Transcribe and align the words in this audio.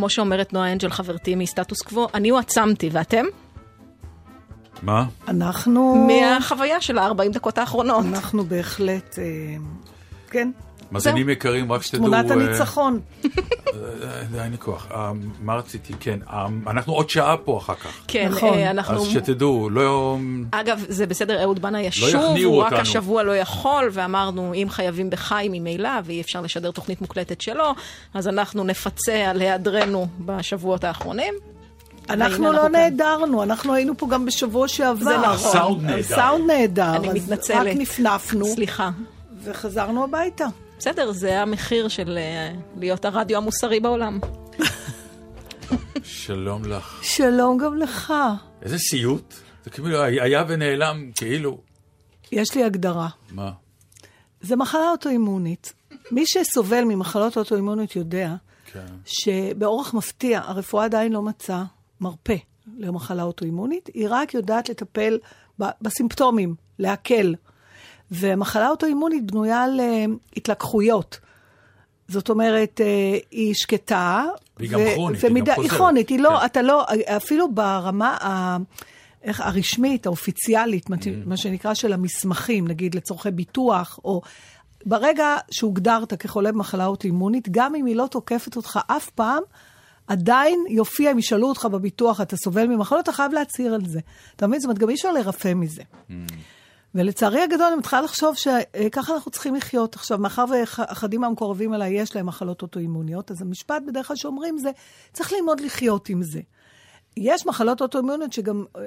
כמו 0.00 0.10
שאומרת 0.10 0.52
נועה 0.52 0.72
אנג'ל 0.72 0.90
חברתי 0.90 1.34
מסטטוס 1.34 1.82
קוו, 1.82 2.08
אני 2.14 2.28
הועצמתי, 2.28 2.88
ואתם? 2.92 3.24
מה? 4.82 5.04
אנחנו... 5.28 6.06
מהחוויה 6.08 6.80
של 6.80 6.98
ה-40 6.98 7.32
דקות 7.32 7.58
האחרונות. 7.58 8.04
אנחנו 8.04 8.44
בהחלט, 8.44 9.18
אה, 9.18 9.24
כן, 10.30 10.50
מאזינים 10.92 11.28
יקרים, 11.28 11.72
רק 11.72 11.82
שתדעו... 11.82 12.04
תמונת 12.04 12.30
אה, 12.30 12.36
הניצחון. 12.36 13.00
אה, 13.24 13.30
די, 14.32 14.40
אין 14.40 14.50
לי 14.50 14.58
כוח. 14.58 14.86
אה, 14.90 15.12
מה 15.40 15.54
רציתי? 15.54 15.92
כן, 16.00 16.18
אה, 16.30 16.46
אנחנו 16.66 16.92
עוד 16.92 17.10
שעה 17.10 17.36
פה 17.36 17.58
אחר 17.58 17.74
כך. 17.74 18.00
כן, 18.08 18.28
נכון. 18.30 18.54
אה, 18.54 18.70
אנחנו... 18.70 18.96
אז 18.96 19.06
שתדעו, 19.06 19.70
לא... 19.70 20.18
אגב, 20.50 20.84
זה 20.88 21.06
בסדר, 21.06 21.42
אהוד 21.42 21.62
בנה 21.62 21.82
ישוב, 21.82 22.08
יכניעו 22.08 22.52
הוא 22.52 22.62
רק. 22.62 22.72
השבוע 22.72 23.22
לא 23.22 23.36
יכול, 23.36 23.88
ואמרנו, 23.92 24.54
אם 24.54 24.66
חייבים 24.70 25.10
בחי 25.10 25.48
ממילא, 25.50 25.90
ואי 26.04 26.20
אפשר 26.20 26.40
לשדר 26.40 26.70
תוכנית 26.70 27.00
מוקלטת 27.00 27.40
שלו, 27.40 27.74
אז 28.14 28.28
אנחנו 28.28 28.64
נפצה 28.64 29.30
על 29.30 29.40
היעדרנו 29.40 30.06
בשבועות 30.20 30.84
האחרונים. 30.84 31.34
אנחנו 32.10 32.52
לא. 32.52 32.68
נהדרנו, 32.68 33.42
אנחנו 33.42 33.74
היינו 33.74 33.96
פה 33.96 34.06
גם 34.10 34.26
בשבוע 34.26 34.68
שעבר. 34.68 35.04
זה 35.04 35.18
נכון. 35.18 35.52
סאונד 35.52 35.82
נהדר. 35.82 36.02
סאונד 36.02 36.50
נהדר. 36.50 36.96
אני 36.96 37.08
מתנצלת. 37.08 37.66
רק 37.66 37.76
נפנפנו, 37.76 38.46
סליחה. 38.46 38.90
וחזרנו 39.44 40.04
הביתה. 40.04 40.46
בסדר, 40.80 41.12
זה 41.12 41.42
המחיר 41.42 41.88
של 41.88 42.18
אה, 42.18 42.52
להיות 42.76 43.04
הרדיו 43.04 43.36
המוסרי 43.36 43.80
בעולם. 43.80 44.18
שלום 46.02 46.64
לך. 46.64 47.00
שלום 47.02 47.58
גם 47.58 47.76
לך. 47.76 48.12
איזה 48.62 48.78
סיוט. 48.78 49.34
זה 49.64 49.70
כאילו 49.70 50.02
היה 50.02 50.44
ונעלם, 50.48 51.10
כאילו. 51.14 51.58
יש 52.32 52.54
לי 52.54 52.64
הגדרה. 52.64 53.08
מה? 53.30 53.52
זה 54.40 54.56
מחלה 54.56 54.90
אוטואימונית. 54.90 55.72
מי 56.10 56.22
שסובל 56.26 56.84
ממחלות 56.84 57.38
אוטואימוניות 57.38 57.96
יודע 57.96 58.34
כן. 58.72 58.86
שבאורח 59.04 59.94
מפתיע 59.94 60.40
הרפואה 60.44 60.84
עדיין 60.84 61.12
לא 61.12 61.22
מצאה 61.22 61.64
מרפא 62.00 62.36
למחלה 62.78 63.22
אוטואימונית, 63.22 63.88
היא 63.94 64.06
רק 64.10 64.34
יודעת 64.34 64.68
לטפל 64.68 65.18
בסימפטומים, 65.58 66.54
להקל. 66.78 67.34
ומחלה 68.12 68.68
אוטואימונית 68.68 69.30
בנויה 69.30 69.62
על 69.62 69.80
אה, 69.80 70.04
התלקחויות. 70.36 71.18
זאת 72.08 72.28
אומרת, 72.28 72.80
אה, 72.80 73.18
היא 73.30 73.54
שקטה. 73.54 74.24
והיא 74.56 74.70
גם 74.70 74.80
כרונית, 74.94 75.24
היא 75.24 75.30
גם 75.30 75.54
חוזרת. 75.54 75.70
היא 75.70 75.78
כרונית, 75.78 76.08
היא 76.08 76.18
לא, 76.20 76.36
כן. 76.40 76.46
אתה 76.46 76.62
לא, 76.62 76.86
אפילו 77.16 77.54
ברמה 77.54 78.16
ה... 78.20 78.56
איך, 79.22 79.40
הרשמית, 79.40 80.06
האופיציאלית, 80.06 80.90
מה, 80.90 80.96
Mm. 80.96 81.08
מה 81.26 81.36
שנקרא 81.36 81.74
של 81.74 81.92
המסמכים, 81.92 82.68
נגיד 82.68 82.94
לצורכי 82.94 83.30
ביטוח, 83.30 83.98
או 84.04 84.22
ברגע 84.86 85.36
שהוגדרת 85.50 86.14
כחולה 86.14 86.52
במחלה 86.52 86.86
אוטואימונית, 86.86 87.48
גם 87.50 87.74
אם 87.74 87.86
היא 87.86 87.96
לא 87.96 88.06
תוקפת 88.10 88.56
אותך 88.56 88.78
אף 88.86 89.10
פעם, 89.10 89.42
עדיין 90.06 90.64
יופיע, 90.68 91.12
אם 91.12 91.18
ישאלו 91.18 91.48
אותך 91.48 91.64
בביטוח, 91.64 92.20
אתה 92.20 92.36
סובל 92.36 92.66
ממחלות, 92.66 93.02
אתה 93.02 93.12
חייב 93.12 93.32
להצהיר 93.32 93.74
על 93.74 93.86
זה. 93.86 94.00
אתה 94.36 94.46
מבין? 94.46 94.60
זאת 94.60 94.64
אומרת, 94.64 94.78
גם 94.78 94.88
אי 94.90 94.94
אפשר 94.94 95.12
לרפא 95.12 95.54
מזה. 95.54 95.82
ולצערי 96.94 97.40
הגדול, 97.42 97.66
אני 97.66 97.76
מתחילה 97.76 98.02
לחשוב 98.02 98.36
שככה 98.36 99.14
אנחנו 99.14 99.30
צריכים 99.30 99.54
לחיות. 99.54 99.94
עכשיו, 99.94 100.18
מאחר 100.18 100.44
ואחדים 100.50 101.20
מהמקורבים 101.20 101.74
אליי 101.74 102.00
יש 102.00 102.16
להם 102.16 102.26
מחלות 102.26 102.62
אוטואימוניות, 102.62 103.30
אז 103.30 103.42
המשפט 103.42 103.82
בדרך 103.86 104.06
כלל 104.06 104.16
שאומרים 104.16 104.58
זה, 104.58 104.70
צריך 105.12 105.32
ללמוד 105.32 105.60
לחיות 105.60 106.08
עם 106.08 106.22
זה. 106.22 106.40
יש 107.16 107.46
מחלות 107.46 107.80
אוטואימוניות 107.80 108.32
שגם 108.32 108.64
אה, 108.78 108.82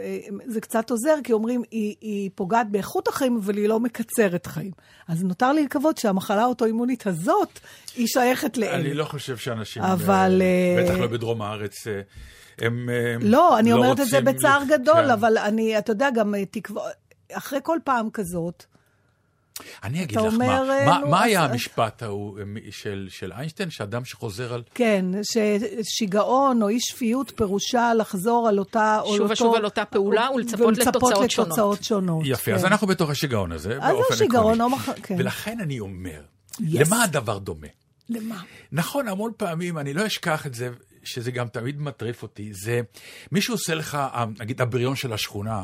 זה 0.46 0.62
קצת 0.62 0.90
עוזר, 0.92 1.16
כי 1.24 1.34
אומרים, 1.34 1.64
היא, 1.72 1.96
היא 2.02 2.30
פוגעת 2.36 2.70
באיכות 2.72 3.08
החיים, 3.08 3.38
אבל 3.38 3.58
היא 3.58 3.68
לא 3.70 3.80
מקצרת 3.80 4.46
חיים. 4.46 4.72
אז 5.08 5.24
נותר 5.24 5.52
לי 5.52 5.64
לקוות 5.64 5.98
שהמחלה 5.98 6.42
האוטואימונית 6.42 7.08
הזאת, 7.08 7.60
היא 7.96 8.08
שייכת 8.08 8.58
לאלה. 8.58 8.76
אני 8.76 8.94
לא 8.94 9.06
חושב 9.06 9.38
שאנשים... 9.38 9.84
אבל, 9.84 10.42
אה, 10.42 10.82
אה, 10.82 10.84
בטח 10.84 11.00
לא 11.00 11.08
בדרום 11.08 11.42
הארץ. 11.42 11.88
הם 12.60 12.90
לא, 13.22 13.60
אני 13.60 13.74
אומרת 13.74 14.00
את 14.00 14.06
זה 14.06 14.22
בצער 14.22 14.64
ל- 14.64 14.68
גדול, 14.68 15.04
כן. 15.06 15.10
אבל 15.10 15.38
אני, 15.38 15.78
אתה 15.78 15.92
יודע, 15.92 16.10
גם 16.10 16.36
תקווה, 16.52 16.84
אחרי 17.34 17.60
כל 17.64 17.78
פעם 17.84 18.10
כזאת, 18.10 18.64
אני 19.84 20.04
אגיד 20.04 20.18
לך 20.18 20.24
אומר, 20.24 20.38
מה, 20.64 20.74
אה, 20.80 20.86
מה, 20.86 21.10
מה 21.10 21.20
אז- 21.20 21.26
היה 21.26 21.46
אז- 21.46 21.52
המשפט 21.52 22.04
ההוא 22.04 22.40
אה, 22.40 22.44
של, 22.72 23.08
של 23.10 23.32
איינשטיין, 23.32 23.70
שאדם 23.70 24.06
שחוזר 24.06 24.54
על... 24.54 24.64
כן, 24.74 25.06
ששיגעון 25.24 26.62
או 26.62 26.70
אי 26.70 26.78
שפיות 26.80 27.32
פירושה 27.36 27.94
לחזור 27.94 28.48
על 28.50 28.60
אותה... 28.60 29.00
או 29.02 29.08
שוב 29.12 29.22
אותו- 29.22 29.32
ושוב 29.34 29.56
על 29.56 29.66
אותה 29.66 29.86
פעולה 29.86 30.28
ולצפות 30.36 30.78
לתוצאות 30.78 31.32
שונות. 31.32 31.48
לתוצאות 31.48 31.84
שונות. 31.84 32.22
יפה, 32.26 32.46
כן. 32.46 32.54
אז 32.54 32.66
אנחנו 32.66 32.88
בתוך 32.88 33.10
השיגעון 33.10 33.52
הזה, 33.52 33.78
אז 33.82 33.92
באופן 33.94 34.14
זה 34.14 34.18
שיגעון, 34.18 34.54
עקרוני. 34.54 34.64
או 34.64 34.70
מח... 34.70 34.90
כן. 35.04 35.16
ולכן 35.20 35.60
אני 35.60 35.80
אומר, 35.80 36.22
Yes. 36.54 36.56
למה 36.72 37.04
הדבר 37.04 37.38
דומה? 37.38 37.68
למה? 38.10 38.42
נכון, 38.72 39.08
המון 39.08 39.32
פעמים, 39.38 39.78
אני 39.78 39.94
לא 39.94 40.06
אשכח 40.08 40.46
את 40.48 40.54
זה, 40.54 40.70
שזה 41.04 41.32
גם 41.32 41.48
תמיד 41.48 41.82
מטריף 41.82 42.24
אותי, 42.24 42.54
זה 42.54 42.82
מישהו 43.32 43.54
עושה 43.54 43.76
לך, 43.76 43.96
אה, 43.96 44.26
נגיד 44.40 44.62
הבריון 44.62 44.96
של 44.96 45.14
השכונה, 45.14 45.62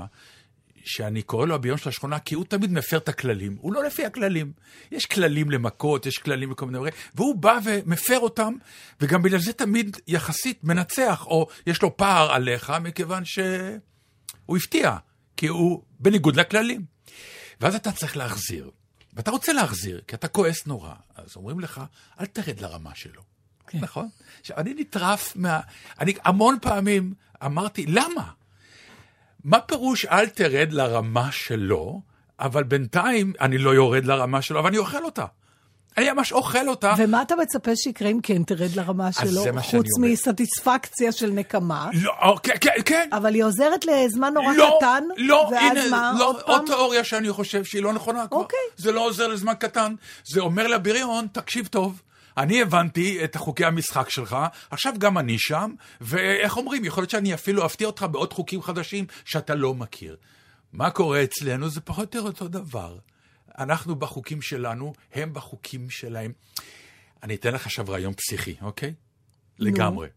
שאני 0.89 1.21
קורא 1.21 1.45
לו 1.45 1.55
הבריון 1.55 1.77
של 1.77 1.89
השכונה, 1.89 2.19
כי 2.19 2.35
הוא 2.35 2.45
תמיד 2.45 2.71
מפר 2.71 2.97
את 2.97 3.09
הכללים, 3.09 3.57
הוא 3.61 3.73
לא 3.73 3.83
לפי 3.83 4.05
הכללים. 4.05 4.51
יש 4.91 5.05
כללים 5.05 5.51
למכות, 5.51 6.05
יש 6.05 6.17
כללים 6.17 6.51
לכל 6.51 6.65
מיני 6.65 6.77
דברים, 6.77 6.93
והוא 7.15 7.35
בא 7.35 7.59
ומפר 7.63 8.19
אותם, 8.19 8.53
וגם 9.01 9.21
בגלל 9.21 9.39
זה 9.39 9.53
תמיד 9.53 9.97
יחסית 10.07 10.63
מנצח, 10.63 11.25
או 11.25 11.47
יש 11.67 11.81
לו 11.81 11.97
פער 11.97 12.31
עליך, 12.31 12.73
מכיוון 12.81 13.25
שהוא 13.25 14.57
הפתיע, 14.57 14.97
כי 15.37 15.47
הוא 15.47 15.83
בניגוד 15.99 16.35
לכללים. 16.35 16.85
ואז 17.61 17.75
אתה 17.75 17.91
צריך 17.91 18.17
להחזיר. 18.17 18.71
ואתה 19.13 19.31
רוצה 19.31 19.53
להחזיר, 19.53 20.01
כי 20.07 20.15
אתה 20.15 20.27
כועס 20.27 20.67
נורא. 20.67 20.93
אז 21.15 21.35
אומרים 21.35 21.59
לך, 21.59 21.81
אל 22.19 22.25
תרד 22.25 22.59
לרמה 22.59 22.95
שלו. 22.95 23.21
כן. 23.67 23.79
נכון? 23.79 24.09
עכשיו, 24.39 24.57
אני 24.57 24.73
נטרף 24.77 25.35
מה... 25.35 25.59
אני 25.99 26.13
המון 26.23 26.57
פעמים 26.61 27.13
אמרתי, 27.45 27.85
למה? 27.85 28.31
מה 29.43 29.59
פירוש 29.59 30.05
אל 30.05 30.27
תרד 30.27 30.71
לרמה 30.71 31.31
שלו, 31.31 32.01
אבל 32.39 32.63
בינתיים 32.63 33.33
אני 33.41 33.57
לא 33.57 33.69
יורד 33.69 34.05
לרמה 34.05 34.41
שלו, 34.41 34.59
אבל 34.59 34.67
אני 34.67 34.77
אוכל 34.77 35.03
אותה. 35.03 35.25
אני 35.97 36.11
ממש 36.11 36.31
אוכל 36.31 36.69
אותה. 36.69 36.93
ומה 36.97 37.21
אתה 37.21 37.35
מצפה 37.35 37.71
שיקרה 37.75 38.09
אם 38.09 38.19
כן 38.23 38.43
תרד 38.43 38.75
לרמה 38.75 39.11
שלו, 39.11 39.43
חוץ. 39.61 39.85
מסטיספקציה 39.99 41.11
של 41.11 41.29
נקמה? 41.29 41.89
לא, 41.93 42.11
אוקיי, 42.21 42.59
כן, 42.59 42.69
כן. 42.85 43.09
אבל 43.13 43.33
היא 43.33 43.43
עוזרת 43.43 43.85
לזמן 43.85 44.33
נורא 44.33 44.53
לא, 44.53 44.77
קטן, 44.77 45.03
לא, 45.17 45.49
ואז 45.51 45.77
הנה, 45.77 45.89
מה, 45.91 46.13
לא, 46.19 46.27
עוד 46.27 46.35
עוד 46.35 46.45
פעם? 46.45 46.65
תיאוריה 46.65 47.03
שאני 47.03 47.31
חושב 47.31 47.63
שהיא 47.63 47.83
לא 47.83 47.93
נכונה 47.93 48.27
כבר. 48.27 48.37
אוקיי. 48.37 48.59
זה 48.77 48.91
לא 48.91 49.05
עוזר 49.05 49.27
לזמן 49.27 49.53
קטן, 49.53 49.95
זה 50.23 50.39
אומר 50.39 50.67
לבריון, 50.67 51.27
תקשיב 51.31 51.67
טוב. 51.67 52.01
אני 52.37 52.61
הבנתי 52.61 53.23
את 53.23 53.35
חוקי 53.35 53.65
המשחק 53.65 54.09
שלך, 54.09 54.37
עכשיו 54.71 54.93
גם 54.97 55.17
אני 55.17 55.39
שם, 55.39 55.73
ואיך 56.01 56.57
אומרים, 56.57 56.85
יכול 56.85 57.01
להיות 57.01 57.09
שאני 57.09 57.33
אפילו 57.33 57.65
אפתיע 57.65 57.87
אותך 57.87 58.05
בעוד 58.11 58.33
חוקים 58.33 58.61
חדשים 58.61 59.05
שאתה 59.25 59.55
לא 59.55 59.73
מכיר. 59.73 60.17
מה 60.73 60.89
קורה 60.89 61.23
אצלנו? 61.23 61.69
זה 61.69 61.81
פחות 61.81 62.15
או 62.15 62.19
יותר 62.19 62.29
אותו 62.29 62.47
דבר. 62.47 62.97
אנחנו 63.57 63.95
בחוקים 63.95 64.41
שלנו, 64.41 64.93
הם 65.13 65.33
בחוקים 65.33 65.89
שלהם. 65.89 66.33
אני 67.23 67.35
אתן 67.35 67.53
לך 67.53 67.65
עכשיו 67.65 67.85
רעיון 67.87 68.13
פסיכי, 68.13 68.55
אוקיי? 68.61 68.93
לגמרי. 69.59 70.07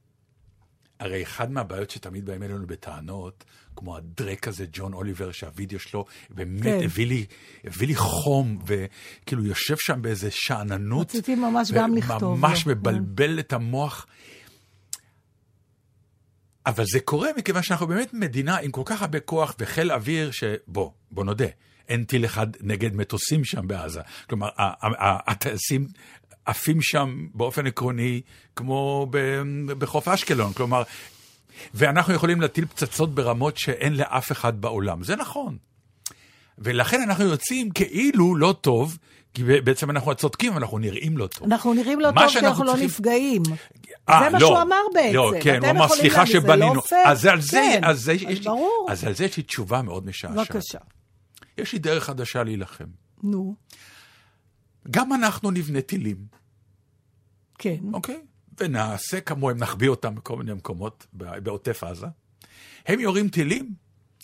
הרי 1.01 1.23
אחד 1.23 1.51
מהבעיות 1.51 1.91
שתמיד 1.91 2.27
באים 2.27 2.43
אלינו 2.43 2.67
בטענות, 2.67 3.45
כמו 3.77 3.97
הדרק 3.97 4.49
הזה, 4.49 4.67
ג'ון 4.73 4.93
אוליבר, 4.93 5.33
שהווידאו 5.33 5.79
שלו 5.79 6.05
באמת 6.31 6.63
כן. 6.63 6.81
הביא, 6.85 7.07
לי, 7.07 7.27
הביא 7.65 7.87
לי 7.87 7.95
חום, 7.95 8.59
וכאילו 8.67 9.45
יושב 9.45 9.77
שם 9.79 10.03
באיזה 10.03 10.29
שאננות. 10.31 11.07
רציתי 11.07 11.35
ממש 11.35 11.73
גם 11.73 11.97
לכתוב 11.97 12.39
ממש 12.39 12.67
לו. 12.67 12.73
מבלבל 12.73 13.39
את 13.39 13.53
המוח. 13.53 14.07
אבל 16.67 16.85
זה 16.93 17.01
קורה 17.01 17.29
מכיוון 17.37 17.63
שאנחנו 17.63 17.87
באמת 17.87 18.15
מדינה 18.15 18.57
עם 18.57 18.71
כל 18.71 18.83
כך 18.85 19.03
הרבה 19.03 19.21
כוח 19.21 19.55
וחיל 19.59 19.93
אוויר, 19.93 20.31
שבוא, 20.31 20.91
בוא 21.11 21.25
נודה, 21.25 21.47
אין 21.89 22.05
טיל 22.05 22.25
אחד 22.25 22.47
נגד 22.61 22.97
מטוסים 22.97 23.45
שם 23.45 23.67
בעזה. 23.67 24.01
כלומר, 24.29 24.49
הטייסים 25.27 25.89
עפים 26.45 26.83
שם 26.83 27.27
באופן 27.35 27.67
עקרוני 27.67 28.21
כמו 28.57 29.07
בחוף 29.67 30.09
אשקלון. 30.09 30.53
כלומר, 30.53 30.83
ואנחנו 31.75 32.15
יכולים 32.15 32.41
להטיל 32.41 32.67
פצצות 32.67 33.15
ברמות 33.15 33.57
שאין 33.59 33.95
לאף 33.97 34.33
אחד 34.33 34.61
בעולם. 34.61 35.03
זה 35.05 35.17
נכון. 35.17 35.57
ולכן 36.59 37.03
אנחנו 37.03 37.25
יוצאים 37.25 37.71
כאילו 37.71 38.37
לא 38.37 38.55
טוב, 38.61 38.99
כי 39.35 39.43
בעצם 39.45 39.91
אנחנו 39.91 40.11
הצודקים, 40.11 40.57
אנחנו 40.57 40.79
נראים 40.79 41.19
לא 41.19 41.27
טוב. 41.27 41.45
אנחנו 41.45 41.75
נראים 41.75 42.01
לא 42.01 42.13
מה 42.13 42.23
טוב 42.23 42.31
כי 42.33 42.39
אנחנו 42.39 42.65
לא 42.65 42.71
צריכים- 42.71 42.87
נפגעים. 42.87 43.43
אה, 44.09 44.21
זה 44.25 44.31
מה 44.31 44.39
לא. 44.39 44.47
שהוא 44.47 44.63
אמר 44.63 44.77
בעצם. 44.95 45.15
לא, 45.17 45.33
כן, 45.43 45.61
הוא 45.65 45.71
אמר, 45.71 45.89
סליחה 45.89 46.19
להגיד, 46.19 46.33
זה 46.33 46.49
לא 46.49 46.55
שבנינו. 46.55 46.83
פייר." 46.83 47.01
אז 47.09 47.27
על 47.27 47.41
זה, 47.41 47.51
כן, 47.51 47.81
אז 47.85 48.01
זה, 48.01 48.13
אז 48.13 48.19
יש 48.23 48.41
ברור. 48.41 48.87
אז 48.91 49.05
על 49.05 49.15
זה 49.15 49.25
יש 49.25 49.37
לי 49.37 49.43
תשובה 49.43 49.83
מאוד 49.83 50.07
משעשעת. 50.07 50.37
בבקשה. 50.37 50.79
יש 51.59 51.73
לי 51.73 51.79
דרך 51.79 52.05
חדשה 52.05 52.43
להילחם. 52.43 52.85
נו, 53.23 53.55
גם 54.91 55.13
אנחנו 55.13 55.51
נבנה 55.51 55.81
טילים, 55.81 56.17
כן. 57.59 57.77
אוקיי? 57.93 58.21
ונעשה 58.63 59.21
כמוהם, 59.21 59.57
נחביא 59.57 59.89
אותם 59.89 60.15
בכל 60.15 60.37
מיני 60.37 60.53
מקומות 60.53 61.07
בעוטף 61.13 61.85
עזה. 61.85 62.07
הם 62.87 63.01
יורים 63.01 63.29
טילים, 63.29 63.75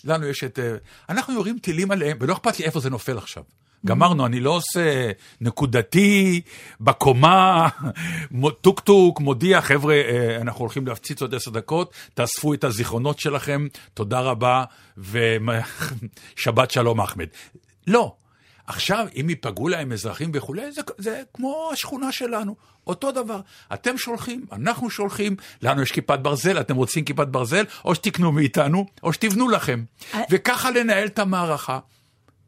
לנו 0.05 0.27
יש 0.27 0.45
את... 0.45 0.59
אה, 0.59 0.77
אנחנו 1.09 1.35
יורים 1.35 1.59
טילים 1.59 1.91
עליהם, 1.91 2.17
ולא 2.21 2.33
אכפת 2.33 2.59
לי 2.59 2.65
איפה 2.65 2.81
זה 2.81 2.91
נופל 2.91 3.19
עכשיו. 3.19 3.43
גמרנו, 3.87 4.27
אני 4.27 4.41
לא 4.41 4.51
עושה 4.51 5.11
נקודתי, 5.41 6.41
בקומה, 6.81 7.69
מו- 8.31 8.51
טוק 8.51 8.81
טוק, 8.81 9.21
מודיע, 9.21 9.61
חבר'ה, 9.61 9.95
אה, 9.95 10.37
אנחנו 10.41 10.61
הולכים 10.61 10.87
להפציץ 10.87 11.23
עוד 11.23 11.35
עשר 11.35 11.51
דקות, 11.51 11.95
תאספו 12.15 12.55
את 12.55 12.65
הזיכרונות 12.65 13.19
שלכם, 13.19 13.67
תודה 13.95 14.21
רבה, 14.21 14.65
ושבת 14.99 16.71
שלום 16.75 17.01
אחמד. 17.01 17.27
לא. 17.87 18.15
עכשיו, 18.69 19.07
אם 19.21 19.31
ייפגעו 19.31 19.69
להם 19.69 19.93
אזרחים 19.93 20.31
וכולי, 20.35 20.73
זה, 20.73 20.81
זה 20.99 21.23
כמו 21.35 21.71
השכונה 21.73 22.13
שלנו, 22.13 22.57
אותו 22.87 23.13
דבר. 23.13 23.41
אתם 23.75 23.99
שולחים, 23.99 24.47
אנחנו 24.53 24.91
שולחים, 24.91 25.37
לנו 25.63 25.83
יש 25.83 25.93
כיפת 25.93 26.19
ברזל, 26.19 26.61
אתם 26.61 26.77
רוצים 26.77 27.05
כיפת 27.05 27.27
ברזל, 27.29 27.65
או 27.85 27.95
שתקנו 27.95 28.33
מאיתנו, 28.33 28.87
או 29.03 29.13
שתבנו 29.13 29.49
לכם. 29.49 29.85
אה. 30.15 30.21
וככה 30.31 30.71
לנהל 30.71 31.07
את 31.07 31.19
המערכה, 31.19 31.79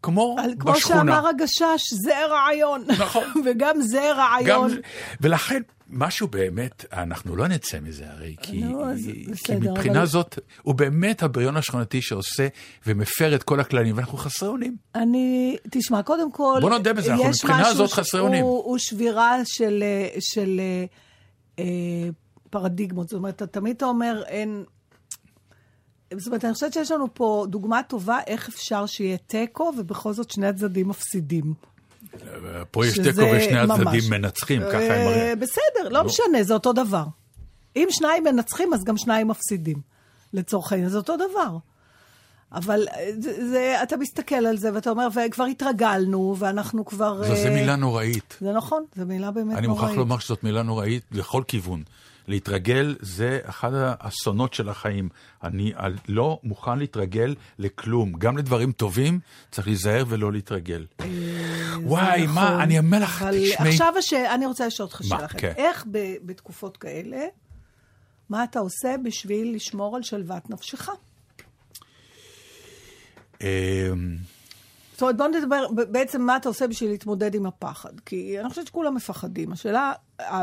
כמו 0.03 0.37
על- 0.39 0.55
כמו 0.59 0.73
בשכונה. 0.73 0.99
שאמר 0.99 1.29
הגשש, 1.29 1.93
זה 1.93 2.27
רעיון. 2.27 2.85
נכון. 2.99 3.25
וגם 3.45 3.81
זה 3.83 4.11
גם, 4.13 4.19
רעיון. 4.19 4.71
ולכן, 5.21 5.63
משהו 5.93 6.29
באמת, 6.29 6.85
אנחנו 6.93 7.37
לא 7.37 7.49
נצא 7.49 7.81
מזה 7.81 8.11
הרי, 8.11 8.37
כי, 8.43 8.61
נו, 8.61 8.85
אז 8.91 8.99
כי 9.13 9.27
בסדר, 9.31 9.73
מבחינה 9.73 9.99
אבל- 9.99 10.07
זאת, 10.07 10.39
הוא 10.63 10.75
באמת 10.75 11.23
הבריון 11.23 11.57
השכונתי 11.57 12.03
שעושה 12.03 12.49
ומפר 12.87 13.35
את 13.35 13.43
כל 13.43 13.61
הכללים, 13.61 13.97
ואנחנו 13.97 14.19
חסרי 14.19 14.49
אונים. 14.49 14.77
אני, 14.95 15.57
תשמע, 15.71 16.03
קודם 16.03 16.33
כל, 16.33 16.59
בוא 16.61 16.71
נודה 16.71 16.93
בזה, 16.93 17.13
אנחנו 17.13 17.29
מבחינה 17.29 17.69
הזאת 17.69 17.93
חסרי 17.93 18.21
אונים. 18.21 18.45
הוא, 18.45 18.65
הוא 18.65 18.79
שבירה 18.79 19.37
של, 19.45 19.83
אה, 19.83 20.09
של 20.21 20.61
אה, 20.61 20.85
אה, 21.59 22.11
פרדיגמות. 22.51 23.09
זאת 23.09 23.19
אומרת, 23.19 23.35
אתה 23.35 23.47
תמיד 23.47 23.83
אומר, 23.83 24.23
אין... 24.27 24.65
זאת 26.17 26.27
אומרת, 26.27 26.45
אני 26.45 26.55
חושבת 26.55 26.73
שיש 26.73 26.91
לנו 26.91 27.15
פה 27.15 27.47
דוגמה 27.49 27.83
טובה 27.83 28.19
איך 28.27 28.49
אפשר 28.49 28.87
שיהיה 28.87 29.17
תיקו, 29.17 29.73
ובכל 29.79 30.13
זאת 30.13 30.31
שני 30.31 30.47
הצדדים 30.47 30.89
מפסידים. 30.89 31.55
פה 32.71 32.87
יש 32.87 32.99
תיקו 32.99 33.21
ושני 33.37 33.59
הצדדים 33.59 34.11
מנצחים, 34.11 34.63
ככה 34.63 34.79
הם 34.79 34.91
אה, 34.91 35.05
מראים. 35.05 35.41
בסדר, 35.41 35.89
לא 35.91 36.05
משנה, 36.05 36.43
זה 36.43 36.55
אותו 36.55 36.73
דבר. 36.73 37.05
אם 37.77 37.87
שניים 37.91 38.25
מנצחים, 38.25 38.75
אז 38.75 38.85
גם 38.85 38.97
שניים 38.97 39.29
מפסידים. 39.29 39.77
לצורך 40.33 40.73
העניין, 40.73 40.91
זה 40.91 40.97
אותו 40.97 41.17
דבר. 41.17 41.57
אבל 42.53 42.87
אה, 42.95 43.11
זה, 43.21 43.51
זה, 43.51 43.83
אתה 43.83 43.97
מסתכל 43.97 44.35
על 44.35 44.57
זה 44.57 44.75
ואתה 44.75 44.91
אומר, 44.91 45.09
וכבר 45.15 45.45
התרגלנו, 45.45 46.37
ואנחנו 46.39 46.85
כבר... 46.85 47.23
זו 47.29 47.37
זו 47.37 47.47
אה, 47.47 47.55
מילה 47.55 47.77
נוראית. 47.77 48.37
זה 48.41 48.53
נכון, 48.53 48.85
זו 48.97 49.07
מילה 49.07 49.31
באמת 49.31 49.57
אני 49.59 49.67
נוראית. 49.67 49.83
מוכרח 49.83 49.99
לומר 49.99 50.19
שזאת 50.19 50.45
מילה 50.45 50.63
נוראית 50.63 51.03
לכל 51.13 51.43
כיוון. 51.49 51.83
להתרגל 52.31 52.97
זה 53.01 53.41
אחד 53.45 53.71
האסונות 53.75 54.55
של 54.55 54.69
החיים. 54.69 55.09
אני 55.43 55.73
לא 56.09 56.41
מוכן 56.43 56.79
להתרגל 56.79 57.35
לכלום. 57.59 58.13
גם 58.13 58.39
לדברים 58.39 58.73
טובים 58.73 59.21
צריך 59.51 59.67
להיזהר 59.67 60.05
ולא 60.09 60.33
להתרגל. 60.33 60.87
וואי, 61.83 62.23
נכון. 62.23 62.35
מה, 62.35 62.63
אני 62.63 62.79
אומר 62.79 63.03
לך, 63.03 63.25
תשמעי. 63.33 63.71
עכשיו. 63.71 63.95
אני 64.35 64.47
רוצה 64.47 64.67
לשאול 64.67 64.87
אותך 64.87 65.01
שאלה 65.05 65.25
אחרת. 65.25 65.41
כן. 65.41 65.53
איך. 65.57 65.85
בתקופות 66.25 66.77
כאלה, 66.77 67.27
מה 68.29 68.45
אתה 68.45 68.59
עושה 68.59 68.95
בשביל 69.05 69.55
לשמור 69.55 69.97
על 69.97 70.03
שלוות 70.03 70.51
נפשך? 70.51 70.89
זאת 75.01 75.03
אומרת, 75.03 75.17
בוא 75.17 75.29
נדבר 75.29 75.85
בעצם 75.93 76.23
מה 76.23 76.37
אתה 76.37 76.49
עושה 76.49 76.67
בשביל 76.67 76.91
להתמודד 76.91 77.35
עם 77.35 77.47
הפחד. 77.47 77.91
כי 78.07 78.41
אני 78.41 78.49
חושבת 78.49 78.67
שכולם 78.67 78.95
מפחדים. 78.95 79.53
השאלה, 79.53 79.93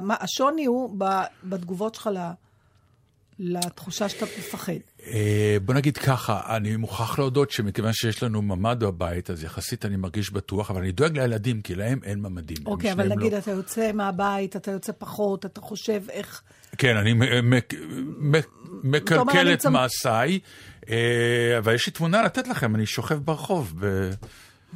השוני 0.10 0.66
הוא 0.66 0.96
ב- 0.98 1.24
בתגובות 1.44 1.96
שלך 1.96 2.10
ל- 2.14 2.32
לתחושה 3.40 4.10
שאתה 4.10 4.26
מפחד. 4.40 4.74
אה, 5.08 5.58
בוא 5.66 5.74
נגיד 5.74 5.98
ככה, 5.98 6.56
אני 6.56 6.76
מוכרח 6.76 7.20
להודות 7.20 7.52
שמכיוון 7.52 7.94
שיש 7.94 8.24
לנו 8.24 8.42
ממ"ד 8.42 8.80
בבית, 8.84 9.30
אז 9.30 9.44
יחסית 9.44 9.86
אני 9.86 9.96
מרגיש 9.96 10.32
בטוח, 10.32 10.72
אבל 10.72 10.82
אני 10.82 10.92
דואג 10.92 11.18
לילדים, 11.20 11.62
כי 11.62 11.76
להם 11.76 12.00
אין 12.04 12.20
ממ"דים. 12.20 12.58
אוקיי, 12.66 12.92
אבל 12.92 13.04
שניהם 13.04 13.20
נגיד 13.20 13.34
לא. 13.34 13.38
אתה 13.38 13.52
יוצא 13.52 13.92
מהבית, 13.92 14.56
אתה 14.56 14.72
יוצא 14.72 14.92
פחות, 14.98 15.46
אתה 15.46 15.62
חושב 15.62 16.02
איך... 16.10 16.42
כן, 16.78 16.98
אני 16.98 17.14
מ- 17.14 18.34
מקלקל 18.84 19.54
את 19.54 19.66
מעשיי, 19.66 20.40
אה, 20.90 20.96
אבל 21.58 21.74
יש 21.76 21.86
לי 21.86 21.92
תמונה 21.92 22.24
לתת 22.24 22.48
לכם, 22.48 22.76
אני 22.76 22.86
שוכב 22.86 23.16
ברחוב 23.16 23.74
ב- 23.80 24.12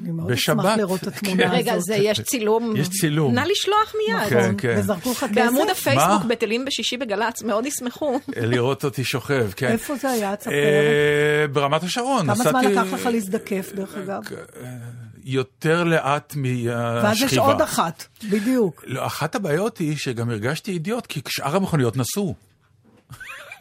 אני 0.03 0.12
מאוד 0.12 0.31
בשבת. 0.31 0.59
אשמח 0.59 0.77
לראות 0.77 1.03
את 1.03 1.07
התמונה 1.18 1.44
כן. 1.44 1.50
הזאת. 1.50 1.59
רגע, 1.59 1.80
זה 1.80 1.95
יש 1.95 2.21
צילום. 2.21 2.74
יש 2.77 2.89
צילום. 2.89 3.33
נא 3.33 3.42
לשלוח 3.42 3.94
מיד. 4.07 4.30
כן, 4.30 4.53
כן. 4.57 4.75
וזרקו 4.80 5.12
לך 5.12 5.18
כסף? 5.18 5.31
בעמוד 5.36 5.69
הפייסבוק? 5.69 6.24
בטלים 6.27 6.65
בשישי 6.65 6.98
בגל"צ, 6.98 7.44
מאוד 7.44 7.65
ישמחו. 7.65 8.19
לראות 8.38 8.86
אותי 8.86 9.03
שוכב, 9.03 9.51
כן. 9.57 9.68
איפה 9.68 9.95
זה 9.95 10.09
היה? 10.09 10.36
תספר. 10.36 10.51
אה, 10.51 11.48
ברמת 11.48 11.83
השרון. 11.83 12.25
כמה 12.25 12.36
זמן 12.36 12.65
לקח 12.65 12.86
לך 12.94 13.06
להזדקף, 13.06 13.71
דרך 13.75 13.95
אגב? 13.98 14.21
יותר 15.24 15.83
לאט 15.83 16.33
מהשכיבה. 16.36 17.01
ואז 17.03 17.21
יש 17.21 17.38
עוד 17.38 17.62
אחת, 17.62 18.06
בדיוק. 18.30 18.83
לא, 18.88 19.06
אחת 19.06 19.36
הבעיות 19.36 19.77
היא 19.77 19.98
שגם 19.98 20.30
הרגשתי 20.30 20.71
אידיוט, 20.71 21.06
כי 21.06 21.21
שאר 21.27 21.56
המכוניות 21.56 21.98
נסעו. 21.98 22.36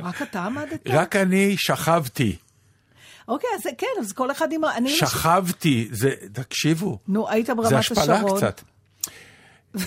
רק 0.01 0.23
אתה 0.23 0.41
עמדת? 0.43 0.81
רק 0.87 1.17
אני 1.17 1.55
שכבתי. 1.59 2.37
אוקיי, 3.31 3.51
אז 3.55 3.63
כן, 3.79 3.87
אז 4.01 4.13
כל 4.13 4.31
אחד 4.31 4.53
עם... 4.53 4.65
אני... 4.65 4.91
שכבתי, 4.91 5.89
זה, 5.93 6.11
תקשיבו, 6.33 6.99
נו, 7.09 7.29
היית 7.29 7.47
זה 7.47 7.55
ברמת 7.55 7.73
השפלה 7.73 8.17
השרון. 8.17 8.37
קצת. 8.37 8.61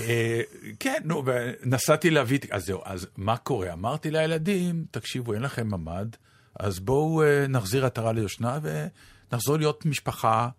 אה, 0.01 0.41
כן, 0.79 1.01
נו, 1.03 1.23
ונסעתי 1.25 2.09
להביא, 2.09 2.39
אז 2.51 2.65
זהו, 2.65 2.81
אז 2.85 3.07
מה 3.17 3.37
קורה? 3.37 3.73
אמרתי 3.73 4.11
לילדים, 4.11 4.85
תקשיבו, 4.91 5.33
אין 5.33 5.41
לכם 5.41 5.67
ממ"ד, 5.67 6.15
אז 6.59 6.79
בואו 6.79 7.23
אה, 7.23 7.47
נחזיר 7.47 7.85
עטרה 7.85 8.11
ליושנה 8.11 8.59
ונחזור 8.61 9.57
להיות 9.57 9.85
משפחה, 9.85 10.49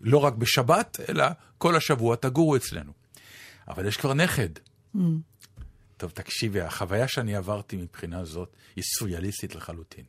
לא 0.00 0.18
רק 0.18 0.34
בשבת, 0.34 0.98
אלא 1.08 1.24
כל 1.58 1.76
השבוע 1.76 2.16
תגורו 2.16 2.56
אצלנו. 2.56 2.92
אבל 3.68 3.86
יש 3.86 3.96
כבר 3.96 4.14
נכד. 4.14 4.48
טוב, 5.96 6.10
תקשיבי, 6.10 6.60
החוויה 6.60 7.08
שאני 7.08 7.36
עברתי 7.36 7.76
מבחינה 7.76 8.24
זאת 8.24 8.56
היא 8.76 8.84
סוריאליסטית 8.98 9.54
לחלוטין. 9.54 10.04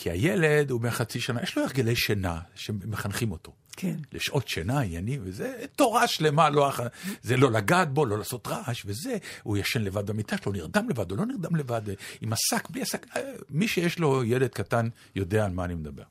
כי 0.00 0.10
הילד 0.10 0.70
הוא 0.70 0.80
בן 0.80 0.90
חצי 0.90 1.20
שנה, 1.20 1.42
יש 1.42 1.56
לו 1.56 1.62
הרגלי 1.64 1.96
שינה 1.96 2.40
שמחנכים 2.54 3.32
אותו. 3.32 3.52
כן. 3.76 3.96
לשעות 4.12 4.48
שינה, 4.48 4.80
עניינים, 4.80 5.20
וזה 5.24 5.54
תורה 5.76 6.06
שלמה, 6.06 6.50
לא, 6.50 6.68
אח- 6.68 6.80
זה 7.22 7.36
לא 7.36 7.50
לגעת 7.52 7.92
בו, 7.92 8.06
לא 8.06 8.18
לעשות 8.18 8.48
רעש, 8.48 8.82
וזה, 8.86 9.16
הוא 9.42 9.56
ישן 9.56 9.82
לבד 9.82 10.06
במיטה 10.06 10.36
שלו, 10.42 10.52
נרדם 10.52 10.88
לבד, 10.88 11.10
הוא 11.10 11.18
לא 11.18 11.26
נרדם 11.26 11.56
לבד, 11.56 11.82
עם 12.20 12.32
השק, 12.32 12.70
בלי 12.70 12.82
השק, 12.82 13.06
אה, 13.16 13.22
מי 13.50 13.68
שיש 13.68 13.98
לו 13.98 14.24
ילד 14.24 14.48
קטן 14.50 14.88
יודע 15.16 15.44
על 15.44 15.50
מה 15.50 15.64
אני 15.64 15.74
מדבר. 15.74 16.02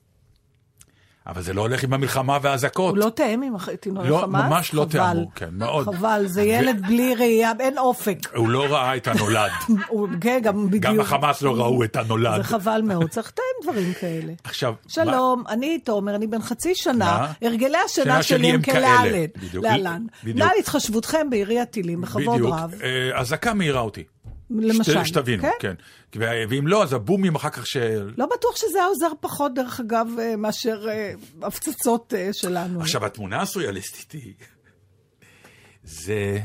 אבל 1.28 1.42
זה 1.42 1.54
לא 1.54 1.62
הולך 1.62 1.84
עם 1.84 1.94
המלחמה 1.94 2.38
והאזעקות. 2.42 2.90
הוא 2.96 3.04
לא 3.04 3.10
תאם 3.10 3.42
עם 3.42 3.56
הח- 3.56 3.70
עם 3.86 3.98
לא, 3.98 4.20
החמאס? 4.20 4.44
ממש 4.50 4.74
לא 4.74 4.82
חבל. 4.82 4.90
תיאמו, 4.92 5.32
כן, 5.36 5.50
מאוד. 5.52 5.86
חבל, 5.86 6.24
זה 6.28 6.42
ילד 6.42 6.82
בלי 6.88 7.16
ראייה, 7.16 7.52
אין 7.60 7.78
אופק. 7.78 8.18
הוא 8.36 8.50
לא 8.50 8.66
ראה 8.70 8.96
את 8.96 9.08
הנולד. 9.08 9.52
הוא- 9.90 10.08
כן, 10.22 10.40
גם 10.44 10.68
בדיוק. 10.68 10.84
גם 10.84 11.00
החמאס 11.00 11.42
לא 11.42 11.56
ראו 11.56 11.84
את 11.84 11.96
הנולד. 11.96 12.38
זה 12.38 12.44
חבל 12.44 12.82
מאוד, 12.84 13.10
צריך 13.10 13.28
לתאם 13.28 13.44
דברים 13.72 13.94
כאלה. 13.94 14.34
עכשיו, 14.44 14.74
שלום, 14.88 15.44
אני 15.50 15.80
תומר, 15.80 16.16
אני 16.16 16.28
בן 16.28 16.42
חצי 16.42 16.76
שנה, 16.76 16.94
מה? 17.06 17.32
הרגלי 17.48 17.78
השינה 17.86 18.06
שינה 18.06 18.24
שלי 18.24 18.52
הם 18.52 18.62
כאלה. 18.62 18.88
כלהלן. 18.88 19.26
להלן. 19.54 20.06
נא 20.24 20.46
התחשבותכם 20.60 21.30
בעירי 21.30 21.60
הטילים, 21.60 22.02
מה- 22.02 22.08
בכבוד 22.08 22.42
רב. 22.42 22.74
אה, 22.84 23.20
אזעקה 23.20 23.54
מהירה 23.54 23.82
אותי. 23.82 24.04
למשל. 24.50 24.84
שת- 24.84 25.06
שתבינו, 25.06 25.44
כן? 25.60 25.74
כן. 26.12 26.20
ואם 26.50 26.68
לא, 26.68 26.84
אז 26.84 26.94
הבומים 26.94 27.36
אחר 27.36 27.50
כך 27.50 27.68
של... 27.68 28.14
לא 28.18 28.26
בטוח 28.38 28.56
שזה 28.56 28.78
היה 28.78 28.88
עוזר 28.88 29.12
פחות, 29.20 29.54
דרך 29.54 29.80
אגב, 29.80 30.08
אה, 30.20 30.36
מאשר 30.36 30.86
אה, 30.90 31.14
הפצצות 31.42 32.14
אה, 32.18 32.30
שלנו. 32.34 32.82
עכשיו, 32.82 33.06
התמונה 33.06 33.42
הסוריאליסטית 33.42 34.12
היא... 34.12 34.34
זה... 35.84 36.40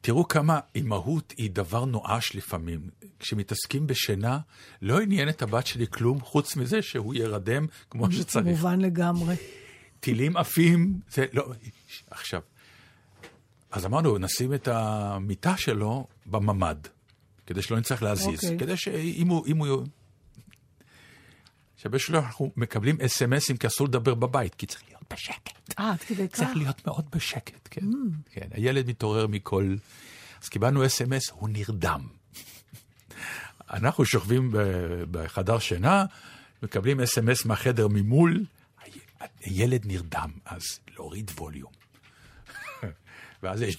תראו 0.00 0.28
כמה 0.28 0.60
אימהות 0.74 1.32
היא 1.36 1.50
דבר 1.50 1.84
נואש 1.84 2.36
לפעמים. 2.36 2.80
כשמתעסקים 3.18 3.86
בשינה, 3.86 4.38
לא 4.82 5.00
עניין 5.00 5.28
את 5.28 5.42
הבת 5.42 5.66
שלי 5.66 5.86
כלום 5.86 6.20
חוץ 6.20 6.56
מזה 6.56 6.82
שהוא 6.82 7.14
ירדם 7.14 7.66
כמו 7.90 8.12
שצריך. 8.12 8.46
מובן 8.46 8.80
לגמרי. 8.80 9.34
טילים 10.00 10.36
עפים, 10.36 11.00
זה 11.10 11.24
לא... 11.32 11.52
עכשיו, 12.10 12.40
אז 13.70 13.86
אמרנו, 13.86 14.18
נשים 14.18 14.54
את 14.54 14.68
המיטה 14.68 15.56
שלו 15.56 16.06
בממ"ד, 16.30 16.76
כדי 17.46 17.62
שלא 17.62 17.78
נצטרך 17.78 18.02
להזיז. 18.02 18.44
אוקיי. 18.44 18.58
כדי 18.58 18.76
שאם 18.76 19.28
הוא... 19.28 19.46
הוא... 19.58 19.86
שהבן 21.76 21.98
שלו, 21.98 22.18
אנחנו 22.18 22.52
מקבלים 22.56 23.00
אס.אם.אסים 23.00 23.56
כי 23.56 23.66
אסור 23.66 23.86
לדבר 23.86 24.14
בבית, 24.14 24.54
כי 24.54 24.66
צריך 24.66 24.82
להיות 24.88 25.02
בשקט. 25.12 25.78
אה, 25.78 25.90
עד 25.90 25.98
כדי 25.98 26.28
כך? 26.28 26.36
צריך 26.36 26.56
להיות 26.56 26.86
מאוד 26.86 27.04
בשקט, 27.12 27.68
כן. 27.70 27.86
כן, 28.30 28.48
הילד 28.50 28.88
מתעורר 28.88 29.26
מכל... 29.26 29.76
אז 30.42 30.48
קיבלנו 30.48 30.86
אס.אם.אס, 30.86 31.30
הוא 31.30 31.48
נרדם. 31.48 32.06
אנחנו 33.70 34.04
שוכבים 34.04 34.50
בחדר 35.10 35.58
שינה, 35.58 36.04
מקבלים 36.62 37.00
אס.אם.אס 37.00 37.44
מהחדר 37.44 37.88
ממול, 37.88 38.44
הילד 39.40 39.86
נרדם, 39.86 40.30
אז 40.44 40.62
להוריד 40.94 41.30
ווליום. 41.38 41.79
ואז 43.42 43.62
יש 43.62 43.76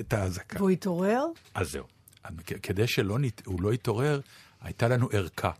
את 0.00 0.12
האזעקה. 0.12 0.56
והוא 0.58 0.70
התעורר? 0.70 1.24
אז 1.54 1.70
זהו. 1.70 1.84
כדי 2.62 2.86
שהוא 2.86 3.62
לא 3.62 3.72
יתעורר, 3.72 4.20
הייתה 4.60 4.88
לנו 4.88 5.08
ערכה. 5.12 5.50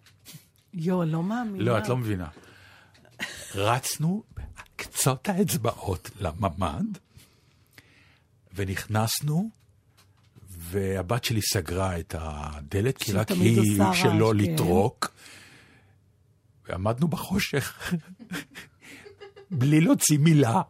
יואו, 0.74 1.04
לא 1.04 1.22
מאמינה. 1.22 1.64
לא, 1.64 1.78
את 1.78 1.88
לא 1.88 1.96
מבינה. 1.96 2.28
רצנו 3.54 4.22
קצות 4.76 5.28
האצבעות 5.28 6.10
לממ"ד, 6.20 6.98
ונכנסנו, 8.54 9.50
והבת 10.50 11.24
שלי 11.24 11.40
סגרה 11.42 11.98
את 11.98 12.14
הדלת, 12.18 12.98
כי 12.98 13.12
רק 13.12 13.30
היא 13.30 13.82
שלא 13.92 14.32
כן. 14.32 14.38
לטרוק. 14.38 15.12
ועמדנו 16.68 17.08
בחושך, 17.08 17.94
בלי 19.50 19.80
להוציא 19.80 20.18
מילה. 20.18 20.60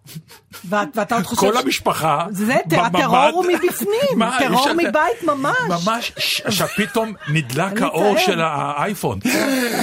ואת- 0.65 0.89
ואתה 0.95 1.15
עוד 1.17 1.25
חושב... 1.25 1.41
כל 1.41 1.57
המשפחה. 1.57 2.27
זה, 2.31 2.57
ת- 2.69 2.73
בממ"ד. 2.73 2.97
הטרור 2.97 3.17
הוא 3.33 3.45
מבפנים, 3.47 4.29
טרור 4.39 4.69
מבית 4.73 5.23
ממש. 5.25 5.57
ממש, 5.87 6.13
שפתאום 6.51 7.13
נדלק 7.33 7.83
האור. 7.83 8.19
של 8.19 8.41
האייפון. 8.41 9.19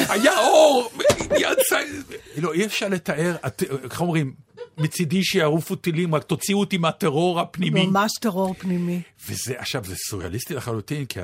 היה 0.09 0.39
אור, 0.39 0.91
יצא, 1.37 1.79
לא, 2.37 2.53
אי 2.53 2.65
אפשר 2.65 2.87
לתאר, 2.89 3.35
איך 3.83 4.01
אומרים, 4.01 4.33
מצידי 4.77 5.23
שיערופו 5.23 5.75
טילים, 5.75 6.15
רק 6.15 6.23
תוציאו 6.23 6.59
אותי 6.59 6.77
מהטרור 6.77 7.39
הפנימי. 7.39 7.85
ממש 7.85 8.11
טרור 8.21 8.53
פנימי. 8.57 9.01
וזה, 9.29 9.53
עכשיו, 9.57 9.83
זה 9.85 9.95
סוריאליסטי 10.09 10.53
לחלוטין, 10.53 11.05
כי 11.05 11.19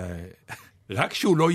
רק 0.90 1.14
שהוא 1.14 1.38
לא 1.38 1.50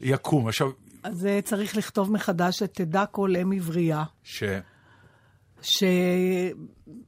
יקום. 0.00 0.48
עכשיו, 0.48 0.68
אז 1.02 1.26
אה, 1.26 1.40
צריך 1.44 1.76
לכתוב 1.76 2.12
מחדש 2.12 2.62
את 2.62 2.74
תדע 2.74 3.04
כל 3.06 3.34
אם 3.42 3.52
עברייה, 3.52 4.02
ש... 4.24 4.42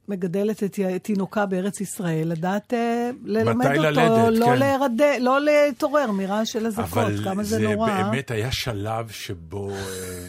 שמגדלת 0.08 0.62
את 0.62 0.78
תינוקה 1.02 1.46
בארץ 1.46 1.80
ישראל, 1.80 2.28
לדעת 2.28 2.74
אה, 2.74 3.10
ללמד 3.24 3.66
אותו, 3.66 3.82
ללדת, 3.82 4.38
לא, 4.38 4.46
כן. 4.46 4.58
להירד... 4.58 5.00
לא 5.20 5.40
להתעורר 5.44 6.10
מרעש 6.10 6.52
של 6.52 6.66
אזעקות, 6.66 6.98
אבל 6.98 7.24
כמה 7.24 7.42
זה, 7.44 7.56
זה 7.56 7.68
נורא. 7.68 8.02
באמת 8.02 8.30
היה 8.30 8.52
שלב 8.52 9.08
שבו... 9.10 9.70
אה, 9.70 10.26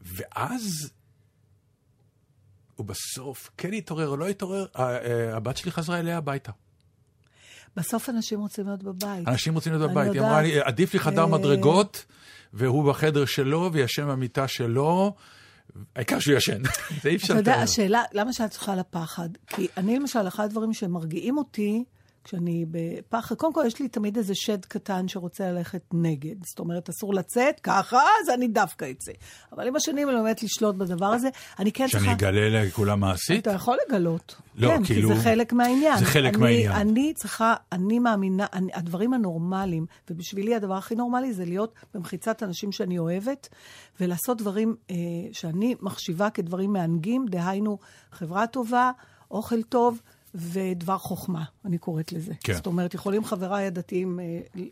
ואז 0.00 0.90
הוא 2.76 2.86
בסוף 2.86 3.50
כן 3.56 3.72
התעורר 3.72 4.08
או 4.08 4.16
לא 4.16 4.28
התעורר, 4.28 4.66
אה, 4.78 5.36
הבת 5.36 5.56
שלי 5.56 5.70
חזרה 5.70 5.98
אליה 5.98 6.16
הביתה. 6.16 6.52
בסוף 7.76 8.08
אנשים 8.08 8.40
רוצים 8.40 8.66
להיות 8.66 8.82
בבית. 8.82 9.28
אנשים 9.28 9.54
רוצים 9.54 9.72
להיות 9.72 9.90
בבית. 9.90 10.12
היא. 10.12 10.20
אמרה 10.20 10.42
לי, 10.42 10.60
עדיף 10.60 10.94
לי 10.94 11.00
חדר 11.00 11.26
מדרגות, 11.26 12.04
והוא 12.52 12.90
בחדר 12.90 13.24
שלו, 13.24 13.70
וישן 13.72 14.08
במיטה 14.08 14.48
שלו, 14.48 15.14
העיקר 15.96 16.18
שהוא 16.18 16.36
ישן. 16.36 16.62
זה 17.02 17.08
אי 17.08 17.16
אפשר 17.16 17.32
אתה 17.32 17.40
יודע. 17.40 17.54
השאלה, 17.54 18.02
למה 18.12 18.32
שאלת 18.32 18.52
אותך 18.54 18.68
על 18.68 18.78
הפחד? 18.78 19.28
כי 19.46 19.68
אני 19.76 19.98
למשל, 19.98 20.28
אחד 20.28 20.44
הדברים 20.44 20.72
שמרגיעים 20.72 21.38
אותי, 21.38 21.84
כשאני 22.28 22.64
בפחד, 22.70 23.34
קודם 23.34 23.52
כל 23.52 23.64
יש 23.66 23.80
לי 23.80 23.88
תמיד 23.88 24.16
איזה 24.16 24.34
שד 24.34 24.64
קטן 24.64 25.08
שרוצה 25.08 25.50
ללכת 25.50 25.82
נגד. 25.92 26.34
זאת 26.44 26.58
אומרת, 26.58 26.88
אסור 26.88 27.14
לצאת, 27.14 27.60
ככה, 27.60 27.96
אז 27.96 28.30
אני 28.34 28.48
דווקא 28.48 28.90
אצא. 28.90 29.12
אבל 29.52 29.66
עם 29.66 29.76
השנים 29.76 30.08
אני 30.08 30.16
לומדת 30.16 30.42
לשלוט 30.42 30.76
בדבר 30.76 31.06
הזה. 31.06 31.28
אני 31.58 31.72
כן 31.72 31.86
צריכה... 31.88 32.04
שאני 32.04 32.12
אגלה 32.14 32.64
לכולם 32.64 33.00
מעשית? 33.00 33.42
אתה 33.42 33.50
יכול 33.50 33.76
לגלות. 33.88 34.34
לא, 34.56 34.68
כן, 34.68 34.84
כאילו- 34.84 35.08
כי 35.08 35.14
זה 35.14 35.22
חלק 35.22 35.52
מהעניין. 35.52 35.98
זה 35.98 36.04
חלק 36.04 36.34
אני, 36.34 36.42
מהעניין. 36.42 36.72
אני 36.72 37.14
צריכה, 37.14 37.54
אני 37.72 37.98
מאמינה, 37.98 38.46
אני, 38.52 38.72
הדברים 38.74 39.14
הנורמליים, 39.14 39.86
ובשבילי 40.10 40.54
הדבר 40.54 40.74
הכי 40.74 40.94
נורמלי 40.94 41.32
זה 41.32 41.44
להיות 41.44 41.74
במחיצת 41.94 42.42
אנשים 42.42 42.72
שאני 42.72 42.98
אוהבת, 42.98 43.48
ולעשות 44.00 44.38
דברים 44.38 44.76
אה, 44.90 44.96
שאני 45.32 45.74
מחשיבה 45.80 46.30
כדברים 46.30 46.72
מענגים, 46.72 47.26
דהיינו 47.28 47.78
חברה 48.12 48.46
טובה, 48.46 48.90
אוכל 49.30 49.62
טוב. 49.62 50.00
ודבר 50.34 50.98
חוכמה, 50.98 51.42
אני 51.64 51.78
קוראת 51.78 52.12
לזה. 52.12 52.32
כן. 52.44 52.52
זאת 52.54 52.66
אומרת, 52.66 52.94
יכולים 52.94 53.24
חבריי 53.24 53.66
הדתיים 53.66 54.20
אה, 54.20 54.24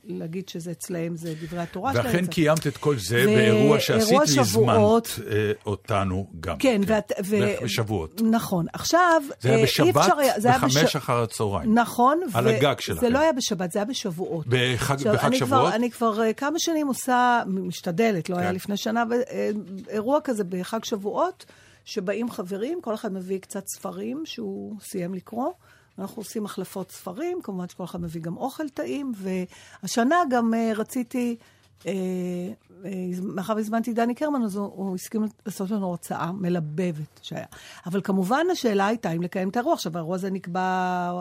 להגיד 0.05 0.49
שזה 0.49 0.71
אצלהם, 0.71 1.17
זה 1.17 1.35
דברי 1.43 1.61
התורה 1.61 1.93
שלהם. 1.93 2.07
ואכן 2.07 2.27
קיימת 2.27 2.67
את 2.67 2.77
כל 2.77 2.99
זה 2.99 3.23
ו- 3.29 3.35
באירוע 3.35 3.81
שעשית 3.81 4.19
והזמנת. 4.37 5.09
אה, 5.31 5.53
אותנו 5.67 6.27
גם. 6.41 6.57
כן, 6.59 6.81
ואת... 6.87 7.13
ו... 7.25 7.37
בשבועות. 7.63 8.21
נכון. 8.31 8.67
עכשיו, 8.73 9.23
זה 9.41 9.49
היה 9.49 9.59
אה, 9.59 9.63
בשבת, 9.63 9.97
אפשר 9.97 10.19
היה- 10.19 10.41
זה 10.41 10.49
היה 10.49 10.59
בחמש 10.59 10.77
בש- 10.77 10.97
אחר 10.97 11.23
הצהריים. 11.23 11.79
נכון. 11.79 12.21
על 12.35 12.49
הגג 12.49 12.75
שלכם. 12.81 13.01
זה 13.01 13.11
לא 13.11 13.19
היה 13.19 13.33
בשבת, 13.33 13.73
זה 13.73 13.79
היה 13.79 13.87
בשבועות. 13.87 14.47
בחג- 14.47 14.95
עכשיו, 14.95 15.15
בחג 15.15 15.27
אני 15.27 15.39
שבועות? 15.39 15.67
כבר, 15.67 15.75
אני 15.75 15.91
כבר 15.91 16.23
אה, 16.23 16.33
כמה 16.33 16.59
שנים 16.59 16.87
עושה, 16.89 17.43
משתדלת, 17.47 18.31
לא 18.31 18.37
היה 18.39 18.49
כן. 18.49 18.55
לפני 18.55 18.77
שנה, 18.77 19.05
ו- 19.11 19.31
אה, 19.31 19.51
אירוע 19.89 20.19
כזה 20.25 20.45
בחג 20.45 20.85
שבועות, 20.85 21.45
שבאים 21.87 22.31
חברים, 22.31 22.81
כל 22.81 22.95
אחד 22.95 23.13
מביא 23.13 23.39
קצת 23.39 23.67
ספרים 23.67 24.23
שהוא 24.25 24.75
סיים 24.81 25.15
לקרוא. 25.15 25.53
אנחנו 25.99 26.21
עושים 26.21 26.45
החלפות 26.45 26.91
ספרים, 26.91 27.39
כמובן 27.43 27.69
שכל 27.69 27.85
אחד 27.85 28.01
מביא 28.01 28.21
גם 28.21 28.37
אוכל 28.37 28.69
טעים, 28.69 29.13
והשנה 29.83 30.17
גם 30.31 30.55
אה, 30.55 30.73
רציתי, 30.75 31.37
אה, 31.87 31.93
אה, 32.85 32.91
מאחר 33.23 33.53
והזמנתי 33.57 33.91
את 33.91 33.97
דני 33.97 34.15
קרמן, 34.15 34.43
אז 34.43 34.57
הוא, 34.57 34.73
הוא 34.75 34.95
הסכים 34.95 35.25
לעשות 35.47 35.71
לנו 35.71 35.91
הרצאה 35.91 36.33
מלבבת 36.33 37.21
שהיה. 37.23 37.47
אבל 37.87 38.01
כמובן 38.05 38.47
השאלה 38.53 38.87
הייתה 38.87 39.13
אם 39.13 39.23
לקיים 39.23 39.49
את 39.49 39.57
האירוע. 39.57 39.75
עכשיו, 39.75 39.93
האירוע 39.95 40.15
הזה 40.15 40.31
נקבע 40.31 40.63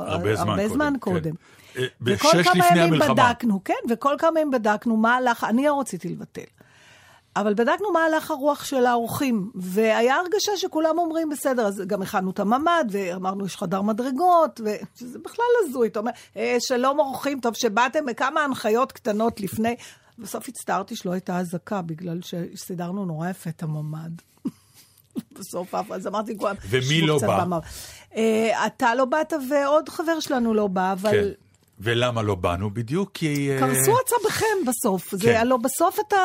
הרבה 0.08 0.36
זמן 0.36 0.50
הרבה 0.50 0.64
קודם, 0.64 0.74
זמן 0.74 0.94
כן. 0.94 1.00
קודם. 1.00 1.36
אה, 1.78 1.86
וכל 2.02 2.44
כמה 2.44 2.68
ימים 2.72 2.94
המלחמה. 2.94 3.14
בדקנו, 3.14 3.64
כן, 3.64 3.74
וכל 3.90 4.16
כמה 4.20 4.40
ימים 4.40 4.52
בדקנו 4.52 4.98
מה 4.98 5.16
הלך, 5.16 5.44
אני 5.44 5.66
לא 5.66 5.80
רציתי 5.80 6.10
לבטל. 6.10 6.42
אבל 7.36 7.54
בדקנו 7.54 7.92
מה 7.94 8.00
הלך 8.06 8.32
הרוח 8.32 8.64
של 8.66 8.86
האורחים, 8.86 9.52
והיה 9.56 10.16
הרגשה 10.16 10.52
שכולם 10.58 10.98
אומרים, 10.98 11.30
בסדר, 11.30 11.68
אז 11.68 11.82
גם 11.88 12.02
הכנו 12.02 12.32
את 12.32 12.40
הממ"ד, 12.40 12.86
ואמרנו, 12.92 13.46
יש 13.46 13.58
חדר 13.58 13.82
מדרגות, 13.82 14.62
וזה 14.64 15.20
בכלל 15.20 15.46
הזוי. 15.64 15.88
אתה 15.88 16.00
אומר, 16.00 16.12
"אה, 16.38 16.58
שלום 16.60 17.00
אורחים, 17.00 17.40
טוב 17.40 17.54
שבאתם, 17.54 18.14
כמה 18.18 18.42
הנחיות 18.42 18.92
קטנות 18.92 19.40
לפני. 19.42 19.76
בסוף 20.20 20.48
הצטערתי 20.48 20.96
שלא 20.96 21.12
הייתה 21.12 21.40
אזעקה, 21.40 21.82
בגלל 21.82 22.20
שסידרנו 22.22 23.06
נורא 23.06 23.30
יפה 23.30 23.50
את 23.50 23.64
הממ"ד. 23.64 24.12
בסוף, 25.40 25.76
אף- 25.76 25.92
אז 25.92 26.08
אמרתי, 26.08 26.38
כולם, 26.38 26.56
ומי 26.70 27.02
לא 27.02 27.18
בא? 27.20 27.28
אה, 28.16 28.66
אתה 28.68 28.96
לא 28.96 29.06
באת, 29.06 29.34
ועוד 29.50 29.90
חבר 29.90 30.20
שלנו 30.20 30.54
לא 30.54 30.68
בא, 30.68 30.92
אבל... 30.94 31.12
כן. 31.12 31.45
ולמה 31.80 32.22
לא 32.22 32.36
באנו? 32.36 32.70
בדיוק 32.74 33.12
כי... 33.14 33.52
אה, 33.52 33.60
קרסו 33.60 33.98
עצמכם 34.06 34.46
בסוף. 34.68 35.16
זה 35.16 35.24
כן. 35.24 35.36
הלוא 35.36 35.58
בסוף 35.58 35.98
אתה... 36.08 36.16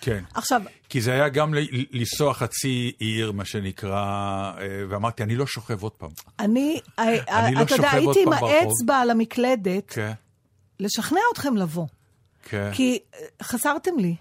כן. 0.00 0.24
עכשיו, 0.34 0.62
כי 0.88 1.00
זה 1.00 1.12
היה 1.12 1.28
גם 1.28 1.54
ל- 1.54 1.58
לנסוע 1.92 2.34
חצי 2.34 2.92
עיר, 2.98 3.32
מה 3.32 3.44
שנקרא, 3.44 4.02
אה, 4.60 4.66
ואמרתי, 4.88 5.22
אני 5.22 5.36
לא 5.36 5.46
שוכב 5.46 5.82
עוד 5.82 5.92
פעם. 5.92 6.10
אני, 6.38 6.80
אני 6.98 7.54
לא 7.54 7.62
אתה 7.62 7.74
יודע, 7.74 7.88
שוכב 7.90 8.04
עוד 8.04 8.16
הייתי 8.16 8.22
עם 8.22 8.30
פעם 8.30 8.40
ברחוב. 8.40 8.50
האצבע 8.50 8.96
על 8.98 9.10
המקלדת, 9.10 9.90
כן, 9.90 10.12
לשכנע 10.80 11.20
אתכם 11.32 11.56
לבוא. 11.56 11.86
כן. 12.48 12.70
כי 12.74 12.98
אה, 13.14 13.18
חסרתם 13.42 13.98
לי. 13.98 14.14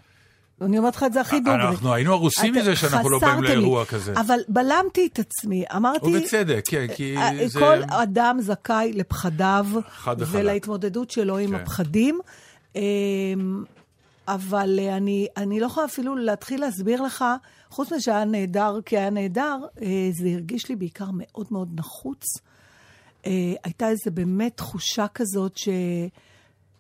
אני 0.62 0.78
אומרת 0.78 0.96
לך 0.96 1.04
את 1.04 1.14
זה 1.14 1.22
הכי 1.22 1.40
דוגרי. 1.40 1.68
אנחנו 1.68 1.94
היינו 1.94 2.14
הרוסים 2.14 2.56
מזה 2.56 2.76
שאנחנו 2.76 3.10
לא 3.10 3.20
באים 3.20 3.32
חסרתם 3.32 3.44
לי. 3.44 3.56
לאירוע 3.56 3.86
כזה. 3.86 4.14
אבל 4.20 4.40
בלמתי 4.48 5.10
את 5.14 5.20
עצמי, 5.20 5.64
אמרתי... 5.76 6.18
ובצדק, 6.18 6.64
כן, 6.68 6.86
כי 6.96 7.18
אה, 7.18 7.48
זה... 7.48 7.60
כל 7.60 7.84
אדם 7.90 8.38
זכאי 8.42 8.94
לפחדיו, 8.94 9.66
חד 9.90 10.16
וחלק. 10.20 10.40
ולהתמודדות 10.40 11.12
שלו 11.12 11.38
עם 11.38 11.50
כן. 11.50 11.56
הפחדים. 11.56 12.20
אמ, 12.76 12.82
אבל 14.28 14.80
אה, 14.82 14.98
אני, 14.98 15.28
אני 15.38 15.60
לא 15.60 15.66
יכולה 15.66 15.86
אפילו 15.86 16.16
להתחיל 16.16 16.62
להסביר 16.62 17.02
לך, 17.02 17.26
חוץ 17.70 17.92
מזה 17.92 18.02
שהיה 18.02 18.26
נהדר, 18.26 18.80
כי 18.86 18.98
היה 18.98 19.10
נהדר, 19.10 19.58
אה, 19.82 20.10
זה 20.12 20.30
הרגיש 20.30 20.70
לי 20.70 20.76
בעיקר 20.76 21.10
מאוד 21.14 21.48
מאוד 21.52 21.70
נחוץ. 21.76 22.24
אה, 23.26 23.54
הייתה 23.64 23.90
איזו 23.90 24.12
באמת 24.14 24.58
תחושה 24.58 25.06
כזאת 25.08 25.58
ש... 25.58 25.70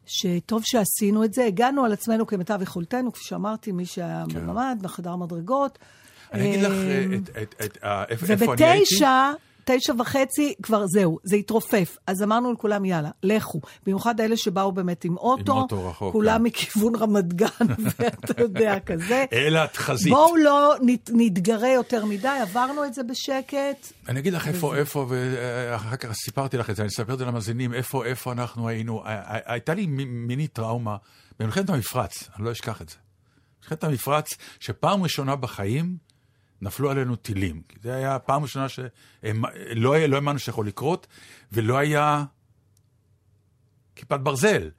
שטוב 0.07 0.61
שעשינו 0.65 1.23
את 1.23 1.33
זה, 1.33 1.45
הגענו 1.45 1.85
על 1.85 1.93
עצמנו 1.93 2.27
כמיטב 2.27 2.59
יכולתנו, 2.61 3.11
כפי 3.13 3.23
שאמרתי, 3.25 3.71
מי 3.71 3.85
שהיה 3.85 4.23
כן. 4.29 4.39
בממ"ד, 4.39 4.77
בחדר 4.81 5.15
מדרגות. 5.15 5.77
אני 6.33 6.49
אגיד 6.49 6.61
לך 6.61 6.71
אה, 6.71 7.05
את- 7.15 7.29
את- 7.41 7.55
את- 7.65 7.77
אה, 7.83 8.03
איפה 8.09 8.25
איפה 8.33 8.53
אני 8.53 8.65
הייתי. 8.65 8.81
ובתשע, 8.95 9.31
תשע 9.69 9.93
וחצי, 9.99 10.53
כבר 10.63 10.87
זהו, 10.87 11.19
זה 11.23 11.35
התרופף. 11.35 11.97
אז 12.07 12.23
אמרנו 12.23 12.53
לכולם, 12.53 12.85
יאללה, 12.85 13.09
לכו. 13.23 13.61
במיוחד 13.85 14.21
אלה 14.21 14.37
שבאו 14.37 14.71
באמת 14.71 15.05
עם 15.05 15.17
אוטו. 15.17 15.51
עם 15.51 15.57
אוטו 15.57 15.89
רחוק, 15.89 16.11
כולם 16.11 16.37
כן. 16.37 16.43
מכיוון 16.43 16.95
רמת 16.95 17.33
גן, 17.33 17.67
ואתה 17.99 18.41
יודע, 18.41 18.79
כזה. 18.79 19.25
אל 19.33 19.57
התחזית. 19.57 20.13
בואו 20.13 20.35
לא 20.35 20.75
נת, 20.81 21.09
נתגרה 21.13 21.69
יותר 21.69 22.05
מדי, 22.05 22.27
עברנו 22.41 22.85
את 22.85 22.93
זה 22.93 23.03
בשקט. 23.03 23.93
אני 24.09 24.19
אגיד 24.19 24.33
לך 24.33 24.47
איפה, 24.47 24.75
איפה, 24.75 25.05
ואחר 25.09 25.95
כך 25.95 26.13
סיפרתי 26.13 26.57
לך 26.57 26.69
את 26.69 26.75
זה, 26.75 26.81
אני 26.81 26.89
אספר 26.89 27.13
את 27.13 27.19
זה 27.19 27.25
למאזינים, 27.25 27.73
איפה, 27.73 28.05
איפה 28.05 28.31
אנחנו 28.31 28.67
היינו. 28.67 29.01
הייתה 29.45 29.73
לי 29.73 29.85
מיני 30.05 30.47
טראומה 30.47 30.97
במלחמת 31.39 31.69
המפרץ, 31.69 32.29
אני 32.35 32.45
לא 32.45 32.51
אשכח 32.51 32.81
את 32.81 32.89
זה. 32.89 32.95
מלחמת 33.61 33.83
המפרץ, 33.83 34.37
שפעם 34.59 35.03
ראשונה 35.03 35.35
בחיים 35.35 36.06
נפלו 36.61 36.91
עלינו 36.91 37.15
טילים. 37.15 37.61
כי 37.69 37.75
זה 37.81 37.95
היה 37.95 38.15
הפעם 38.15 38.43
ראשונה 38.43 38.69
שלא 38.69 39.97
לא 39.97 40.15
האמנו 40.15 40.39
שיכול 40.39 40.67
לקרות, 40.67 41.07
ולא 41.51 41.77
היה 41.77 42.23
כיפת 43.95 44.19
ברזל. 44.19 44.69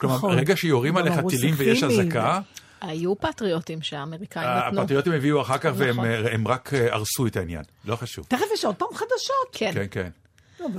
כלומר, 0.00 0.16
נכון. 0.16 0.36
ברגע 0.36 0.56
שיורים 0.56 0.96
עליך 0.96 1.14
טילים 1.28 1.54
ויש. 1.56 1.82
אזעקה, 1.82 2.40
היו 2.80 3.16
פטריוטים 3.16 3.82
שהאמריקאים 3.82 4.48
נתנו. 4.48 4.80
הפטריוטים 4.80 5.12
הביאו 5.12 5.40
אחר 5.42 5.58
כך 5.58 5.72
והם 5.76 5.90
נכון. 5.90 6.26
הם 6.32 6.48
רק 6.48 6.74
אה, 6.74 6.94
הרסו 6.94 7.26
את 7.26 7.36
העניין. 7.36 7.62
לא 7.84 7.96
חשוב. 7.96 8.26
תכף 8.28 8.44
יש 8.54 8.64
עוד 8.64 8.74
פעם 8.74 8.88
חדשות. 8.94 9.48
כן. 9.52 9.70
כן, 9.74 9.86
כן. 9.90 10.10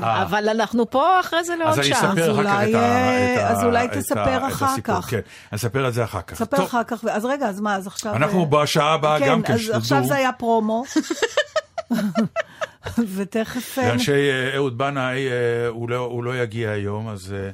אה. 0.04 0.24
אבל 0.24 0.50
אנחנו 0.50 0.90
פה 0.90 1.20
אחרי 1.20 1.44
זה 1.44 1.56
לעוד 1.56 1.72
אז 1.72 1.80
אני 1.80 1.88
שעה. 1.88 2.00
אספר 2.00 2.12
אחר 2.12 2.34
כך 2.34 2.38
אולי, 2.38 2.70
את 2.70 2.76
ה... 2.76 3.34
את 3.34 3.40
ה- 3.40 3.48
אז 3.50 3.64
אולי 3.64 3.88
תספר 3.94 4.48
אחר. 4.48 4.66
כך. 4.84 5.06
כן, 5.10 5.18
אני 5.52 5.58
אספר 5.58 5.88
את 5.88 5.94
זה 5.94 6.04
אחר 6.04 6.22
כך. 6.22 6.42
טוב, 6.44 6.60
אחר 6.66 6.84
כך, 6.84 7.04
אז 7.12 7.26
רגע, 7.26 7.48
אז 7.50 7.60
מה, 7.60 7.76
אז 7.76 7.88
עכשיו... 7.88 8.16
אנחנו 8.16 8.40
אה, 8.42 8.46
בשעה 8.46 8.94
הבאה 8.94 9.20
גם 9.28 9.42
כן, 9.42 9.54
אז 9.54 9.60
שתדעו. 9.60 9.78
עכשיו 9.78 10.04
זה 10.08 10.16
היה 10.16 10.32
פרומו. 10.32 10.84
ותכף... 13.16 13.80
אה, 13.80 13.88
לאנשי 13.90 14.12
אה, 14.32 14.56
אהוד 14.56 14.78
בנאי, 14.78 15.28
אה, 15.28 15.34
הוא 15.68 15.90
לא- 15.90 16.06
הוא 16.06 16.24
לא 16.24 16.38
יגיע 16.38 16.70
היום, 16.70 17.10
אז 17.10 17.34
אה, 17.38 17.50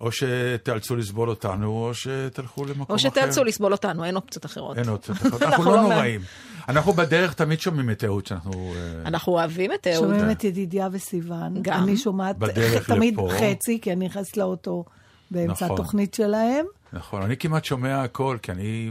או 0.00 0.12
שתיאלצו 0.12 0.96
לסבול 0.96 1.30
אותנו, 1.30 1.70
או 1.70 1.94
שתלכו 1.94 2.64
למקום 2.64 2.82
אחר. 2.82 2.92
או 2.92 2.98
שתיאלצו 2.98 3.44
לסבול 3.44 3.72
אותנו, 3.72 4.04
אין 4.04 4.16
אופציות 4.16 4.46
אחרות. 4.46 4.78
אין 4.78 4.96
קצת 4.96 5.10
אחרות. 5.16 5.42
אנחנו 5.42 5.64
לא 5.64 5.76
לא 5.76 5.82
נוראים. 5.82 6.20
אנחנו 6.68 6.92
בדרך 6.92 7.34
תמיד 7.34 7.60
שומעים 7.60 7.90
את 7.90 8.04
אהוד 8.04 8.26
שאנחנו... 8.26 8.74
אה, 8.76 9.02
אנחנו 9.08 9.32
אוהבים 9.32 9.72
את 9.72 9.86
אהוד. 9.86 10.08
שומעים 10.08 10.30
את 10.30 10.44
ידידיה 10.44 10.88
וסיוון. 10.92 11.62
גם. 11.62 11.82
אני 11.82 11.96
שומעת 11.96 12.38
בדרך 12.38 12.86
תמיד. 12.92 13.14
חצי, 13.30 13.78
כי 13.82 13.92
אני 13.92 14.06
נכנסת 14.06 14.36
לאוטו 14.36 14.84
באמצע 15.30 15.64
נכון. 15.64 15.76
התוכנית 15.80 16.14
שלהם. 16.14 16.66
נכון, 16.92 17.22
אני 17.22 17.36
כמעט 17.36 17.64
שומע 17.64 18.02
הכל, 18.02 18.38
כי 18.42 18.52
אני 18.52 18.90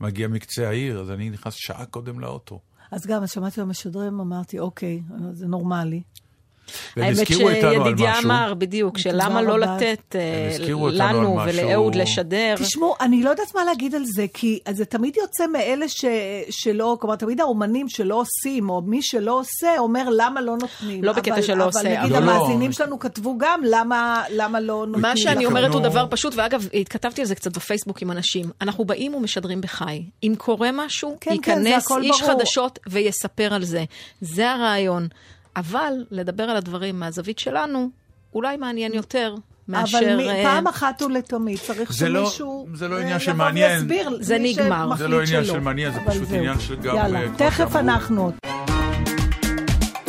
מגיע 0.00 0.28
מקצה 0.28 0.68
העיר, 0.68 1.00
אז 1.00 1.10
אני 1.10 1.30
נכנס 1.30 1.54
שעה 1.54 1.86
קודם 1.86 2.20
לאוטו. 2.20 2.60
אז 2.90 3.06
גם, 3.06 3.22
אז 3.22 3.30
שמעתי 3.30 3.60
במשדרים, 3.60 4.20
אמרתי, 4.20 4.58
אוקיי, 4.58 5.02
זה 5.32 5.46
נורמלי. 5.46 6.02
והם 6.96 7.06
האמת 7.06 7.18
הזכירו 7.18 7.48
איתנו 7.48 7.68
על 7.70 7.76
שידידיה 7.84 8.10
משהו. 8.10 8.24
אמר, 8.30 8.54
בדיוק, 8.54 8.98
שלמה 8.98 9.42
לא 9.42 9.52
רבה. 9.54 9.76
לתת 9.76 10.16
אה, 10.16 10.56
לנו 10.90 11.38
ולאהוד 11.46 11.94
לשדר. 11.94 12.54
תשמעו, 12.58 12.94
אני 13.00 13.22
לא 13.22 13.30
יודעת 13.30 13.54
מה 13.54 13.64
להגיד 13.64 13.94
על 13.94 14.04
זה, 14.04 14.26
כי 14.34 14.58
זה 14.70 14.84
תמיד 14.84 15.16
יוצא 15.16 15.46
מאלה 15.46 15.88
ש, 15.88 16.04
שלא, 16.50 16.96
כלומר, 17.00 17.16
תמיד 17.16 17.40
האומנים 17.40 17.88
שלא 17.88 18.20
עושים, 18.20 18.70
או 18.70 18.82
מי 18.82 19.02
שלא 19.02 19.38
עושה, 19.40 19.78
אומר 19.78 20.08
למה 20.16 20.40
לא 20.40 20.56
נותנים. 20.60 21.04
לא 21.04 21.12
בקטע 21.12 21.32
אבל, 21.34 21.42
שלא 21.42 21.66
עושה, 21.66 21.80
אבל 21.80 21.88
נגיד 21.88 22.12
אבל- 22.16 22.26
לא, 22.26 22.30
המאזינים 22.30 22.70
לא. 22.70 22.76
שלנו 22.76 22.98
כתבו 22.98 23.38
גם 23.38 23.60
למה, 23.64 24.22
למה 24.30 24.60
לא 24.60 24.84
נותנים. 24.86 25.02
מה 25.02 25.16
שאני. 25.16 25.46
אומרת 25.46 25.74
הוא. 25.74 25.80
דבר 25.82 26.06
פשוט, 26.10 26.34
ואגב, 26.36 26.68
התכתבתי 26.74 27.20
על 27.20 27.26
זה 27.26 27.34
קצת 27.34 27.56
בפייסבוק 27.56 28.02
עם 28.02 28.10
אנשים. 28.10 28.50
אנחנו 28.60 28.84
באים 28.84 29.14
ומשדרים 29.14 29.60
בחי. 29.60 30.02
אם 30.22 30.34
קורה 30.38 30.70
משהו, 30.72 31.16
כן, 31.20 31.30
כן, 31.42 31.66
ייכנס 31.66 31.90
איש 32.02 32.22
ברור. 32.22 32.34
חדשות 32.38 32.78
ויספר 32.88 33.54
על 33.54 33.64
זה. 33.64 33.84
זה 34.20 34.50
הרעיון. 34.50 35.08
אבל 35.56 35.92
לדבר 36.10 36.42
על 36.44 36.56
הדברים 36.56 37.00
מהזווית 37.00 37.38
שלנו, 37.38 37.90
אולי 38.34 38.56
מעניין 38.56 38.94
יותר 38.94 39.34
מאשר... 39.68 39.98
אבל 39.98 40.16
מי, 40.16 40.28
אה, 40.28 40.42
פעם 40.44 40.66
אחת 40.66 41.02
ולתמיד 41.02 41.58
צריך 41.58 41.92
זה 41.92 42.08
לא- 42.08 42.26
שמישהו... 42.26 42.66
זה 42.74 42.88
לא 42.88 42.96
אה, 42.96 43.00
עניין 43.00 43.18
של 43.18 43.30
יבוא 43.30 43.44
מעניין. 43.44 43.88
זה 44.20 44.38
מי 44.38 44.52
נגמר. 44.52 44.96
זה 44.96 45.08
לא 45.08 45.22
עניין. 45.22 45.44
של 45.44 45.60
מעניין, 45.60 45.92
זה 45.92 46.00
פשוט 46.06 46.28
זהו. 46.28 46.38
עניין 46.38 46.60
של 46.60 46.76
גם, 46.76 46.96
יאללה, 46.96 47.20
אה, 47.20 47.26
תכף. 47.36 47.76
אנחנו. 47.76 48.32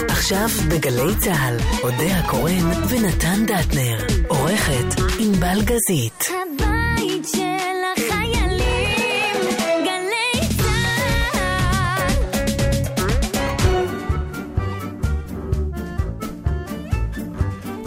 עכשיו 0.09 0.47
בגלי 0.69 1.15
צה"ל, 1.19 1.57
אודה 1.83 2.17
הקורן 2.17 2.65
ונתן 2.89 3.45
דטנר. 3.45 3.97
עורכת 4.27 5.01
ענבל 5.19 5.61
גזית. 5.61 6.23
הבית 6.29 7.25
של 7.35 7.80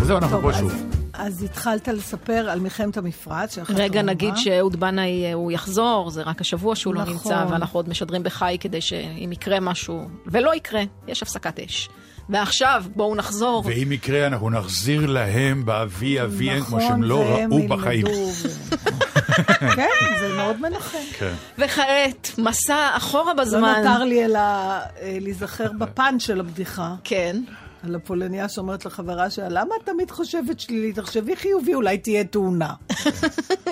וזהו, 0.04 0.16
אנחנו 0.18 0.40
פה 0.42 0.50
אז- 0.50 0.58
שוב. 0.58 0.72
אז 1.12 1.42
התחלת 1.42 1.88
לספר 1.88 2.48
על 2.50 2.60
מלחמת 2.60 2.96
המפרץ. 2.96 3.54
שאחת 3.54 3.74
רגע. 3.74 4.02
נגיד 4.02 4.36
שאהוד 4.36 4.80
בנאי 4.80 5.24
אה, 5.26 5.32
הוא 5.32 5.52
יחזור, 5.52 6.10
זה 6.10 6.22
רק 6.22 6.40
השבוע 6.40 6.76
שהוא 6.76 6.94
לא 6.94 7.00
נכון. 7.02 7.12
נמצא, 7.14 7.44
ואנחנו 7.50 7.78
עוד 7.78 7.88
משדרים 7.88 8.22
בחי 8.22 8.56
כדי 8.60 8.80
שאם 8.80 9.30
יקרה 9.32 9.60
משהו, 9.60 10.08
ולא 10.26 10.54
יקרה, 10.54 10.82
יש 11.08 11.22
הפסקת 11.22 11.60
אש. 11.60 11.88
ועכשיו, 12.28 12.84
בואו 12.96 13.14
נחזור. 13.14 13.62
ואם 13.66 13.92
יקרה, 13.92 14.26
אנחנו 14.26 14.50
נחזיר 14.50 15.06
להם 15.06 15.64
באבי 15.64 16.20
אביהם, 16.22 16.60
כמו 16.64 16.80
שהם 16.80 17.02
לא 17.02 17.24
נכון, 17.24 17.52
ראו 17.52 17.68
בחיים. 17.68 18.06
כן, 19.76 19.88
זה 20.20 20.32
מאוד 20.36 20.60
מנחם. 20.60 20.98
כן. 21.18 21.32
וכעת, 21.58 22.30
מסע 22.38 22.88
אחורה 22.96 23.34
לא 23.34 23.42
בזמן. 23.42 23.74
נותר 23.84 24.04
לי 24.04 24.24
אלא 24.24 24.38
אה, 24.38 24.82
להיזכר 25.20 25.72
בפאנץ' 25.78 26.22
של 26.22 26.40
הבדיחה. 26.40 26.94
כן. 27.04 27.36
על 27.84 27.94
הפולניה 27.94 28.48
שאומרת 28.48 28.84
לחברה 28.84 29.30
שלה, 29.30 29.48
למה 29.48 29.74
את 29.80 29.86
תמיד 29.86 30.10
חושבת 30.10 30.60
שלילית? 30.60 30.98
תחשבי 30.98 31.36
חיובי, 31.36 31.74
אולי 31.74 31.98
תהיה 31.98 32.24
תאונה. 32.24 32.74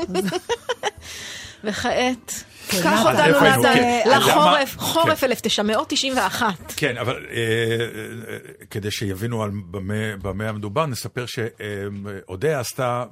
וכעת, 1.65 2.45
קח 2.71 3.07
אז 3.09 3.17
אותנו 3.17 3.39
כן. 3.63 4.09
לחורף, 4.17 4.75
למה- 4.77 4.83
חורף 4.83 5.25
1991. 5.25 6.73
כן, 6.77 6.97
אבל 6.97 7.27
אה, 7.31 7.37
אה, 7.37 8.37
כדי 8.71 8.91
שיבינו 8.91 9.43
על 9.43 9.51
במה, 10.23 10.49
המדובר, 10.49 10.87
נספר 10.87 11.25
שאודיה 11.27 12.61
עשתה 12.61 13.05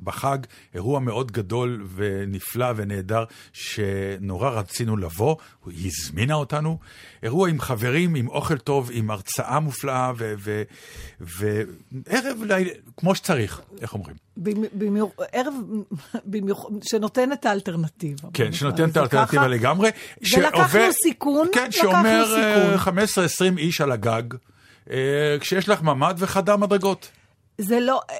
בחג 0.00 0.38
אירוע 0.74 1.00
מאוד 1.00 1.32
גדול 1.32 1.86
ונפלא 1.94 2.66
ונהדר, 2.76 3.24
שנורא 3.52 4.50
רצינו 4.50 4.96
לבוא, 4.96 5.36
היא 5.66 5.86
הזמינה 5.98 6.34
אותנו. 6.34 6.78
אירוע 7.22 7.48
עם 7.48 7.60
חברים, 7.60 8.14
עם 8.14 8.28
אוכל 8.28 8.58
טוב, 8.58 8.90
עם 8.92 9.10
הרצאה 9.10 9.60
מופלאה, 9.60 10.12
ו- 10.16 10.34
ו- 10.38 10.62
וערב 11.20 12.36
כמו 12.96 13.14
שצריך, 13.14 13.60
איך 13.80 13.94
אומרים? 13.94 14.16
ערב 15.32 15.54
שנותן 16.82 17.32
את 17.32 17.46
האלטרנטיבה. 17.46 18.28
כן, 18.34 18.52
שנותן 18.76 18.90
את 18.90 18.96
האלטרנטיבה. 18.96 19.46
לגמרי. 19.46 19.90
ולקחנו 20.36 20.58
שעובר- 20.58 20.90
סיכון, 21.02 21.48
כן, 21.52 21.70
שאומר 21.70 22.24
סיכון. 22.26 22.72
אה, 22.72 22.78
15-20 22.78 23.58
איש 23.58 23.80
על 23.80 23.92
הגג, 23.92 24.22
אה, 24.90 24.96
כשיש 25.40 25.68
לך 25.68 25.82
ממ"ד 25.82 26.14
וחדר 26.18 26.56
מדרגות. 26.56 27.08
זה 27.60 27.80
לא, 27.80 28.00
אה, 28.10 28.16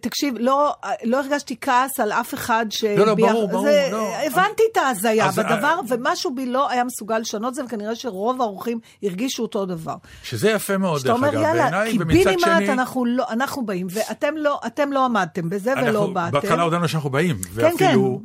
תקשיב, 0.00 0.34
לא, 0.38 0.74
לא 1.04 1.20
הרגשתי 1.20 1.56
כעס 1.60 2.00
על 2.00 2.12
אף 2.12 2.34
אחד 2.34 2.66
ש... 2.70 2.84
לא, 2.84 3.06
לא, 3.06 3.14
ברור, 3.14 3.48
ברור, 3.48 3.64
זה, 3.66 3.88
לא. 3.92 4.14
הבנתי 4.26 4.62
את 4.72 4.76
ההזיה 4.76 5.26
אז- 5.26 5.38
בדבר, 5.38 5.80
ומשהו 5.88 6.34
בי 6.34 6.46
לא 6.46 6.70
היה 6.70 6.84
מסוגל 6.84 7.18
לשנות 7.18 7.54
זה, 7.54 7.64
וכנראה 7.64 7.94
שרוב 7.94 8.40
האורחים 8.42 8.78
הרגישו 9.02 9.42
אותו 9.42 9.66
דבר. 9.66 9.94
שזה 10.22 10.50
יפה 10.50 10.78
מאוד, 10.78 10.98
שאתה 10.98 11.08
דרך 11.08 11.16
אומר, 11.16 11.28
אגב, 11.28 11.40
יאללה, 11.40 11.62
בעיניי, 11.62 11.92
ומצד 12.00 12.06
קיבינימט, 12.12 12.40
שני... 12.40 12.72
אנחנו, 12.72 13.04
לא, 13.04 13.24
אנחנו 13.30 13.66
באים, 13.66 13.86
ואתם 13.90 14.34
לא, 14.36 14.60
אתם 14.66 14.92
לא 14.92 15.04
עמדתם 15.04 15.50
בזה 15.50 15.72
ולא 15.72 15.86
אנחנו 16.00 16.14
באתם. 16.14 16.30
בהתחלה 16.32 16.62
הודענו 16.62 16.88
שאנחנו 16.88 17.10
באים, 17.10 17.36
כן, 17.36 17.48
ואפילו 17.54 18.20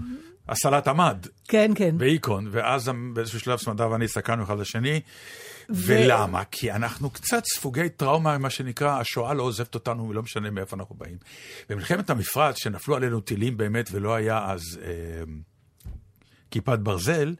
הסלט 0.49 0.87
עמד, 0.87 1.25
כן, 1.47 1.71
כן. 1.75 1.95
ואיקון, 1.99 2.47
ואז 2.51 2.91
באיזשהו 3.13 3.39
שלב 3.39 3.59
סמדר 3.59 3.89
ואני 3.91 4.05
הסתכלנו 4.05 4.43
אחד 4.43 4.59
לשני. 4.59 5.01
ולמה? 5.69 6.43
כי 6.51 6.71
אנחנו 6.71 7.09
קצת 7.09 7.43
ספוגי 7.45 7.89
טראומה, 7.89 8.37
מה 8.37 8.49
שנקרא, 8.49 8.99
השואה 8.99 9.33
לא 9.33 9.43
עוזבת 9.43 9.75
אותנו, 9.75 10.09
ולא 10.09 10.21
משנה 10.21 10.49
מאיפה 10.49 10.75
אנחנו 10.75 10.95
באים. 10.95 11.17
במלחמת 11.69 12.09
המפרץ, 12.09 12.57
שנפלו 12.57 12.95
עלינו 12.95 13.21
טילים 13.21 13.57
באמת, 13.57 13.89
ולא 13.91 14.15
היה 14.15 14.51
אז 14.51 14.61
אה, 14.81 14.89
כיפת 16.51 16.79
ברזל, 16.79 17.35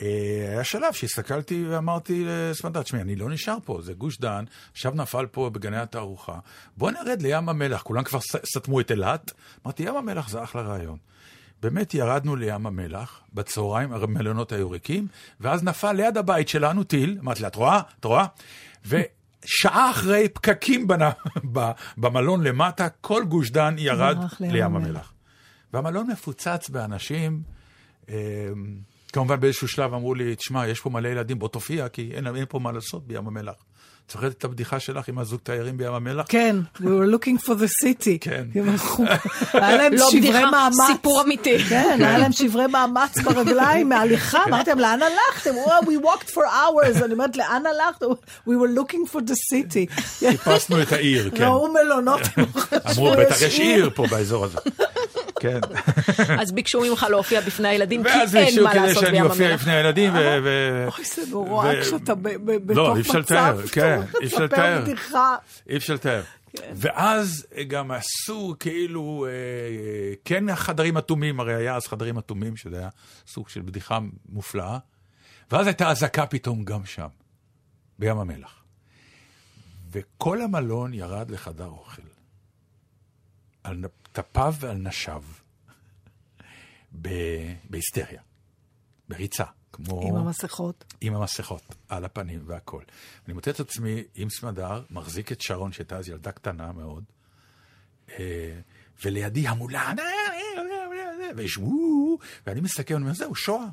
אה, 0.00 0.06
היה 0.50 0.64
שלב 0.64 0.92
שהסתכלתי 0.92 1.64
ואמרתי 1.68 2.24
לסמדר, 2.26 2.82
תשמעי, 2.82 3.02
אני 3.02 3.16
לא 3.16 3.30
נשאר 3.30 3.56
פה, 3.64 3.78
זה 3.82 3.92
גוש 3.92 4.18
דן, 4.18 4.44
עכשיו 4.72 4.92
נפל 4.94 5.26
פה 5.26 5.50
בגני 5.50 5.78
התערוכה, 5.78 6.38
בוא 6.76 6.90
נרד 6.90 7.22
לים 7.22 7.48
המלח, 7.48 7.82
כולם 7.82 8.04
כבר 8.04 8.18
סתמו 8.56 8.80
את 8.80 8.90
אילת, 8.90 9.32
אמרתי, 9.66 9.82
ים 9.82 9.96
המלח 9.96 10.28
זה 10.28 10.42
אחלה 10.42 10.62
רעיון. 10.62 10.98
באמת 11.62 11.94
ירדנו 11.94 12.36
לים 12.36 12.66
המלח, 12.66 13.20
בצהריים 13.34 13.92
המלונות 13.92 14.52
היו 14.52 14.70
ריקים, 14.70 15.06
ואז 15.40 15.62
נפל 15.64 15.92
ליד 15.92 16.16
הבית 16.16 16.48
שלנו 16.48 16.84
טיל, 16.84 17.18
אמרתי 17.20 17.42
לה, 17.42 17.48
את 17.48 17.54
רואה? 17.54 17.80
את 18.00 18.04
רואה? 18.04 18.26
ושעה 18.86 19.90
אחרי 19.90 20.28
פקקים 20.28 20.86
בנ... 20.86 21.00
ב- 21.52 21.70
במלון 21.96 22.42
למטה, 22.42 22.88
כל 22.88 23.24
גוש 23.24 23.50
דן 23.50 23.74
ירד 23.78 24.18
לים 24.40 24.50
לים 24.50 24.76
המלח. 24.76 25.12
והמלון 25.72 26.10
מפוצץ 26.10 26.68
באנשים. 26.68 27.42
אה, 28.08 28.14
כמובן 29.12 29.40
באיזשהו 29.40 29.68
שלב 29.68 29.94
אמרו 29.94 30.14
לי, 30.14 30.36
תשמע, 30.36 30.66
יש 30.66 30.80
פה 30.80 30.90
מלא 30.90 31.08
ילדים, 31.08 31.38
בוא 31.38 31.48
תופיע, 31.48 31.88
כי 31.88 32.10
אין, 32.14 32.36
אין 32.36 32.44
פה 32.48 32.58
מה 32.58 32.72
לעשות 32.72 33.06
בים 33.06 33.26
המלח. 33.26 33.54
זוכרת 34.10 34.32
את 34.32 34.44
הבדיחה 34.44 34.80
שלך 34.80 35.08
עם 35.08 35.18
הזוג 35.18 35.40
תיירים 35.42 35.76
בים 35.76 35.92
המלח? 35.92 36.26
כן, 36.28 36.56
we 36.76 36.80
were 36.80 37.14
looking 37.14 37.44
for 37.46 37.50
the 37.50 37.86
city. 37.86 38.18
כן. 38.20 38.44
היה 39.52 39.76
להם 39.76 39.92
לא 39.92 40.10
שברי 40.10 40.44
מאמץ. 40.50 40.76
סיפור 40.86 41.22
אמיתי. 41.22 41.58
כן, 41.58 41.98
היה 42.00 42.18
להם 42.18 42.32
שברי 42.32 42.66
מאמץ 42.66 43.18
ברגליים 43.18 43.88
מהליכה, 43.88 44.44
אמרתי 44.48 44.70
להם, 44.70 44.78
לאן 44.78 45.00
הלכתם? 45.02 45.50
Well, 45.50 45.86
we 45.86 46.04
walked 46.06 46.30
for 46.30 46.42
hours. 46.42 47.04
אני 47.04 47.12
אומרת, 47.12 47.36
לאן 47.36 47.62
הלכתם? 47.66 48.06
We 48.46 48.50
were 48.50 48.78
looking 48.78 49.14
for 49.14 49.20
the 49.20 49.34
city. 49.54 50.00
חיפשנו 50.18 50.82
את 50.82 50.92
העיר, 50.92 51.30
כן. 51.34 51.44
ראו 51.44 51.72
מלונות. 51.72 52.20
אמרו, 52.90 53.12
בטח 53.18 53.42
יש 53.42 53.58
עיר 53.60 53.90
פה 53.94 54.06
באזור 54.10 54.44
הזה. 54.44 54.58
כן. 55.42 55.60
אז 56.40 56.52
ביקשו 56.52 56.80
ממך 56.80 57.06
להופיע 57.10 57.40
בפני 57.40 57.68
הילדים, 57.68 58.02
כי 58.02 58.08
ואז 58.08 58.36
אין 58.36 58.44
ביקשו 58.44 58.64
מה 58.64 58.70
כדי 58.70 58.80
לעשות 58.80 59.02
שאני 59.02 59.12
בים 59.12 59.24
אופיע 59.24 59.46
המלח. 59.46 59.60
בפני 59.60 59.72
הילדים, 59.72 60.12
ו... 60.14 60.88
אוי, 60.96 61.04
זה 61.04 61.22
נורא 61.30 61.72
כשאתה 61.82 62.14
בתוך 62.14 62.76
לא, 62.76 62.96
אי 62.96 63.00
אפשר 63.00 63.18
לתאר, 63.18 63.58
מצב, 63.58 63.68
כן, 63.68 64.00
אי 64.20 64.26
אפשר 64.26 64.38
הולך 64.38 64.52
לתאר. 64.52 64.78
לספר 64.78 64.82
בדיחה. 64.82 65.36
אי 65.68 65.76
אפשר 65.76 65.94
לתאר. 65.94 66.22
ואז 66.74 67.46
גם 67.68 67.90
עשו 67.90 68.54
כאילו, 68.60 69.26
אה, 69.28 70.14
כן 70.24 70.48
החדרים 70.48 70.98
אטומים, 70.98 71.40
הרי 71.40 71.54
היה 71.54 71.76
אז 71.76 71.86
חדרים 71.86 72.18
אטומים, 72.18 72.56
שזה 72.56 72.78
היה 72.78 72.88
סוג 73.26 73.48
של 73.48 73.60
בדיחה 73.60 73.98
מופלאה. 74.28 74.78
ואז 75.50 75.66
הייתה 75.66 75.90
אזעקה 75.90 76.26
פתאום 76.26 76.64
גם 76.64 76.84
שם, 76.84 77.08
בים 77.98 78.18
המלח. 78.18 78.64
וכל 79.90 80.40
המלון 80.40 80.94
ירד 80.94 81.30
לחדר 81.30 81.66
אוכל. 81.66 82.02
על 83.64 83.84
טפיו 84.12 84.54
ועל 84.60 84.76
נשיו. 84.76 85.22
ב- 87.02 87.54
בהיסטריה. 87.70 88.20
בריצה. 89.08 89.44
כמו... 89.72 90.08
עם 90.08 90.16
המסכות. 90.16 90.84
עם 91.00 91.14
המסכות 91.14 91.74
על 91.88 92.04
הפנים 92.04 92.42
והכל. 92.46 92.82
אני 93.26 93.34
מוצא 93.34 93.50
את 93.50 93.60
עצמי 93.60 94.02
עם 94.14 94.30
סמדר, 94.30 94.82
מחזיק 94.90 95.32
את 95.32 95.40
שרון, 95.40 95.72
שהייתה 95.72 95.96
אז 95.96 96.08
ילדה 96.08 96.32
קטנה 96.32 96.72
מאוד, 96.72 97.04
אה, 98.10 98.60
ולידי 99.04 99.48
המולה, 99.48 99.92
ויש 101.36 101.58
וואו, 101.58 102.18
ואני 102.46 102.60
מסתכל, 102.60 102.94
אני 102.94 103.02
אומר, 103.02 103.14
זהו, 103.14 103.34
שואה. 103.34 103.66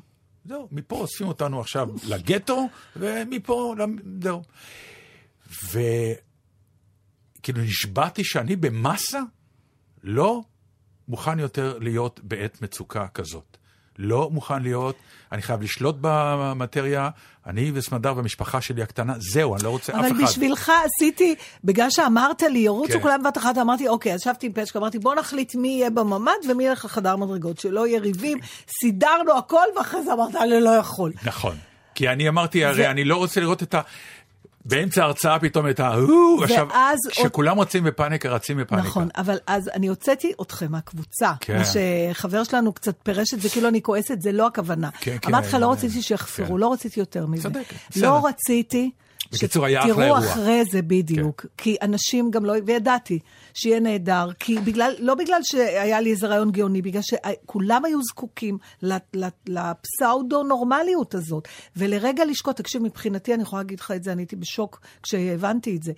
זהו, 0.44 0.68
מפה 0.72 0.96
אוספים 0.96 1.28
אותנו 1.28 1.60
עכשיו 1.60 1.88
לגטו, 2.08 2.68
ומפה, 2.96 3.74
זהו. 4.22 4.42
וכאילו 5.64 7.62
נשבעתי 7.62 8.24
שאני 8.24 8.56
במסה 8.56 9.20
לא 10.04 10.42
מוכן 11.08 11.38
יותר 11.38 11.78
להיות 11.80 12.20
בעת 12.22 12.62
מצוקה 12.62 13.06
כזאת. 13.14 13.56
לא 13.98 14.30
מוכן 14.30 14.62
להיות, 14.62 14.96
אני 15.32 15.42
חייב 15.42 15.62
לשלוט 15.62 15.96
במטריה, 16.00 17.08
אני 17.46 17.70
וסמדר 17.74 18.16
והמשפחה 18.16 18.60
שלי 18.60 18.82
הקטנה, 18.82 19.14
זהו, 19.18 19.54
אני 19.54 19.64
לא 19.64 19.70
רוצה 19.70 19.92
אף 19.92 19.98
אחד. 20.00 20.10
אבל 20.10 20.24
בשבילך 20.24 20.72
עשיתי, 20.84 21.34
בגלל 21.64 21.90
שאמרת 21.90 22.42
לי, 22.42 22.58
ירוצו 22.58 22.92
כן. 22.92 23.02
כולם 23.02 23.22
בבת 23.22 23.38
אחת, 23.38 23.58
אמרתי, 23.58 23.88
אוקיי, 23.88 24.14
אז 24.14 24.20
ישבתי 24.20 24.46
עם 24.46 24.52
פשקה, 24.52 24.78
אמרתי, 24.78 24.98
בוא 24.98 25.14
נחליט 25.14 25.54
מי 25.54 25.68
יהיה 25.68 25.90
בממ"ד 25.90 26.50
ומי 26.50 26.64
ילך 26.64 26.84
לחדר 26.84 27.16
מדרגות, 27.16 27.58
שלא 27.58 27.86
יהיה 27.86 28.00
ריבים, 28.00 28.38
סידרנו 28.80 29.38
הכל, 29.38 29.66
ואחרי 29.76 30.02
זה 30.02 30.12
אמרת, 30.12 30.34
אני 30.34 30.60
לא 30.60 30.70
יכול. 30.70 31.12
נכון. 31.24 31.56
כי 31.94 32.08
אני 32.08 32.28
אמרתי, 32.28 32.64
הרי 32.64 32.86
ו- 32.86 32.90
אני 32.90 33.04
לא 33.04 33.16
רוצה 33.16 33.40
לראות 33.40 33.62
את 33.62 33.74
ה... 33.74 33.80
באמצע 34.64 35.02
ההרצאה 35.02 35.38
פתאום 35.38 35.68
את 35.68 35.80
ה... 35.80 35.94
עכשיו, 36.42 36.68
כשכולם 37.08 37.60
רצים 37.60 37.84
בפאניקה, 37.84 38.28
רצים 38.28 38.56
בפאניקה. 38.56 38.88
נכון, 38.88 39.08
אבל 39.16 39.38
אז 39.46 39.70
אני 39.74 39.86
הוצאתי 39.86 40.32
אתכם 40.42 40.72
מהקבוצה. 40.72 41.32
כן. 41.40 41.58
מה 41.58 41.62
שחבר 41.64 42.44
שלנו 42.44 42.72
קצת 42.72 42.94
פירש 43.02 43.34
את 43.34 43.40
זה, 43.40 43.48
כאילו 43.48 43.68
אני 43.68 43.82
כועסת, 43.82 44.22
זה 44.22 44.32
לא 44.32 44.46
הכוונה. 44.46 44.90
כן, 45.00 45.16
כן, 45.22 45.28
אמרתי 45.28 45.46
לך, 45.48 45.54
לא 45.54 45.72
רציתי 45.72 46.02
שיחפרו, 46.02 46.46
כן. 46.46 46.56
לא 46.56 46.72
רציתי 46.72 47.00
יותר 47.00 47.26
מזה. 47.26 47.42
צודקת, 47.42 47.74
בסדר. 47.90 48.08
לא 48.08 48.26
רציתי... 48.26 48.90
בקיצור, 49.32 49.64
היה 49.64 49.80
אחלה 49.80 49.92
שתראו 49.92 50.04
אירוע. 50.04 50.18
אחרי 50.18 50.64
זה 50.64 50.82
בדיוק, 50.82 51.46
כי 51.56 51.76
אנשים 51.82 52.30
גם 52.30 52.44
לא, 52.44 52.52
וידעתי 52.66 53.18
שיהיה 53.54 53.80
נהדר, 53.80 54.28
כי 54.38 54.58
בגלל, 54.58 54.94
לא 54.98 55.14
בגלל 55.14 55.40
שהיה 55.42 56.00
לי 56.00 56.10
איזה 56.10 56.26
רעיון 56.26 56.50
גאוני, 56.50 56.82
בגלל 56.82 57.02
שכולם 57.02 57.84
היו 57.84 58.02
זקוקים 58.02 58.58
ל- 58.82 58.96
ל- 59.14 59.28
לפסאודו-נורמליות 59.46 61.14
הזאת, 61.14 61.48
ולרגע 61.76 62.24
לשקוט, 62.24 62.56
תקשיב, 62.56 62.82
מבחינתי, 62.82 63.34
אני 63.34 63.42
יכולה 63.42 63.62
להגיד 63.62 63.80
לך 63.80 63.90
את 63.90 64.04
זה, 64.04 64.12
אני 64.12 64.22
הייתי 64.22 64.36
בשוק 64.36 64.80
כשהבנתי 65.02 65.76
את 65.76 65.82
זה. 65.82 65.92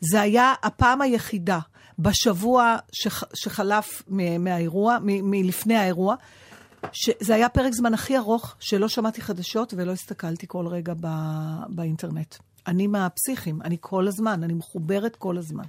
זה 0.00 0.20
היה 0.20 0.54
הפעם 0.62 1.02
היחידה 1.02 1.58
בשבוע 1.98 2.76
שח, 2.92 3.24
שחלף 3.34 4.02
מ- 4.08 4.44
מהאירוע, 4.44 4.98
מ- 5.02 5.30
מלפני 5.30 5.76
האירוע, 5.76 6.14
שזה 6.92 7.34
היה 7.34 7.48
פרק 7.48 7.72
זמן 7.72 7.94
הכי 7.94 8.16
ארוך 8.16 8.54
שלא 8.60 8.88
שמעתי 8.88 9.20
חדשות 9.22 9.74
ולא 9.76 9.92
הסתכלתי 9.92 10.46
כל 10.48 10.66
רגע 10.66 10.92
ב, 11.00 11.06
באינטרנט. 11.68 12.34
אני 12.68 12.86
מהפסיכים, 12.86 13.62
אני 13.64 13.76
כל 13.80 14.08
הזמן, 14.08 14.42
אני 14.42 14.54
מחוברת 14.54 15.16
כל 15.16 15.38
הזמן. 15.38 15.64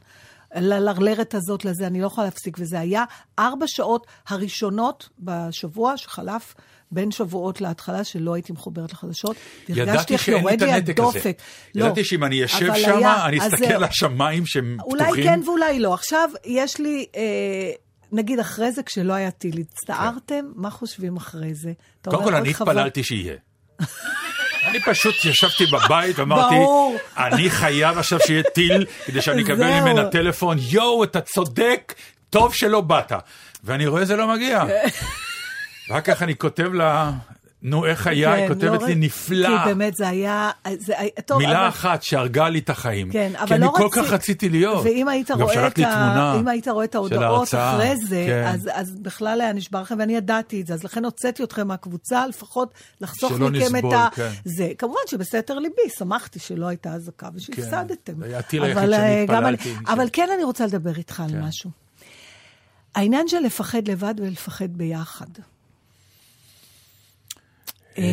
ללרלרת 0.56 1.34
הזאת 1.34 1.66
לזה, 1.66 1.88
אני 1.88 2.02
לא 2.02 2.08
יכולה 2.08 2.28
להפסיק. 2.28 2.58
וזה 2.60 2.80
היה 2.80 3.04
ארבע 3.40 3.66
שעות 3.68 4.08
הראשונות 4.28 5.10
בשבוע 5.20 5.98
שחלף 5.98 6.54
בין 6.92 7.12
שבועות 7.12 7.62
להתחלה, 7.62 8.04
שלא 8.04 8.34
הייתי 8.34 8.54
מחוברת 8.54 8.94
לחדשות. 8.94 9.36
ידעתי 9.70 10.14
איך 10.14 10.22
שאין 10.24 10.46
לי 10.48 10.54
את 10.56 10.62
הנתק 10.62 11.00
הזה. 11.00 11.10
הדופק. 11.10 11.42
לא. 11.76 11.86
ידעתי 11.86 12.04
שאם 12.04 12.24
אני 12.24 12.46
אשב 12.46 12.74
שם, 12.76 12.98
היה- 12.98 13.26
אני 13.26 13.38
אסתכל. 13.40 13.66
על 13.66 13.84
השמיים 13.84 14.46
שהם 14.46 14.78
אולי 14.82 15.04
פתוחים. 15.04 15.24
כן 15.24 15.40
ואולי 15.46 15.80
לא. 15.80 15.94
עכשיו, 15.94 16.30
יש 16.46 16.80
לי, 16.80 17.06
אה, 17.16 17.22
נגיד 18.12 18.40
אחרי 18.40 18.72
זה, 18.72 18.84
כשלא 18.84 19.14
היה 19.14 19.32
טיל, 19.32 19.60
הצטערתם? 19.60 20.46
מה 20.56 20.70
חושבים 20.70 21.18
אחרי 21.18 21.54
זה? 21.54 21.72
קודם 22.06 22.24
כל, 22.24 22.36
אני 22.36 22.54
חבר- 22.54 22.72
התפללתי 22.72 23.04
שיהיה. 23.04 23.36
אני 24.68 24.80
פשוט 24.80 25.26
ישבתי 25.26 25.66
בבית 25.66 26.20
ואמרתי, 26.20 26.56
ברור. 26.56 26.98
אני 27.18 27.50
חייב 27.50 27.98
עכשיו 27.98 28.20
שיהיה 28.20 28.44
טיל, 28.44 28.86
כדי 29.06 29.22
שאני 29.22 29.44
אקבל. 29.44 29.80
ממנה 29.82 30.06
טלפון, 30.10 30.58
יואו, 30.60 31.04
אתה 31.04 31.22
צודק, 31.22 31.94
טוב 32.30 32.54
שלא 32.54 32.82
באת. 32.82 33.12
ואני 33.64 33.88
רואה 33.88 34.06
זה 34.06 34.16
לא 34.16 34.28
מגיע. 34.28 34.64
ואחר 35.90 36.02
כך 36.02 36.24
אני 36.24 36.36
כותב 36.36 36.74
לה, 36.74 37.12
נו, 37.62 37.86
איך 37.86 38.08
היה? 38.08 38.34
היא 38.34 38.48
כן, 38.48 38.54
כותבת 38.54 38.82
לא 38.82 38.88
לי, 38.88 38.96
נפלא. 38.96 39.48
כי 39.50 39.66
באמת 39.66 39.96
זה 39.96 40.08
היה... 40.08 40.50
זה, 40.80 41.00
היה- 41.00 41.10
טוב, 41.26 41.38
מילה 41.38 41.60
אבל, 41.60 41.68
אחת 41.68 42.04
שהרגה 42.04 42.50
לי 42.50 42.60
את 42.60 42.70
החיים. 42.70 43.12
כן, 43.12 43.32
אבל 43.38 43.48
כי 43.48 43.54
אני 43.54 43.62
לא 43.66 43.74
כל 43.78 43.84
רצי- 43.86 43.96
כך 43.96 44.12
רציתי 44.12 44.50
להיות. 44.50 44.86
ואם 44.86 45.08
היית 45.08 45.32
רואה 45.32 45.68
את, 45.68 45.80
ה... 45.80 46.36
אם 46.40 46.48
היית 46.48 46.68
רואה 46.68 46.86
את 46.86 46.96
ההודעות. 46.96 47.48
אחרי 47.56 47.94
זה, 48.08 48.24
כן. 48.28 48.44
אז, 48.48 48.70
אז 48.74 48.96
בכלל 48.96 49.42
היה 49.42 49.54
נשבר 49.54 49.82
לכם, 49.82 49.96
ואני 50.00 50.16
ידעתי 50.16 50.62
את 50.62 50.68
זה, 50.68 50.74
אז 50.74 50.84
לכן 50.84 51.06
הוצאתי 51.06 51.44
אתכם 51.44 51.68
מהקבוצה, 51.68 52.28
לפחות 52.28 52.72
לחסוך 53.02 53.32
מכם 53.32 53.76
נסבול, 53.76 53.94
את 53.96 54.00
ה... 54.00 54.08
כן. 54.16 54.30
זה. 54.46 54.72
כמובן 54.78 55.00
שבסתר 55.08 55.60
ליבי, 55.60 55.76
שמחתי 55.98 56.40
שלא 56.40 56.68
הייתה 56.68 56.94
אזעקה 56.94 57.30
ושהפסדתם. 57.36 58.14
זה 58.20 58.26
היה 58.26 58.40
הטיל 58.40 58.64
היחיד 58.64 58.78
אבל, 58.84 58.92
שאני 58.96 59.04
אה, 59.22 59.26
גם 59.28 59.36
התפללתי, 59.46 59.64
כן. 59.76 59.92
אבל 59.94 60.08
כן 60.14 60.28
אני 60.36 60.44
רוצה 60.44 60.66
לדבר 60.66 60.96
איתך 60.98 61.20
על 61.20 61.42
משהו. 61.42 61.70
העניין 62.96 63.28
של 63.28 63.40
לפחד 63.40 63.88
לבד 63.88 64.14
ולפחד 64.18 64.70
ביחד. 64.78 65.26
אה, 67.98 68.04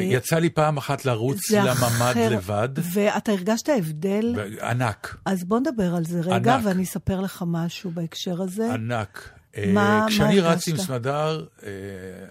יצא 0.00 0.36
לי 0.38 0.50
פעם 0.50 0.76
אחת 0.76 1.04
לרוץ 1.04 1.50
לממ"ד 1.50 2.16
לבד, 2.30 2.68
ואתה 2.92 3.32
הרגשת 3.32 3.68
הבדל? 3.68 4.34
ענק, 4.62 5.16
אז 5.24 5.44
בוא 5.44 5.60
נדבר 5.60 5.94
על 5.94 6.04
זה 6.04 6.20
רגע. 6.20 6.58
ואני 6.64 6.82
אספר 6.82 7.20
לך 7.20 7.44
משהו 7.46 7.90
בהקשר 7.90 8.42
הזה. 8.42 8.72
ענק. 8.74 9.28
אה, 9.56 9.70
מה- 9.74 10.06
כשאני 10.08 10.40
מה 10.40 10.46
רץ 10.48 10.68
עם 10.68 10.74
הרגשת? 10.74 10.86
סמדר, 10.88 11.44
אה, 11.62 11.68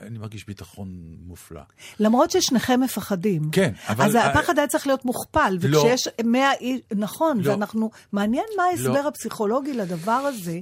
אני 0.08 0.17
מרגיש 0.17 0.45
ביטחון 0.47 0.88
מופלא. 1.28 1.62
למרות 1.99 2.32
ששניכם 2.32 2.80
מפחדים. 2.82 3.41
כן, 3.52 3.71
אבל- 3.89 4.06
אז 4.06 4.15
הפחד 4.15 4.58
היה 4.58 4.67
צריך 4.67 4.88
להיות 4.88 5.06
מוכפל, 5.06 5.58
לא. 5.63 5.80
וכשיש 5.80 6.08
מאה 6.26 6.54
איש, 6.54 6.82
נכון, 6.95 7.39
לא. 7.41 7.52
ואנחנו, 7.52 7.91
מעניין 8.12 8.45
מה 8.58 8.63
ההסבר 8.63 9.02
לא. 9.02 9.08
הפסיכולוגי 9.08 9.73
לדבר 9.73 10.12
הזה. 10.12 10.60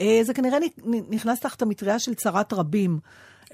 אה, 0.00 0.20
זה 0.22 0.34
כנראה 0.34 0.58
נכנס 1.10 1.40
תחת 1.40 1.62
המטריה 1.62 1.98
של 1.98 2.14
צרת 2.14 2.52
רבים. 2.52 2.98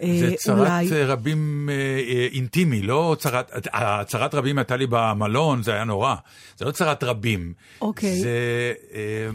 אה, 0.02 0.16
זה 0.20 0.34
צרת 0.36 0.58
אולי. 0.58 0.92
אה, 0.92 1.06
רבים 1.06 1.68
אה, 1.72 2.28
אינטימי, 2.32 2.82
לא 2.82 3.16
צרת, 3.18 3.66
אה, 3.74 4.04
צרת 4.04 4.34
רבים 4.34 4.58
הייתה 4.58 4.76
לי 4.76 4.86
במלון, 4.90 5.62
זה 5.62 5.72
היה 5.72 5.84
נורא. 5.84 6.14
זה 6.58 6.64
לא 6.64 6.70
צרת 6.70 7.04
רבים. 7.04 7.52
אוקיי. 7.80 8.20
זה, 8.20 8.72
אה, 8.94 9.30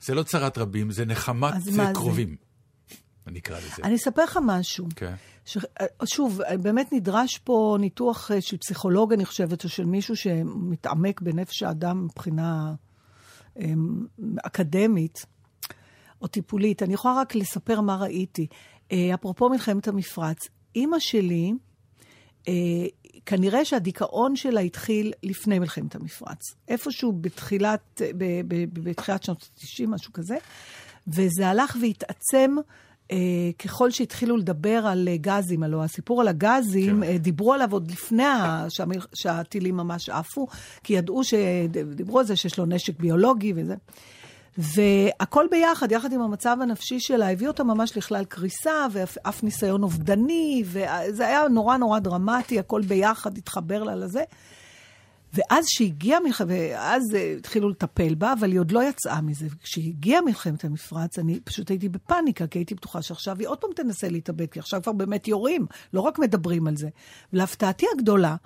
זה 0.00 0.14
לא 0.14 0.22
צרת 0.22 0.58
רבים, 0.58 0.90
זה 0.90 1.04
נחמת 1.04 1.54
אה, 1.54 1.60
זה? 1.60 1.82
קרובים. 1.94 2.36
אני 3.26 3.38
אקרא 3.38 3.56
לזה. 3.56 3.82
אני 3.84 3.94
אספר 3.94 4.24
לך 4.24 4.38
משהו. 4.42 4.86
כן. 4.96 5.14
ש... 5.44 5.58
שוב, 6.04 6.40
באמת 6.62 6.92
נדרש 6.92 7.38
פה 7.38 7.76
ניתוח 7.80 8.30
של 8.40 8.56
פסיכולוג, 8.56 9.12
אני 9.12 9.24
חושבת, 9.24 9.64
או 9.64 9.68
של 9.68 9.84
מישהו 9.84 10.16
שמתעמק 10.16 11.20
בנפש 11.20 11.62
האדם 11.62 12.04
מבחינה 12.04 12.74
אמ, 13.58 14.06
אקדמית 14.46 15.26
או 16.22 16.26
טיפולית. 16.26 16.82
אני 16.82 16.94
יכולה 16.94 17.20
רק 17.20 17.34
לספר 17.34 17.80
מה 17.80 17.96
ראיתי. 17.96 18.46
אה, 18.92 19.14
אפרופו 19.14 19.48
מלחמת 19.48 19.88
המפרץ, 19.88 20.38
אימא 20.76 20.98
שלי, 20.98 21.52
אה, 22.48 22.52
כנראה 23.26 23.64
שהדיכאון 23.64 24.36
שלה 24.36 24.60
התחיל 24.60 25.12
לפני 25.22 25.58
מלחמת 25.58 25.94
המפרץ. 25.94 26.54
איפשהו 26.68 27.12
בתחילת, 27.12 28.02
ב, 28.16 28.24
ב, 28.48 28.64
ב, 28.72 28.80
בתחילת 28.90 29.22
שנות 29.22 29.42
ה-90, 29.42 29.86
משהו 29.88 30.12
כזה, 30.12 30.36
וזה 31.08 31.48
הלך 31.48 31.76
והתעצם. 31.82 32.56
אה, 33.10 33.16
ככל 33.58 33.90
שהתחילו 33.90 34.36
לדבר 34.36 34.86
על 34.86 35.08
אה, 35.08 35.16
גזים, 35.16 35.62
הלוא 35.62 35.84
הסיפור 35.84 36.20
על 36.20 36.28
הגזים, 36.28 36.96
כן. 36.96 37.02
אה, 37.02 37.18
דיברו 37.18 37.54
עליו 37.54 37.72
עוד 37.72 37.90
לפני 37.90 38.22
שהמל- 38.68 39.06
שהטילים 39.14 39.76
ממש 39.76 40.08
עפו, 40.08 40.46
כי 40.84 40.92
ידעו 40.92 41.24
שדיברו 41.24 42.18
על 42.18 42.24
זה 42.24 42.36
שיש 42.36 42.58
לו 42.58 42.66
נשק 42.66 43.00
ביולוגי 43.00 43.52
וזה. 43.56 43.74
והכל 44.58 45.46
ביחד, 45.50 45.92
יחד 45.92 46.12
עם 46.12 46.20
המצב 46.20 46.56
הנפשי 46.62 47.00
שלה, 47.00 47.30
הביא 47.30 47.48
אותה 47.48 47.64
ממש 47.64 47.96
לכלל 47.96 48.24
קריסה, 48.24 48.86
ואף 48.92 49.16
אף 49.22 49.42
ניסיון 49.42 49.82
אובדני, 49.82 50.64
וזה 50.66 51.26
היה 51.26 51.48
נורא 51.48 51.76
נורא 51.76 51.98
דרמטי, 51.98 52.58
הכל 52.58 52.82
ביחד 52.82 53.38
התחבר 53.38 53.82
לה 53.82 53.94
לזה. 53.94 54.22
ואז 55.32 55.64
שהגיעה 55.68 56.20
מלחמת, 56.20 56.48
ואז 56.50 57.02
התחילו 57.38 57.68
לטפל 57.68 58.14
בה, 58.14 58.32
אבל 58.32 58.50
היא 58.50 58.60
עוד 58.60 58.70
לא 58.70 58.82
יצאה 58.82 59.20
מזה. 59.20 59.46
וכשהגיעה 59.50 60.20
מלחמת 60.20 60.64
המפרץ, 60.64 61.18
אני 61.18 61.40
פשוט 61.40 61.70
הייתי 61.70 61.88
בפאניקה, 61.88 62.46
כי 62.46 62.58
הייתי 62.58 62.74
בטוחה 62.74 63.02
שעכשיו 63.02 63.38
היא 63.38 63.48
עוד 63.48 63.58
פעם 63.58 63.70
תנסה 63.76 64.08
להתאבד, 64.08 64.46
כי 64.46 64.58
עכשיו 64.58 64.82
כבר 64.82 64.92
באמת 64.92 65.28
יורים, 65.28 65.66
לא 65.92 66.00
רק 66.00 66.18
מדברים 66.18 66.66
על 66.66 66.76
זה. 66.76 66.88
ולהפתעתי 67.32 67.86
הגדולה, 67.94 68.36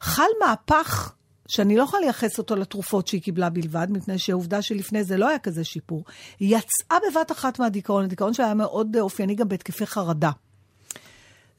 חל 0.00 0.28
מהפך 0.40 1.12
שאני 1.48 1.76
לא 1.76 1.82
יכולה 1.82 2.02
לייחס 2.02 2.38
אותו 2.38 2.56
לתרופות 2.56 3.06
שהיא 3.06 3.22
קיבלה 3.22 3.50
בלבד, 3.50 3.86
מפני 3.90 4.18
שהעובדה 4.18 4.62
שלפני 4.62 5.04
זה 5.04 5.16
לא 5.16 5.28
היה 5.28 5.38
כזה 5.38 5.64
שיפור. 5.64 6.04
היא 6.40 6.56
יצאה 6.56 6.98
בבת 7.10 7.32
אחת 7.32 7.58
מהדיכאון, 7.58 8.04
הדיכאון 8.04 8.34
שהיה 8.34 8.54
מאוד 8.54 8.96
אופייני 8.96 9.34
גם 9.34 9.48
בהתקפי 9.48 9.86
חרדה. 9.86 10.30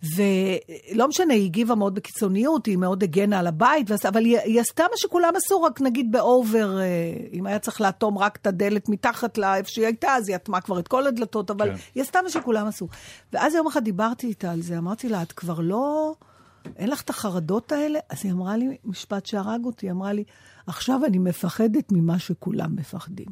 ולא 0.03 1.07
משנה, 1.07 1.33
היא 1.33 1.45
הגיבה 1.45 1.75
מאוד 1.75 1.95
בקיצוניות, 1.95 2.65
היא 2.65 2.77
מאוד 2.77 3.03
הגנה 3.03 3.39
על 3.39 3.47
הבית, 3.47 4.05
אבל 4.05 4.25
היא, 4.25 4.39
היא 4.39 4.61
עשתה 4.61 4.83
מה 4.83 4.97
שכולם 4.97 5.33
עשו, 5.35 5.61
רק 5.61 5.81
נגיד 5.81 6.11
באובר, 6.11 6.79
אה, 6.79 6.85
אם 7.33 7.45
היה 7.45 7.59
צריך 7.59 7.81
לאטום 7.81 8.17
רק 8.17 8.35
את 8.41 8.47
הדלת 8.47 8.89
מתחת 8.89 9.37
לאיפה 9.37 9.69
שהיא 9.69 9.85
הייתה, 9.85 10.15
אז 10.15 10.29
היא 10.29 10.35
אטמה 10.35 10.61
כבר 10.61 10.79
את 10.79 10.87
כל 10.87 11.07
הדלתות, 11.07 11.51
אבל 11.51 11.69
כן. 11.69 11.75
היא 11.95 12.03
עשתה 12.03 12.21
מה 12.21 12.29
שכולם 12.29 12.67
עשו. 12.67 12.87
ואז 13.33 13.55
יום 13.55 13.67
אחד 13.67 13.83
דיברתי 13.83 14.27
איתה 14.27 14.51
על 14.51 14.61
זה, 14.61 14.77
אמרתי 14.77 15.09
לה, 15.09 15.21
את 15.21 15.31
כבר 15.31 15.59
לא... 15.59 16.13
אין 16.75 16.89
לך 16.89 17.01
את 17.01 17.09
החרדות 17.09 17.71
האלה? 17.71 17.99
אז 18.09 18.17
היא 18.23 18.31
אמרה 18.31 18.57
לי 18.57 18.77
משפט 18.83 19.25
שהרג 19.25 19.65
אותי, 19.65 19.85
היא 19.85 19.91
אמרה 19.91 20.13
לי, 20.13 20.23
עכשיו 20.67 21.05
אני 21.05 21.17
מפחדת 21.17 21.91
ממה 21.91 22.19
שכולם 22.19 22.75
מפחדים, 22.75 23.27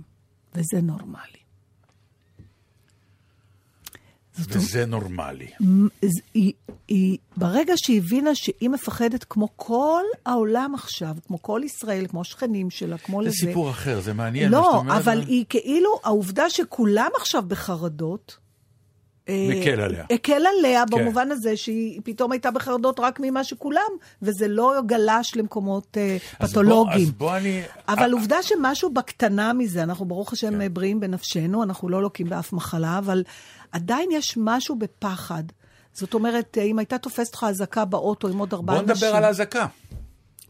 וזה 0.56 0.82
נורמלי. 0.82 1.48
וזה 4.40 4.86
נורמלי. 4.86 5.48
אז 6.04 6.12
היא, 6.34 6.54
היא, 6.88 7.18
ברגע 7.38 7.74
שהיא 7.76 7.98
הבינה 7.98 8.36
שהיא 8.36 8.70
מפחדת 8.70 9.24
כמו 9.24 9.48
כל 9.56 10.04
העולם 10.26 10.76
עכשיו, 10.76 11.16
כמו 11.28 11.42
כל 11.42 11.62
ישראל, 11.66 12.08
כמו 12.08 12.22
השכנים 12.22 12.70
שלה, 12.70 12.98
כמו 12.98 13.24
זה 13.24 13.28
לזה. 13.28 13.38
סיפור 13.38 13.70
אחר, 13.70 14.02
זה 14.02 14.14
מעניין 14.14 14.52
לא, 14.52 14.78
אומרת. 14.78 15.02
אבל 15.02 15.22
היא 15.28 15.46
כאילו, 15.50 16.00
העובדה 16.04 16.50
שכולם 16.50 17.10
עכשיו 17.20 17.44
בחרדות, 17.48 18.38
אה, 19.30 19.48
מקל 19.50 19.82
עליה. 19.82 20.06
הקל 20.12 20.42
עליה 20.58 20.84
כן. 20.92 20.98
במובן 20.98 21.32
הזה 21.32 21.58
שהיא 21.58 22.02
פתאום 22.04 22.32
הייתה 22.32 22.52
בחרדות 22.52 23.00
רק 23.00 23.20
ממה 23.24 23.44
שכולם, 23.44 23.82
וזה 24.22 24.48
לא 24.48 24.74
גלש 24.86 25.36
למקומות 25.36 25.98
אה, 25.98 26.18
אז 26.40 26.54
בוא- 26.54 26.62
פתולוגיים. 26.64 27.08
אז 27.08 27.12
בוא 27.12 27.38
אני... 27.38 27.62
אבל 27.88 28.12
עובדה 28.12 28.44
שמשהו 28.44 28.94
בקטנה 28.94 29.54
מזה, 29.54 29.84
אנחנו 29.84 30.06
ברוך 30.06 30.34
השם 30.34 30.60
כן. 30.60 30.74
בריאים 30.74 31.00
בנפשנו, 31.00 31.64
אנחנו 31.64 31.90
לא 31.90 32.02
לוקים 32.02 32.30
באף 32.30 32.54
מחלה, 32.54 32.98
אבל 32.98 33.24
עדיין 33.72 34.10
יש 34.12 34.38
משהו 34.38 34.76
בפחד. 34.76 35.44
זאת 35.94 36.14
אומרת, 36.14 36.58
אם 36.62 36.80
הייתה 36.80 36.98
תופסת 36.98 37.36
לך 37.36 37.44
אזעקה 37.44 37.86
באוטו 37.86 38.28
עם 38.28 38.38
עוד 38.38 38.54
ארבעה 38.54 38.76
בוא 38.76 38.84
אנשים... 38.92 39.08
נדבר 39.08 39.18
על 39.18 39.24
האזעקה. 39.24 39.66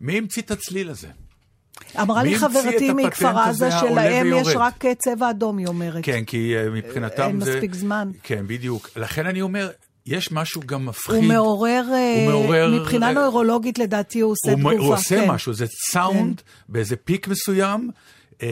מי 0.01 0.17
המציא 0.17 0.41
את 0.41 0.51
הצליל 0.51 0.89
הזה? 0.89 1.07
אמרה 2.01 2.23
לי 2.23 2.39
חברתי 2.39 2.93
מכפר 2.93 3.39
עזה 3.39 3.69
שלהם 3.71 4.27
יש? 4.33 4.47
רק 4.55 4.85
אה, 4.85 4.95
צבע 4.95 5.29
אדום, 5.29 5.57
היא 5.57 5.67
אומרת. 5.67 5.99
כן, 6.03 6.23
כי 6.23 6.53
אה, 6.57 6.69
מבחינתם 6.69 7.23
אין 7.23 7.41
זה... 7.41 7.53
מספיק 7.55 7.73
זמן. 7.73 8.11
כן, 8.23 8.43
בדיוק. 8.47 8.89
לכן 8.95 9.25
אני 9.27 9.41
אומר, 9.41 9.69
יש 10.05 10.31
משהו 10.31 10.61
גם 10.65 10.85
מפחיד. 10.85 11.15
הוא 11.15 11.23
מעורר, 11.23 11.83
אה, 11.93 12.15
הוא 12.25 12.31
מעורר- 12.31 12.79
מבחינה 12.81 13.07
אה, 13.07 13.11
נוירולוגית 13.13 13.79
לדעתי 13.79 14.19
הוא 14.19 14.31
עושה 14.31 14.51
הוא, 14.51 14.59
תגובה. 14.59 14.75
הוא 14.77 14.93
עושה 14.93 15.21
כן. 15.21 15.29
משהו, 15.29 15.53
זה 15.53 15.65
סאונד 15.91 16.41
באיזה 16.69 16.95
פיק 16.95 17.27
מסוים, 17.27 17.89
אה, 18.43 18.47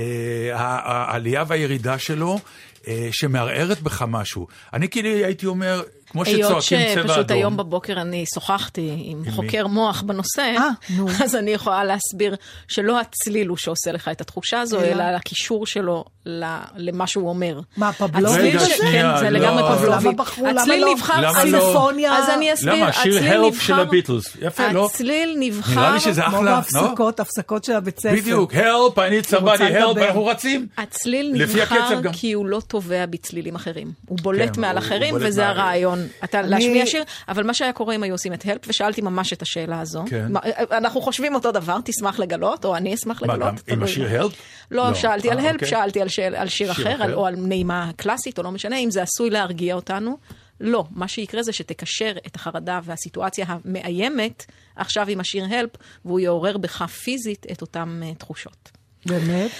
העלייה 0.53 1.43
והירידה 1.47 1.97
שלו, 1.99 2.39
אה, 2.87 3.09
שמערערת 3.11 3.81
בך 3.81 4.05
משהו. 4.07 4.47
אני 4.73 4.89
כאילו 4.89 5.09
הייתי 5.09 5.45
אומר, 5.45 5.81
כמו 6.15 6.23
היות 6.23 6.61
שצועקים 6.63 6.95
צבע 6.95 7.13
שפשוט 7.13 7.31
היום 7.31 7.53
אדום, 7.53 7.57
בבוקר 7.67 8.01
אני 8.01 8.25
שוחחתי 8.33 8.95
עם 8.97 9.21
מי? 9.21 9.31
חוקר 9.31 9.67
מוח 9.67 10.01
בנושא, 10.01 10.41
אה, 10.57 10.69
נו. 10.89 11.07
אז 11.23 11.35
אני 11.35 11.51
יכולה 11.51 11.83
להסביר 11.83 12.35
שלא 12.67 12.99
הצליל 12.99 13.47
הוא 13.47 13.57
שעושה 13.57 13.91
לך 13.91 14.07
את 14.07 14.21
התחושה 14.21 14.61
הזו, 14.61 14.79
אלא? 14.81 15.03
הקישור 15.03 15.65
שלו 15.65 16.03
ל- 16.25 16.57
למה 16.75 17.07
שהוא 17.07 17.29
אומר. 17.29 17.59
מה, 17.77 17.93
פבלובי 17.93 18.51
כן, 18.91 19.17
זה 19.19 19.29
לא. 19.29 19.39
לגמרי 19.39 19.63
אז 19.63 19.79
פבלובי. 19.79 20.05
למה 20.05 20.11
בחרו, 20.11 20.45
למה 20.45 20.61
הצליל 20.61 20.81
לא? 20.81 20.93
נבחר... 20.93 21.27
אז-? 21.27 21.41
סימפוניה. 21.41 22.17
אז 22.17 22.29
אני 22.29 22.53
אסביר, 22.53 22.73
למה? 22.73 22.93
שיר 22.93 23.23
הלפ 23.23 23.61
של 23.61 23.73
הביטלס. 23.73 24.37
יפה, 24.41 24.71
לא? 24.71 24.85
הצליל 24.85 25.35
נבחר... 25.39 25.75
נראה 25.79 25.91
לי 25.91 25.99
שזה 25.99 26.21
כמו 26.21 26.37
אחלה, 26.37 26.51
לא? 26.51 26.55
בהפסקות, 26.55 27.19
הפסקות 27.19 27.63
של 27.63 27.73
הבית 27.73 27.99
ספר. 27.99 28.15
בדיוק, 28.15 28.53
רוצה 28.75 29.37
somebody, 29.37 29.59
help, 29.59 29.89
לדבר. 29.89 30.05
אנחנו 30.07 30.25
רצים. 30.25 30.67
הצליל 30.77 31.31
נבחר. 31.33 32.01
כי 32.13 32.33
הוא 32.33 32.45
לא 32.45 32.59
טובע 32.67 33.05
בצלילים 33.05 33.55
אחרים. 33.55 33.91
הוא 34.07 34.17
בולט 34.21 34.55
כן, 34.55 34.61
מעל 34.61 34.77
אחרים, 34.77 35.15
וזה 35.19 35.47
הרעיון. 35.47 36.04
אתה 36.23 36.39
אני- 36.39 36.49
להשמיע 36.49 36.85
שיר, 36.85 37.03
אבל 37.27 37.43
מה 37.43 37.53
שהיה 37.53 37.73
קורה 37.73 37.95
אם 37.95 38.03
היו 38.03 38.13
עושים 38.13 38.33
את 38.33 38.45
הלפ, 38.45 38.61
ושאלתי 38.67 39.01
ממש 39.01 39.33
את 39.33 39.41
השאלה 39.41 39.81
הזו. 39.81 40.03
כן. 40.09 40.31
מה- 40.31 40.39
אנחנו 40.71 41.01
חושבים 41.01 41.35
אותו 41.35 41.51
דבר, 41.51 41.77
תשמח 41.85 42.19
לגלות, 42.19 42.65
או 42.65 42.75
אני 42.75 42.93
אשמח 42.93 43.23
מה, 43.23 43.33
לגלות. 43.35 43.53
גם 43.67 43.77
עם. 43.77 43.83
השיר 43.83 44.21
help? 44.21 44.33
לא, 44.71 44.87
לא. 44.89 44.93
שאלתי 44.93 45.29
על 45.29 45.37
אה, 45.39 45.43
הלפ, 45.43 45.53
אוקיי. 45.53 45.67
שאלתי 45.67 46.01
על 46.01 46.07
שיר- 46.07 46.35
על 46.37 46.47
שיר 46.49 46.73
שיר 46.73 46.83
אחר, 46.83 46.89
על- 46.89 47.01
אחר. 47.01 47.15
או 47.15 47.25
על 47.25 47.35
נעימה 47.37 47.91
קלאסית, 47.95 48.37
או 48.37 48.43
לא 48.43 48.51
משנה, 48.51 48.77
אם 48.77 48.91
זה 48.91 49.01
עשוי 49.03 49.29
להרגיע 49.29 49.75
אותנו. 49.75 50.17
לא, 50.59 50.85
מה 50.91 51.07
שיקרה 51.07 51.43
זה 51.43 51.53
שתקשר 51.53 52.13
את 52.27 52.35
החרדה 52.35 52.79
והסיטואציה 52.83 53.45
המאיימת 53.47 54.45
עכשיו 54.75 55.05
עם 55.09 55.19
השיר 55.19 55.45
הלפ, 55.49 55.69
והוא 56.05 56.19
יעורר 56.19 56.57
בך 56.57 56.81
פיזית 56.81 57.45
את 57.51 57.61
אותן 57.61 57.99
אה, 58.03 58.13
תחושות. 58.13 58.69
באמת? 59.05 59.51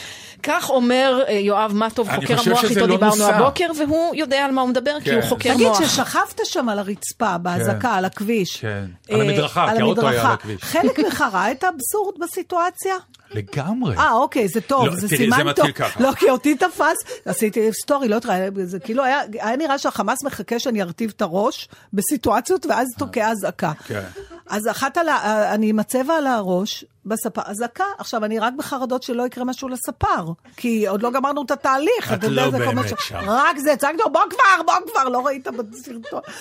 כך 0.43 0.69
אומר 0.69 1.23
אה, 1.27 1.33
יואב 1.33 1.71
מטוב, 1.73 2.09
חוקר 2.15 2.35
המוח 2.45 2.63
איתו 2.63 2.79
לא 2.79 2.87
דיברנו 2.87 3.15
נוסע. 3.15 3.35
הבוקר, 3.35 3.67
והוא 3.77 4.15
יודע 4.15 4.45
על 4.45 4.51
מה 4.51 4.61
הוא 4.61 4.69
מדבר, 4.69 4.97
כי 4.99 5.09
כן. 5.09 5.15
הוא 5.15 5.23
חוקר 5.23 5.53
תגיד, 5.53 5.67
מוח. 5.67 5.81
ששכבת 5.83 6.39
שם 6.43 6.69
על 6.69 6.79
הרצפה, 6.79 7.37
באזעקה, 7.37 7.93
על 7.93 8.05
הכביש. 8.05 8.57
כן. 8.57 8.85
אה, 9.11 9.15
על 9.15 9.21
המדרכה, 9.21 9.67
כי 9.75 9.81
האוטו 9.81 10.07
היה 10.07 10.21
על. 10.21 10.33
הכביש. 10.33 10.61
חלק 10.61 10.99
ממך 10.99 11.23
ראה 11.33 11.51
את 11.51 11.63
האבסורד 11.63 12.15
בסיטואציה? 12.19 12.95
לגמרי. 13.31 13.97
אה, 13.97 14.11
אוקיי, 14.11 14.47
זה 14.47 14.61
טוב, 14.61 14.85
לא, 14.85 14.95
זה 14.95 15.07
תראי, 15.07 15.17
סימן 15.17 15.37
זה 15.37 15.43
מתחיל 15.43 15.71
טוב. 15.71 15.75
ככה. 15.75 16.03
לא, 16.03 16.11
כי 16.11 16.29
אותי 16.29 16.55
תפס, 16.55 16.97
עשיתי 17.25 17.73
סטורי, 17.73 18.07
לא 18.07 18.15
התראה, 18.15 18.47
זה 18.63 18.79
כאילו 18.79 19.03
היה, 19.03 19.21
היה 19.33 19.55
נראה 19.55 19.77
שהחמאס 19.77 20.23
מחכה 20.23 20.59
שאני 20.59 20.81
ארטיב 20.81 21.13
את 21.15 21.21
הראש 21.21 21.69
בסיטואציות, 21.93 22.65
ואז 22.65 22.87
תוקע 22.97 23.31
אזעקה. 23.31 23.71
כן. 23.87 24.01
אז 24.49 24.67
אחת 24.67 24.97
על 24.97 25.09
ה... 25.09 25.53
אני 25.53 25.69
עם 25.69 25.79
הצבע 25.79 26.13
על 26.13 26.27
הראש, 26.27 26.85
בספר, 27.05 27.41
אזעקה. 27.45 27.83
עכשיו, 27.97 28.25
אני 28.25 28.39
רק 28.39 28.53
בחרדות 28.57 29.03
שלא 29.03 29.25
יקרה 29.27 29.43
משהו 29.43 29.67
לספר, 29.69 30.25
כי 30.57 30.87
עוד 30.87 31.03
לא 31.03 31.11
גמרנו 31.11 31.41
את 31.41 31.51
התהליך. 31.51 32.13
את 32.13 32.23
לא 32.23 32.51
זה 32.51 32.57
באמת 32.57 32.85
שם. 32.99 33.15
רק 33.27 33.57
זה, 33.57 33.75
צעקתי 33.75 33.97
לו, 34.05 34.11
בוא 34.11 34.21
כבר, 34.29 34.63
בוא 34.65 34.91
כבר, 34.91 35.09
לא 35.09 35.25
ראית 35.25 35.47
בסרטון. 35.47 36.21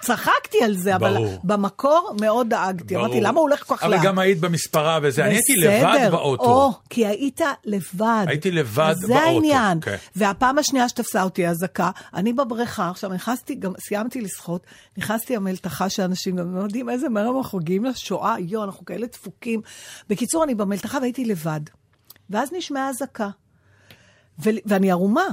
צחקתי 0.00 0.64
על 0.64 0.76
זה, 0.76 0.96
אבל. 0.96 1.16
במקור 1.44 2.14
מאוד 2.20 2.48
דאגתי. 2.48 2.96
אמרתי, 2.96 3.20
למה 3.20 3.40
הוא 3.40 3.48
הולך 3.48 3.64
כל 3.66 3.76
כך 3.76 3.82
לאט? 3.82 3.92
אבל 3.92 4.06
גם 4.06 4.18
היית 4.18 4.40
במספרה 4.40 4.98
וזה, 5.02 5.24
אני 5.24 5.34
הייתי 5.34 5.56
לבד 5.56 6.08
באוטו. 6.10 6.44
או, 6.44 6.72
כי 6.90 7.06
היית 7.06 7.40
לבד. 7.64 8.24
הייתי 8.28 8.50
לבד 8.50 8.94
זה 8.96 9.06
באוטו, 9.06 9.26
העניין. 9.26 9.80
כן. 9.80 9.96
והפעם 10.16 10.58
השנייה 10.58 10.88
שתפסה 10.88 11.22
אותי 11.22 11.48
אזעקה, 11.48 11.90
אני 12.14 12.32
בבריכה, 12.32 12.90
עכשיו 12.90 13.10
נכנסתי, 13.10 13.54
גם 13.54 13.72
סיימתי 13.78 14.20
לשחות, 14.20 14.62
נכנסתי 14.98 15.36
למלתחה 15.36 15.88
שאנשים 15.88 16.36
גם 16.36 16.56
לא 16.56 16.62
יודעים 16.62 16.90
איזה 16.90 17.08
מהר 17.36 17.44
אנחנו 17.44 17.58
מגיעים 17.58 17.84
לשואה, 17.84 18.34
יואו, 18.38 18.64
אנחנו 18.64 18.84
כאלה 18.84 19.06
דפוקים. 19.06 19.60
בקיצור, 20.08 20.44
אני 20.44 20.54
במלתחה 20.54 20.98
והייתי 21.00 21.24
לבד. 21.24 21.60
ואז 22.30 22.52
נשמעה 22.52 22.88
אזעקה. 22.88 23.28
ו- 24.44 24.50
ואני 24.66 24.90
ערומה. 24.90 25.26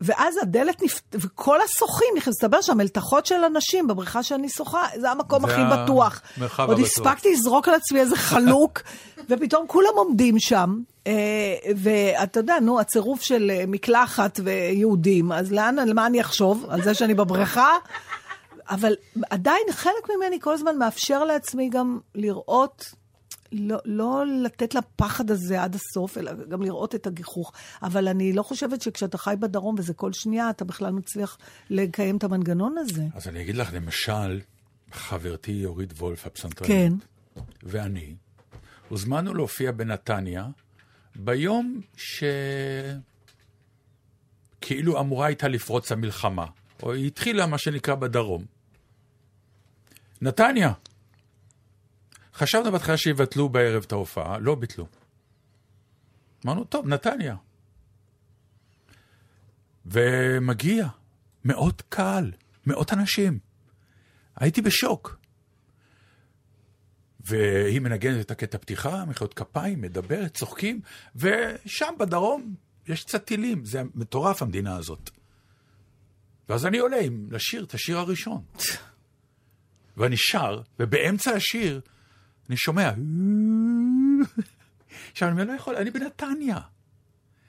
ואז 0.00 0.34
הדלת 0.42 0.82
נפת... 0.82 1.02
וכל 1.14 1.58
השוחים 1.60 2.08
נכנסו, 2.16 2.30
מסתבר 2.30 2.60
שהמלתחות 2.60 3.26
של 3.26 3.44
אנשים 3.44 3.86
בבריכה 3.86 4.22
שאני 4.22 4.48
שוחה, 4.48 4.82
זה 4.96 5.10
המקום 5.10 5.46
זה 5.46 5.52
הכי 5.52 5.62
בטוח. 5.64 6.22
עוד 6.40 6.70
הבטוח. 6.70 6.86
הספקתי 6.86 7.32
לזרוק 7.32 7.68
על 7.68 7.74
עצמי 7.74 8.00
איזה 8.00 8.16
חלוק, 8.16 8.80
ופתאום 9.28 9.66
כולם 9.66 9.92
עומדים 9.96 10.38
שם, 10.38 10.78
אה, 11.06 11.12
ואתה 11.76 12.40
יודע, 12.40 12.60
נו, 12.60 12.80
הצירוף 12.80 13.22
של 13.22 13.50
אה, 13.54 13.64
מקלחת 13.66 14.40
ויהודים, 14.44 15.32
אז 15.32 15.52
לאן, 15.52 15.78
על 15.78 15.92
מה 15.92 16.06
אני 16.06 16.20
אחשוב? 16.20 16.66
על 16.68 16.82
זה 16.82 16.94
שאני 16.94 17.14
בבריכה? 17.14 17.68
אבל 18.70 18.94
עדיין 19.30 19.62
חלק 19.72 20.10
ממני 20.16 20.40
כל 20.40 20.52
הזמן 20.52 20.78
מאפשר 20.78 21.24
לעצמי 21.24 21.68
גם 21.68 21.98
לראות, 22.14 22.94
לא, 23.52 23.76
לא 23.84 24.24
לתת 24.44 24.74
לפחד 24.74 25.30
הזה 25.30 25.62
עד 25.62 25.74
הסוף, 25.74 26.18
אלא 26.18 26.32
גם 26.48 26.62
לראות 26.62 26.94
את 26.94 27.06
הגיחוך. 27.06 27.52
אבל 27.82 28.08
אני 28.08 28.32
לא 28.32 28.42
חושבת 28.42 28.82
שכשאתה 28.82 29.18
חי 29.18 29.34
בדרום 29.38 29.74
וזה 29.78 29.94
כל 29.94 30.12
שנייה, 30.12 30.50
אתה 30.50 30.64
בכלל 30.64 30.90
מצליח 30.92 31.38
לקיים 31.70 32.16
את 32.16 32.24
המנגנון 32.24 32.78
הזה. 32.78 33.02
אז 33.14 33.28
אני 33.28 33.42
אגיד 33.42 33.56
לך, 33.56 33.72
למשל, 33.72 34.40
חברתי 34.92 35.64
אורית 35.64 35.92
וולף, 35.92 36.26
הפסנתרנית, 36.26 36.72
כן. 36.72 36.92
ואני, 37.62 38.14
הוזמנו 38.88 39.34
להופיע 39.34 39.72
בנתניה 39.72 40.46
ביום 41.16 41.80
שכאילו 44.60 45.00
אמורה 45.00 45.26
הייתה 45.26 45.48
לפרוץ 45.48 45.92
המלחמה, 45.92 46.46
או 46.82 46.92
היא 46.92 47.06
התחילה, 47.06 47.46
מה 47.46 47.58
שנקרא, 47.58 47.94
בדרום. 47.94 48.59
נתניה. 50.20 50.72
חשבנו 52.34 52.72
בהתחלה 52.72 52.96
שיבטלו 52.96 53.48
בערב 53.48 53.82
את 53.86 53.92
ההופעה, 53.92 54.38
לא 54.38 54.54
ביטלו. 54.54 54.86
אמרנו, 56.44 56.64
טוב, 56.64 56.86
נתניה. 56.86 57.36
ומגיע 59.86 60.88
מאות 61.44 61.82
קהל, 61.88 62.32
מאות 62.66 62.92
אנשים. 62.92 63.38
הייתי 64.36 64.62
בשוק. 64.62 65.16
והיא 67.20 67.80
מנגנת 67.80 68.26
את 68.26 68.30
הקטע 68.30 68.58
פתיחה, 68.58 69.04
מחיאות 69.04 69.34
כפיים, 69.34 69.80
מדברת, 69.80 70.34
צוחקים, 70.34 70.80
ושם 71.16 71.94
בדרום 71.98 72.54
יש 72.88 73.04
קצת 73.04 73.24
טילים, 73.24 73.64
זה 73.64 73.82
מטורף 73.94 74.42
המדינה 74.42 74.76
הזאת. 74.76 75.10
ואז 76.48 76.66
אני 76.66 76.78
עולה 76.78 77.00
עם, 77.00 77.26
לשיר 77.30 77.64
את 77.64 77.74
השיר 77.74 77.98
הראשון. 77.98 78.42
ואני 79.96 80.16
שר, 80.16 80.60
ובאמצע 80.80 81.30
השיר 81.30 81.80
אני 82.48 82.56
שומע... 82.56 82.90
עכשיו, 85.12 85.28
אני 85.28 85.46
לא 85.46 85.52
יכול, 85.52 85.76
אני 85.76 85.90
בנתניה. 85.90 86.56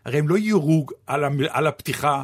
הרי 0.06 0.20
הם 0.20 0.28
לא 0.28 0.38
יירו 0.38 0.86
על, 1.08 1.24
המ, 1.24 1.38
על 1.50 1.68
הפתיחה 1.68 2.24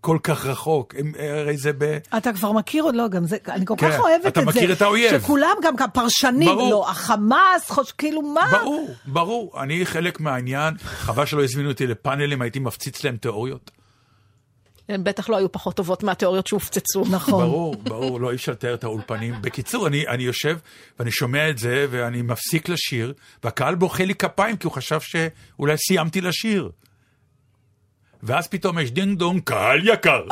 כל 0.00 0.18
כך 0.22 0.46
רחוק, 0.46 0.94
הם, 0.98 1.12
הרי 1.18 1.56
זה 1.56 1.70
ב... 1.78 1.98
אתה 2.16 2.32
כבר 2.32 2.52
מכיר 2.52 2.84
לא, 2.84 3.08
גם 3.08 3.26
זה, 3.26 3.36
אני 3.48 3.66
כל 3.66 3.74
כן, 3.78 3.90
כך 3.90 3.98
אוהבת 4.00 4.26
אתה 4.26 4.40
את 4.40 4.44
זה. 4.44 4.50
מכיר 4.50 4.72
את 4.72 4.82
האויב. 4.82 5.20
שכולם 5.20 5.56
גם 5.62 5.76
כפרשנים, 5.76 6.48
ברור. 6.48 6.70
לא, 6.70 6.90
החמאס, 6.90 7.70
חוש, 7.70 7.92
כאילו 7.92 8.22
מה? 8.22 8.46
ברור, 8.60 8.90
ברור. 9.06 9.62
אני 9.62 9.86
חלק 9.86 10.20
מהעניין, 10.20 10.74
חבל 10.78 11.26
שלא 11.26 11.44
הזמינו 11.44 11.68
אותי 11.68 11.86
לפאנלים, 11.86 12.42
הייתי 12.42 12.58
מפציץ 12.58 13.04
להם 13.04 13.16
תיאוריות. 13.16 13.70
הן 14.88 15.04
בטח 15.04 15.28
לא 15.28 15.36
היו 15.36 15.52
פחות 15.52 15.76
טובות 15.76 16.02
מהתיאוריות 16.02 16.46
שהופצצו. 16.46 17.04
נכון. 17.10 17.44
ברור, 17.44 17.76
ברור, 17.76 18.20
לא 18.20 18.30
אי 18.30 18.36
אפשר 18.36 18.52
לתאר 18.52 18.74
את 18.74 18.84
האולפנים. 18.84 19.34
בקיצור, 19.40 19.86
אני, 19.86 20.08
אני 20.08 20.22
יושב 20.22 20.58
ואני 20.98 21.10
שומע 21.10 21.50
את 21.50 21.58
זה, 21.58 21.86
ואני 21.90 22.22
מפסיק 22.22 22.68
לשיר, 22.68 23.14
והקהל 23.44 23.74
מוחא 23.74 24.04
לי 24.04 24.14
כפיים, 24.14 24.56
כי 24.56 24.66
הוא 24.66 24.72
חשב 24.72 25.00
שאולי 25.00 25.76
סיימתי 25.78 26.20
לשיר. 26.20 26.70
ואז 28.22 28.48
פתאום 28.48 28.78
יש 28.78 28.90
דינג 28.90 29.18
דונג, 29.18 29.42
קהל 29.44 29.88
יקר. 29.88 30.22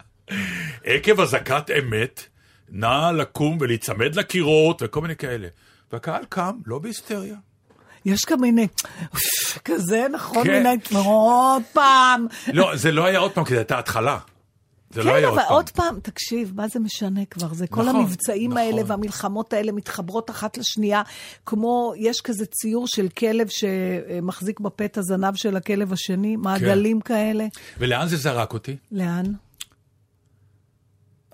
עקב 0.84 1.20
אזעקת 1.20 1.70
אמת, 1.78 2.26
נא 2.68 3.10
לקום 3.16 3.58
ולהיצמד 3.60 4.14
לקירות 4.14 4.82
וכל 4.84 5.00
מיני 5.00 5.16
כאלה. 5.16 5.48
והקהל 5.92 6.24
קם, 6.28 6.58
לא 6.66 6.78
בהיסטריה. 6.78 7.36
יש 8.04 8.20
גם 8.30 8.40
מיני, 8.40 8.66
כזה, 9.64 10.06
נכון, 10.12 10.44
כן. 10.44 10.52
מיני, 10.52 10.76
עוד 11.04 11.62
פעם. 11.72 12.26
לא, 12.52 12.76
זה 12.76 12.92
לא 12.92 13.04
היה 13.04 13.18
עוד 13.18 13.32
פעם, 13.32 13.44
כי 13.44 13.50
זו 13.50 13.56
הייתה 13.58 13.78
התחלה. 13.78 14.18
זה 14.90 15.02
לא 15.02 15.10
כן, 15.10 15.16
היה 15.16 15.28
אבל 15.28 15.38
עוד 15.38 15.46
פעם. 15.46 15.54
עוד 15.54 15.70
פעם, 15.70 16.00
תקשיב, 16.02 16.52
מה 16.54 16.68
זה 16.68 16.80
משנה 16.80 17.24
כבר? 17.24 17.54
זה 17.54 17.66
כל 17.66 17.82
נכון, 17.82 17.96
המבצעים 17.96 18.56
האלה 18.56 18.76
נכון. 18.76 18.90
והמלחמות 18.90 19.52
האלה 19.52 19.72
מתחברות 19.72 20.30
אחת 20.30 20.58
לשנייה, 20.58 21.02
כמו, 21.46 21.92
יש 21.96 22.20
כזה 22.20 22.46
ציור 22.46 22.86
של 22.86 23.08
כלב 23.08 23.48
שמחזיק 23.48 24.60
בפה 24.60 24.84
את 24.84 24.98
הזנב 24.98 25.34
של 25.34 25.56
הכלב 25.56 25.92
השני, 25.92 26.34
כן. 26.36 26.40
מעגלים 26.40 27.00
כאלה. 27.00 27.46
ולאן 27.78 28.08
זה 28.08 28.16
זרק 28.16 28.52
אותי? 28.52 28.76
לאן? 28.92 29.24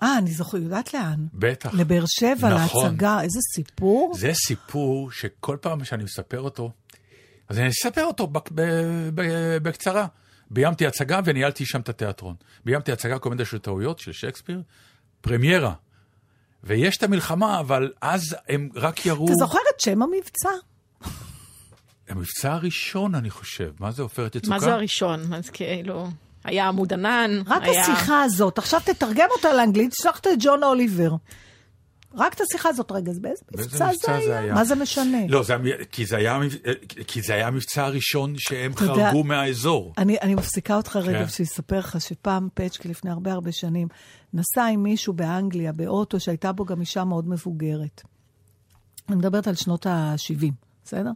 אה, 0.03 0.17
אני 0.17 0.31
זוכרת, 0.31 0.61
יודעת 0.61 0.93
לאן. 0.93 1.25
בטח. 1.33 1.73
לבאר 1.73 2.03
שבע, 2.07 2.63
נכון. 2.63 2.85
להצגה, 2.85 3.21
איזה 3.21 3.39
סיפור. 3.55 4.13
זה 4.17 4.31
סיפור 4.33 5.11
שכל 5.11 5.57
פעם 5.61 5.83
שאני 5.83 6.03
מספר 6.03 6.41
אותו, 6.41 6.71
אז 7.49 7.59
אני 7.59 7.67
אספר 7.69 8.03
אותו 8.05 8.27
בק- 8.27 8.51
ב- 8.55 8.61
ב- 9.15 9.57
בקצרה. 9.57 10.07
ביימתי 10.51 10.87
הצגה 10.87 11.19
וניהלתי 11.25 11.65
שם 11.65 11.79
את 11.81 11.89
התיאטרון. 11.89 12.35
ביימתי 12.65 12.91
הצגה 12.91 13.19
קומדיה 13.19 13.45
של 13.45 13.57
טעויות 13.59 13.99
של 13.99 14.11
שייקספיר, 14.11 14.61
פרמיירה. 15.21 15.73
ויש 16.63 16.97
את 16.97 17.03
המלחמה, 17.03 17.59
אבל 17.59 17.91
אז 18.01 18.35
הם 18.49 18.69
רק 18.75 19.05
ירו... 19.05 19.25
אתה 19.25 19.33
זוכר 19.39 19.59
את 19.75 19.81
שם 19.81 20.01
המבצע? 20.01 20.49
המבצע 22.09 22.53
הראשון, 22.53 23.15
אני 23.15 23.29
חושב. 23.29 23.71
מה 23.79 23.91
זה 23.91 24.01
עופרת 24.01 24.35
יצוקה? 24.35 24.53
מה 24.55 24.59
זה 24.59 24.73
הראשון? 24.73 25.33
אז 25.33 25.49
כאילו, 25.49 26.07
היה 26.43 26.67
עמוד 26.67 26.93
ענן, 26.93 27.41
רק 27.47 27.63
היה... 27.63 27.81
השיחה 27.81 28.23
הזאת, 28.23 28.57
עכשיו 28.57 28.79
תתרגם 28.85 29.27
אותה 29.37 29.53
לאנגלית, 29.53 29.91
תשלח 29.91 30.19
את 30.19 30.27
ג'ון 30.39 30.63
אוליבר. 30.63 31.11
רק 32.15 32.33
את 32.33 32.41
השיחה 32.41 32.69
הזאת 32.69 32.91
רגע, 32.91 33.11
אז 33.11 33.19
באיזה 33.19 33.41
מבצע 33.53 33.91
זה 33.91 33.97
זה 34.05 34.15
היה? 34.15 34.39
היה? 34.39 34.53
מה 34.53 34.63
זה 34.63 34.75
משנה? 34.75 35.17
לא, 35.29 35.43
זה, 35.43 35.55
כי, 35.91 36.05
זה 36.05 36.17
היה, 36.17 36.39
כי 37.07 37.21
זה 37.21 37.33
היה 37.33 37.47
המבצע 37.47 37.85
הראשון 37.85 38.33
שהם 38.37 38.71
אתה 38.71 38.83
יודע- 38.83 39.09
חרגו 39.09 39.23
מהאזור. 39.23 39.93
אני, 39.97 40.17
אני 40.21 40.35
מפסיקה 40.35 40.75
אותך 40.75 40.95
רגע 40.95 41.19
כן. 41.19 41.25
בשביל 41.25 41.47
לספר 41.51 41.79
לך 41.79 42.01
שפעם 42.01 42.47
פצ'קי 42.53 42.87
לפני 42.87 43.11
הרבה 43.11 43.31
הרבה 43.33 43.51
שנים 43.51 43.87
נסע 44.33 44.65
עם 44.65 44.83
מישהו 44.83 45.13
באנגליה 45.13 45.71
באוטו 45.71 46.19
שהייתה 46.19 46.51
בו 46.51 46.65
גם 46.65 46.81
אישה 46.81 47.03
מאוד 47.03 47.29
מבוגרת. 47.29 48.01
אני 49.09 49.15
מדברת 49.15 49.47
על 49.47 49.55
שנות 49.55 49.85
ה-70, 49.85 50.51
בסדר? 50.85 51.11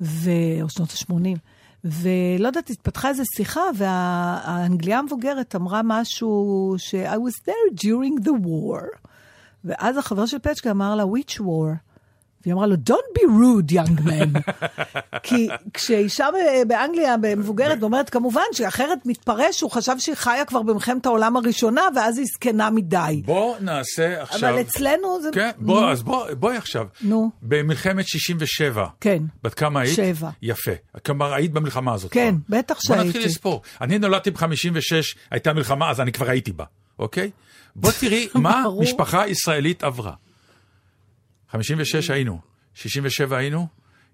ו... 0.00 0.30
או 0.62 0.68
שנות 0.70 0.90
ה-80. 0.90 1.38
ולא 1.84 2.46
יודעת, 2.46 2.70
התפתחה 2.70 3.08
איזו 3.08 3.22
שיחה, 3.36 3.60
והאנגליה 3.74 4.98
המבוגרת 4.98 5.56
אמרה 5.56 5.80
משהו 5.84 6.34
ש- 6.78 6.94
I 6.94 7.16
was 7.16 7.44
there 7.50 7.74
during 7.80 8.24
the 8.24 8.44
war. 8.46 8.98
ואז 9.64 9.96
החבר 9.96 10.26
של 10.26 10.38
פצ'קה 10.38 10.70
אמר 10.70 10.94
לה, 10.94 11.04
which 11.04 11.38
war? 11.40 11.87
והיא 12.42 12.54
אמרה 12.54 12.66
לו, 12.66 12.74
Don't 12.90 13.18
be 13.18 13.22
rude, 13.22 13.72
young 13.72 14.00
man. 14.06 14.52
כי 15.22 15.48
כשאישה 15.74 16.26
באנגליה 16.68 17.16
מבוגרת 17.36 17.78
ואומרת, 17.80 18.10
כמובן 18.10 18.42
שאחרת 18.52 18.98
מתפרש, 19.04 19.60
הוא 19.60 19.70
חשב 19.70 19.94
שהיא 19.98 20.14
חיה 20.14 20.44
כבר 20.44 20.62
במלחמת 20.62 21.06
העולם 21.06 21.36
הראשונה, 21.36 21.82
ואז 21.96 22.18
היא 22.18 22.26
זקנה 22.34 22.70
מדי. 22.70 23.22
בוא 23.24 23.56
נעשה 23.60 24.22
עכשיו... 24.22 24.50
אבל 24.50 24.60
אצלנו 24.60 25.22
זה... 25.22 25.28
כן, 25.32 25.50
בוא, 25.58 25.90
אז 25.90 26.02
בוא, 26.02 26.26
בואי 26.38 26.56
עכשיו. 26.56 26.86
נו. 27.02 27.30
במלחמת 27.42 28.08
67. 28.08 28.86
כן. 29.00 29.22
בת 29.42 29.54
כמה 29.54 29.80
היית? 29.80 29.96
שבע. 29.96 30.30
יפה. 30.42 30.70
כלומר, 31.06 31.34
היית 31.34 31.52
במלחמה 31.52 31.94
הזאת. 31.94 32.12
כן, 32.12 32.34
כבר. 32.46 32.58
בטח 32.58 32.78
בוא 32.88 32.96
נתחיל 32.96 33.12
שהייתי. 33.12 33.28
לספור. 33.28 33.62
אני 33.80 33.98
נולדתי 33.98 34.30
ב-56, 34.30 34.44
הייתה 35.30 35.52
מלחמה, 35.52 35.90
אז 35.90 36.00
אני 36.00 36.12
כבר 36.12 36.30
הייתי 36.30 36.52
בה, 36.52 36.64
אוקיי? 36.98 37.30
בוא 37.76 37.90
תראי 38.00 38.28
מה. 38.34 38.64
משפחה 38.80 39.28
ישראלית 39.28 39.82
עברה. 39.84 40.12
56 41.52 42.10
היינו, 42.10 42.38
67 42.74 43.36
היינו, 43.36 43.66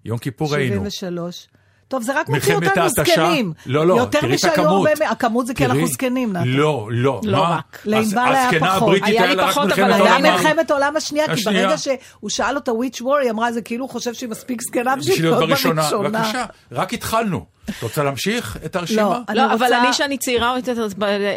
יום 0.05 0.17
כיפור 0.17 0.55
היינו. 0.55 0.75
73. 0.75 1.47
טוב, 1.87 2.03
זה 2.03 2.19
רק 2.19 2.29
מוציא 2.29 2.53
מלחמת 2.55 2.69
אותנו 2.69 2.83
ההתשה, 2.83 3.03
זקנים. 3.03 3.53
לא, 3.65 3.87
לא, 3.87 3.93
יותר 3.93 4.19
תראי 4.21 4.31
את 4.31 4.35
משהיו 4.35 4.51
הכמות. 4.51 4.87
הרבה- 4.89 5.09
הכמות 5.09 5.47
זה 5.47 5.53
כי 5.53 5.65
אנחנו 5.65 5.87
זקנים, 5.87 6.33
נתן. 6.33 6.47
לא, 6.47 6.87
לא. 6.91 7.21
לא? 7.23 7.37
רק. 7.41 7.81
לענבל 7.85 8.17
היה 8.17 8.45
הזקנה 8.49 8.67
פחות. 8.67 8.81
הבריטית 8.83 9.07
היה 9.07 9.25
לי 9.25 9.35
לה 9.35 9.43
רק 9.45 9.51
פחות, 9.51 9.71
אבל 9.71 9.83
מלחמת 9.83 9.85
היה 9.85 9.95
העולם. 9.97 10.23
היה 10.25 10.33
למה? 10.33 10.43
מלחמת 10.43 10.71
העולם 10.71 10.95
השנייה, 10.95 11.35
כי. 11.35 11.43
ברגע 11.43 11.77
שהוא 11.77 12.29
שאל 12.29 12.55
אותה 12.55 12.71
which 12.71 13.01
war, 13.01 13.15
היא 13.21 13.31
אמרה, 13.31 13.51
זה 13.51 13.61
כאילו 13.61 13.83
הוא 13.85 13.89
חושב 13.91 14.13
שהיא 14.13 14.29
מספיק 14.29 14.61
זקנה 14.61 14.95
בשביל 14.95 15.21
להיות. 15.21 15.39
בראשונה. 15.39 15.89
בבקשה, 16.03 16.45
רק 16.71 16.93
התחלנו. 16.93 17.45
את 17.69 17.83
רוצה 17.83 18.03
להמשיך 18.03 18.57
את 18.65 18.75
הרשימה? 18.75 19.01
לא, 19.01 19.17
אני 19.29 19.37
לא, 19.37 19.53
אבל 19.53 19.73
אני 19.73 19.93
שאני 19.93 20.17
צעירה 20.17 20.55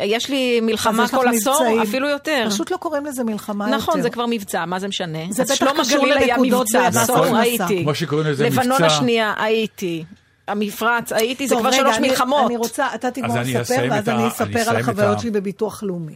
יש 0.05 0.29
לי 0.31 0.61
מלחמה 0.61 1.09
כל 1.09 1.29
עשור, 1.29 1.55
מבצעים. 1.61 1.81
אפילו 1.83 2.09
יותר. 2.09 2.47
פשוט 2.51 2.71
לא 2.71 2.77
קוראים 2.77 3.07
לזה 3.07 3.25
מלחמה 3.25 3.65
יותר. 3.67 3.77
נכון, 3.77 4.03
זה 4.03 4.11
כבר 4.11 4.25
מבצע, 4.31 4.65
מה 4.65 4.79
זה 4.81 4.89
משנה? 4.89 5.19
זה 5.31 5.45
בטח 5.45 5.55
שלום 5.55 5.73
קשור 5.81 5.99
הגליל 5.99 6.19
היה 6.19 6.37
לנקודות 6.37 6.67
מבצע, 6.67 6.85
במס 6.91 6.97
עשור 6.97 7.17
הכנסה. 7.25 7.39
הייתי. 7.41 7.83
כמו 7.83 7.95
שקוראים 7.95 8.27
לזה 8.27 8.47
לבנון 8.47 8.67
מבצע. 8.73 8.87
השנייה 8.87 9.35
הייתי. 9.37 10.05
המפרץ 10.49 11.13
הייתי, 11.13 11.49
זה 11.49 11.57
כבר 11.57 11.69
רגע, 11.69 11.77
שלוש 11.77 11.97
אני- 11.97 12.09
מלחמות. 12.09 12.47
אני 12.47 12.57
רוצה, 12.57 12.87
אתה 12.95 13.11
תגמור 13.11 13.39
אני 13.39 13.55
לספר, 13.55 13.87
ואז 13.91 14.09
אני 14.09 14.17
אני 14.19 14.29
אספר 14.29 14.71
על 14.71 14.77
החוויות 14.77 15.17
ה- 15.19 15.21
שלי 15.21 15.31
בביטוח 15.31 15.83
לאומי. 15.83 16.15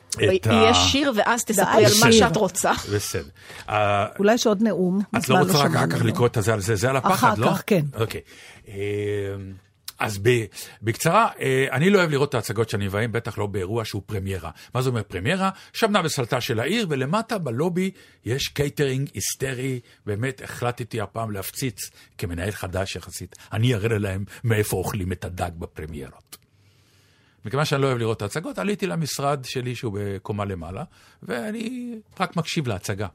יהיה 0.50 0.74
שיר 0.74 1.12
ואז 1.14 1.44
תספרי 1.44 1.84
על 1.86 1.92
מה. 2.04 2.12
שאת 2.12 2.36
רוצה. 2.36 2.72
בסדר. 2.94 3.22
אה, 3.68 4.06
אולי 4.18 4.34
יש 4.34 4.46
עוד 4.46 4.62
נאום. 4.62 5.00
את 5.18 5.28
לא 5.28 5.38
רוצה 5.38 5.52
רק 5.52 5.58
שמענו 5.70 5.76
אחר 5.78 5.86
כך. 5.98 6.04
לקרוא 6.04 6.26
את 6.26 6.36
הזה 6.36 6.52
על 6.52 6.60
זה, 6.60 6.74
זה 6.76 6.90
על 6.90 6.96
הפחד, 6.96 7.32
אחר 7.32 7.40
לא? 7.40 7.46
כך, 7.46 7.62
כן. 7.66 7.80
אוקיי. 8.00 8.20
אז 10.02 10.18
ב- 10.22 10.44
בקצרה, 10.82 11.28
אה, 11.40 11.66
אני 11.72 11.90
לא 11.90 11.98
אוהב 11.98 12.10
לראות 12.10 12.28
את 12.28 12.34
ההצגות 12.34 12.68
שאני 12.68 12.86
מביים, 12.86 13.12
בטח 13.12 13.38
לא 13.38 13.46
באירוע 13.46 13.84
שהוא 13.84 14.02
פרמיירה. 14.06 14.50
מה 14.74 14.82
זה 14.82 14.88
אומר 14.88 15.02
פרמיירה? 15.02 15.50
שמנה 15.72 16.00
וסלתה 16.04 16.40
של 16.40 16.60
העיר, 16.60 16.86
ולמטה 16.90 17.38
בלובי 17.38 17.90
יש 18.24 18.48
קייטרינג 18.48 19.08
היסטרי. 19.14 19.80
באמת 20.06 20.42
החלטתי 20.42 21.00
הפעם 21.00 21.30
להפציץ 21.30 21.90
כמנהל 22.18 22.50
חדש 22.50 22.96
יחסית. 22.96 23.36
אני 23.52 23.74
אראה 23.74 23.98
להם 23.98 24.24
מאיפה 24.44 24.76
אוכלים 24.76 25.12
את 25.12 25.24
הדג 25.24 25.50
בפרמיירות. 25.58 26.36
מכיוון 27.44 27.64
שאני 27.64 27.82
לא 27.82 27.86
אוהב 27.86 27.98
לראות 27.98 28.16
את 28.16 28.22
ההצגות, 28.22 28.58
עליתי 28.58 28.86
למשרד 28.86 29.44
שלי 29.44 29.74
שהוא 29.74 29.98
בקומה 30.00 30.44
למעלה, 30.44 30.84
ואני 31.22 31.94
רק 32.20 32.36
מקשיב 32.36 32.68
להצגה. 32.68 33.06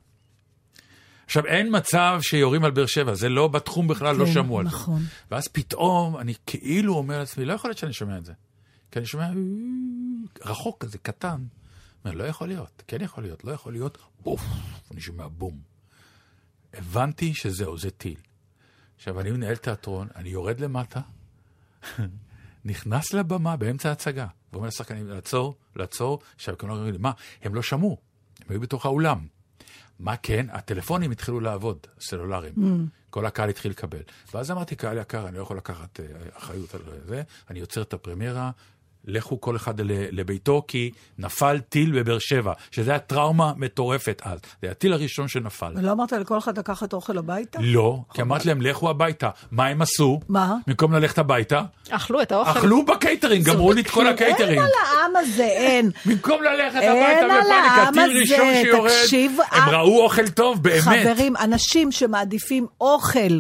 עכשיו, 1.28 1.46
אין 1.46 1.78
מצב 1.78 2.20
שיורים 2.22 2.64
על 2.64 2.72
באר 2.72 2.86
שבע, 2.86 3.14
זה 3.14 3.30
לא 3.30 3.48
בתחום 3.48 3.88
בכלל, 3.88 4.16
לא 4.16 4.26
כן, 4.26 4.32
שמעו 4.32 4.60
על 4.60 4.66
זה. 4.66 4.76
נכון. 4.76 5.02
ואז 5.32 5.48
פתאום 5.48 6.18
אני 6.18 6.34
כאילו 6.46 6.96
אומר 6.96 7.20
לעצמי, 7.20 7.46
לא 7.46 7.54
יכול 7.54 7.70
להיות 7.70 7.78
שאני 7.78 7.94
שומע 7.94 8.18
את 8.18 8.26
זה. 8.26 8.34
כי 8.92 9.00
אני 9.00 9.06
שומע 9.06 9.30
רחוק 10.46 10.86
כזה, 10.86 10.98
קטן. 10.98 11.44
אומר, 12.06 12.16
לא 12.16 12.24
יכול 12.24 12.48
להיות, 12.48 12.84
כן 12.88 13.02
יכול 13.02 13.24
להיות, 13.24 13.44
לא 13.44 13.52
יכול 13.52 13.74
להיות, 13.74 13.98
בוף, 14.20 14.42
אני 14.92 15.02
שומע 15.02 15.28
בום. 15.28 15.60
הבנתי 16.74 17.34
שזהו, 17.34 17.78
זה 17.78 17.92
טיל. 17.92 18.20
עכשיו, 18.96 19.20
אני 19.20 19.32
מנהל 19.32 19.56
תיאטרון, 19.56 20.08
אני 20.16 20.30
יורד 20.30 20.60
למטה, 20.60 21.02
נכנס 22.66 23.14
לבמה 23.14 23.56
באמצע 23.56 23.90
ההצגה, 23.90 24.28
ואומר 24.54 24.68
לשחקנים, 24.68 25.08
לעצור, 25.08 25.58
לעצור. 25.76 26.20
עכשיו, 26.36 26.58
כולם 26.58 26.74
אומרים 26.74 26.94
לי, 26.94 27.00
מה, 27.00 27.12
הם 27.42 27.56
לא 27.56 27.62
שמעו, 27.62 27.98
הם 28.40 28.46
היו 28.50 28.60
בתוך 28.60 28.86
האולם. 28.86 29.28
מה 30.00 30.18
כן? 30.18 30.46
הטלפונים 30.52 31.12
התחילו 31.12 31.40
לעבוד, 31.40 31.78
הסלולריים. 31.98 32.54
Mm. 32.58 32.98
כל 33.10 33.26
הקהל 33.26 33.50
התחיל 33.50 33.72
לקבל. 33.72 34.02
ואז 34.34 34.52
אמרתי, 34.52 34.76
קהל 34.76 34.98
יקר, 34.98 35.28
אני 35.28 35.38
לא 35.38 35.42
יכול 35.42 35.58
לקחת 35.58 36.00
אה, 36.00 36.06
אחריות 36.38 36.76
על 36.76 36.82
זה, 37.06 37.22
אני 37.50 37.60
יוצר 37.60 37.82
את 37.82 37.94
הפרמיירה 37.94 38.52
לכו 39.08 39.42
כל 39.42 39.56
אחד 39.56 39.82
ל- 39.82 39.86
לביתו, 40.12 40.64
כי 40.68 40.92
נפל 41.20 41.60
טיל 41.70 42.00
בבאר 42.00 42.20
שבע, 42.20 42.54
שזה 42.72 42.92
היה 42.92 43.00
טראומה 43.00 43.52
מטורפת 43.58 44.22
אז. 44.26 44.40
זה 44.62 44.72
הטיל 44.72 44.94
הראשון 44.94 45.28
שנפל. 45.28 45.74
ולא 45.76 45.92
אמרת 45.92 46.12
לכל 46.12 46.38
אחד 46.38 46.58
לקחת 46.60 46.94
אוכל 46.94 47.18
הביתה? 47.18 47.60
לא, 47.62 48.00
כי 48.14 48.22
אמרתי 48.22 48.48
להם, 48.48 48.62
לכו 48.62 48.90
הביתה. 48.90 49.30
מה 49.52 49.68
הם 49.68 49.82
עשו? 49.82 50.20
מה? 50.30 50.56
במקום 50.68 50.94
ללכת 50.94 51.18
הביתה, 51.18 51.62
אכלו 51.90 52.22
את 52.22 52.32
האוכל. 52.32 52.50
אכלו 52.60 52.86
בקייטרינג, 52.86 53.46
גמרו 53.46 53.74
לי 53.74 53.82
את 53.82 53.88
כל 53.88 54.08
הקייטרינג. 54.08 54.52
אין 54.52 54.62
על 54.62 54.72
העם 54.88 55.16
הזה, 55.16 55.44
אין. 55.44 55.92
במקום 56.06 56.44
ללכת 56.44 56.76
הביתה 56.76 57.26
בפאניקה, 57.28 57.90
טיל 57.94 58.20
ראשון 58.22 58.54
שיורד, 58.64 58.92
הם 59.52 59.70
אה, 59.74 59.80
ראו 59.82 60.04
אוכל 60.04 60.28
טוב, 60.28 60.64
באמת. 60.64 60.84
חברים, 60.84 61.36
אנשים 61.38 61.92
שמעדיפים 61.92 62.68
אוכל 62.82 63.40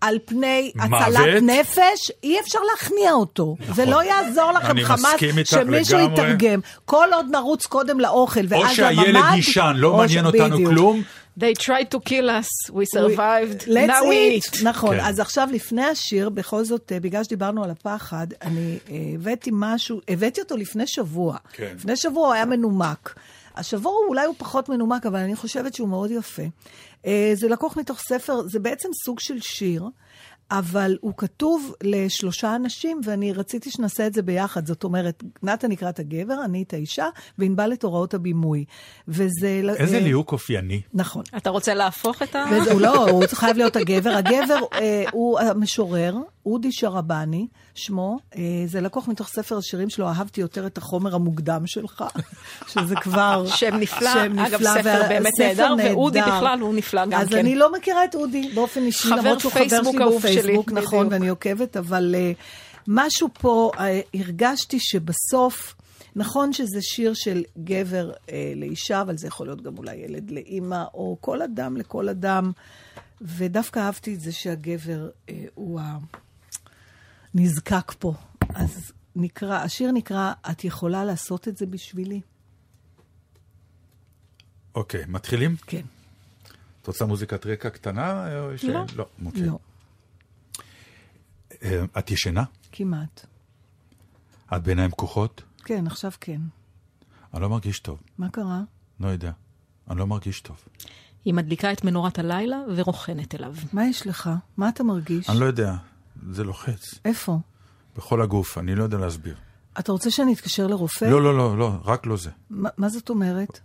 על 0.00 0.18
פני 0.24 0.72
מוות? 0.74 1.00
הצלת 1.02 1.42
נפש, 1.42 2.10
אי 2.22 2.40
אפשר 2.40 2.58
להכניע 2.70 3.12
אותו. 3.12 3.56
זה 3.74 3.84
לא 3.84 4.04
יעזור 4.04 4.52
לכם 4.52 4.84
חמאס 4.84 5.20
שמישהו 5.44 5.98
לגמרי. 5.98 6.12
יתרגם. 6.12 6.60
כל 6.84 7.08
עוד 7.12 7.26
נרוץ 7.30 7.66
קודם 7.66 8.00
לאוכל, 8.00 8.40
ואז 8.48 8.80
או 8.80 8.84
הממ"ד... 8.84 9.04
שהילד 9.04 9.24
יישן, 9.34 9.72
לא 9.76 9.88
או 9.88 9.96
מעניין 9.96 10.26
אותנו 10.26 10.54
בדיוק. 10.56 10.70
כלום. 10.70 11.02
They 11.40 11.54
tried 11.54 11.90
to 11.94 11.98
kill 12.00 12.30
us, 12.30 12.70
we 12.72 12.84
survived, 12.98 13.66
Let's 13.66 13.88
now 13.88 14.04
we 14.04 14.38
eat. 14.38 14.56
eat. 14.56 14.64
נכון, 14.64 14.96
כן. 14.96 15.04
אז 15.04 15.20
עכשיו 15.20 15.48
לפני 15.52 15.84
השיר, 15.84 16.28
בכל 16.28 16.64
זאת, 16.64 16.92
אה, 16.92 17.00
בגלל 17.00 17.24
שדיברנו 17.24 17.64
על 17.64 17.70
הפחד, 17.70 18.26
אני 18.42 18.78
אה, 18.90 18.96
הבאתי 19.14 19.50
משהו, 19.52 20.00
הבאתי 20.08 20.40
אותו 20.40 20.56
לפני 20.56 20.86
שבוע. 20.86 21.36
כן. 21.52 21.72
לפני 21.76 21.96
שבוע 21.96 22.26
הוא 22.26 22.34
היה 22.34 22.44
מנומק. 22.44 23.14
השבוע 23.56 23.92
הוא- 23.92 24.08
אולי 24.08 24.26
הוא 24.26 24.34
פחות 24.38 24.68
מנומק, 24.68 25.06
אבל 25.06 25.18
אני 25.18 25.36
חושבת 25.36 25.74
שהוא 25.74 25.88
מאוד 25.88 26.10
יפה. 26.10 26.42
אה, 27.06 27.30
זה 27.34 27.48
לקוח 27.48 27.76
מתוך 27.76 27.98
ספר, 28.08 28.42
זה 28.48 28.58
בעצם 28.58 28.88
סוג 29.04 29.20
של 29.20 29.40
שיר. 29.40 29.84
אבל 30.50 30.96
הוא 31.00 31.12
כתוב 31.16 31.74
לשלושה 31.82 32.56
אנשים, 32.56 33.00
ואני 33.04 33.32
רציתי 33.32 33.70
שנעשה 33.70 34.06
את 34.06 34.14
זה 34.14 34.22
ביחד. 34.22 34.66
זאת 34.66 34.84
אומרת, 34.84 35.22
נתן 35.42 35.68
נקרא 35.70 35.88
את 35.88 35.98
הגבר, 35.98 36.44
אני 36.44 36.62
את 36.62 36.72
האישה, 36.72 37.06
וענבל 37.38 37.72
את 37.72 37.82
הוראות 37.84 38.14
הבימוי. 38.14 38.64
וזה... 39.08 39.62
איזה 39.76 39.96
אה, 39.96 40.02
ליהוק 40.02 40.32
אופייני. 40.32 40.80
נכון. 40.94 41.22
אתה 41.36 41.50
רוצה 41.50 41.74
להפוך 41.74 42.22
את 42.22 42.36
ה... 42.36 42.44
לא, 42.80 43.10
הוא 43.10 43.24
חייב 43.32 43.56
להיות 43.56 43.76
הגבר. 43.76 44.10
הגבר 44.10 44.58
אה, 44.74 45.04
הוא 45.12 45.40
המשורר, 45.40 46.14
אודי 46.46 46.72
שרבני, 46.72 47.46
שמו. 47.74 48.18
אה, 48.36 48.42
זה 48.66 48.80
לקוח 48.80 49.08
מתוך 49.08 49.28
ספר 49.28 49.58
השירים 49.58 49.90
שלו, 49.90 50.08
אהבתי 50.08 50.40
יותר 50.40 50.66
את 50.66 50.78
החומר 50.78 51.14
המוקדם 51.14 51.66
שלך, 51.66 52.04
שזה 52.72 52.94
כבר... 52.96 53.46
שם 53.56 53.76
נפלא. 53.76 54.12
שם 54.12 54.38
אגב, 54.38 54.60
נפלא, 54.60 54.70
ספר 54.74 54.98
וה- 55.02 55.08
באמת 55.08 55.32
נהדר, 55.38 55.74
ואודי. 55.84 56.20
בכלל 56.20 56.60
הוא 56.60 56.74
נפלא 56.74 57.06
גם 57.06 57.20
אז 57.20 57.28
כן. 57.28 57.38
אני 57.38 57.54
לא 57.54 57.72
מכירה 57.72 58.04
את 58.04 58.14
אודי 58.14 58.50
באופן 58.54 58.82
אישי, 58.82 59.08
למרות 59.08 59.40
שהוא 59.40 59.52
חבר 59.52 59.68
שלי 59.68 60.02
אהוב 60.02 60.22
שלי, 60.22 60.38
בפייסבוק, 60.38 60.72
נכון, 60.72 60.98
בדיוק. 61.06 61.12
ואני 61.12 61.28
עוקבת, 61.28 61.76
אבל 61.76 62.14
אה, 62.18 62.32
משהו 62.88 63.28
פה, 63.40 63.70
אה, 63.78 64.00
הרגשתי 64.14 64.80
שבסוף... 64.80 65.74
נכון 66.18 66.52
שזה 66.52 66.78
שיר 66.82 67.14
של 67.14 67.42
גבר 67.58 68.12
אה, 68.32 68.52
לאישה, 68.56 69.00
אבל 69.00 69.16
זה 69.16 69.26
יכול 69.26 69.46
להיות 69.46 69.62
גם 69.62 69.78
אולי 69.78 69.94
ילד 69.96 70.30
לאימא, 70.30 70.84
או 70.94 71.16
כל 71.20 71.42
אדם 71.42 71.76
לכל 71.76 72.08
אדם. 72.08 72.52
ודווקא 73.20 73.78
אהבתי 73.80 74.14
את 74.14 74.20
זה 74.20 74.32
שהגבר 74.32 75.08
אה, 75.28 75.44
הוא 75.54 75.80
הנזקק 77.38 77.92
פה. 77.98 78.14
אז 78.54 78.92
נקרא, 79.16 79.54
השיר 79.58 79.92
נקרא, 79.92 80.32
את 80.50 80.64
יכולה 80.64 81.04
לעשות 81.04 81.48
את 81.48 81.56
זה 81.56 81.66
בשבילי? 81.66 82.20
אוקיי, 84.74 85.04
מתחילים? 85.08 85.56
כן. 85.66 85.82
את 86.82 86.86
רוצה 86.86 87.04
מוזיקת 87.06 87.46
רקע 87.46 87.70
קטנה? 87.70 88.28
או 88.40 88.58
ש- 88.58 88.64
לא. 88.64 88.84
לא. 88.96 89.06
אוקיי. 89.26 89.42
לא, 89.46 89.58
אה, 91.62 91.84
את 91.98 92.10
ישנה? 92.10 92.44
כמעט. 92.72 93.26
את 94.56 94.62
בעיניים 94.62 94.90
פקוחות? 94.90 95.42
כן, 95.64 95.86
עכשיו 95.86 96.12
כן. 96.20 96.40
אני 97.34 97.42
לא 97.42 97.48
מרגיש 97.48 97.78
טוב. 97.80 97.98
מה 98.18 98.28
קרה? 98.30 98.60
לא 99.00 99.08
יודע. 99.08 99.32
אני 99.90 99.98
לא 99.98 100.06
מרגיש 100.06 100.40
טוב. 100.40 100.56
היא 101.24 101.34
מדליקה 101.34 101.72
את 101.72 101.84
מנורת 101.84 102.18
הלילה 102.18 102.56
ורוכנת 102.76 103.34
אליו. 103.34 103.54
מה 103.72 103.86
יש 103.86 104.06
לך? 104.06 104.30
מה 104.56 104.68
אתה 104.68 104.84
מרגיש? 104.84 105.30
אני 105.30 105.40
לא 105.40 105.44
יודע. 105.44 105.74
זה 106.32 106.44
לוחץ. 106.44 106.94
איפה? 107.04 107.38
בכל 107.96 108.22
הגוף, 108.22 108.58
אני 108.58 108.74
לא 108.74 108.82
יודע 108.82 108.98
להסביר. 108.98 109.36
אתה 109.78 109.92
רוצה 109.92 110.10
שאני 110.10 110.32
אתקשר 110.32 110.66
לרופא? 110.66 111.04
לא, 111.04 111.22
לא, 111.22 111.36
לא, 111.36 111.58
לא, 111.58 111.72
רק 111.84 112.06
לא 112.06 112.16
זה. 112.16 112.30
מה, 112.50 112.68
מה 112.76 112.88
זאת 112.88 113.10
אומרת? 113.10 113.60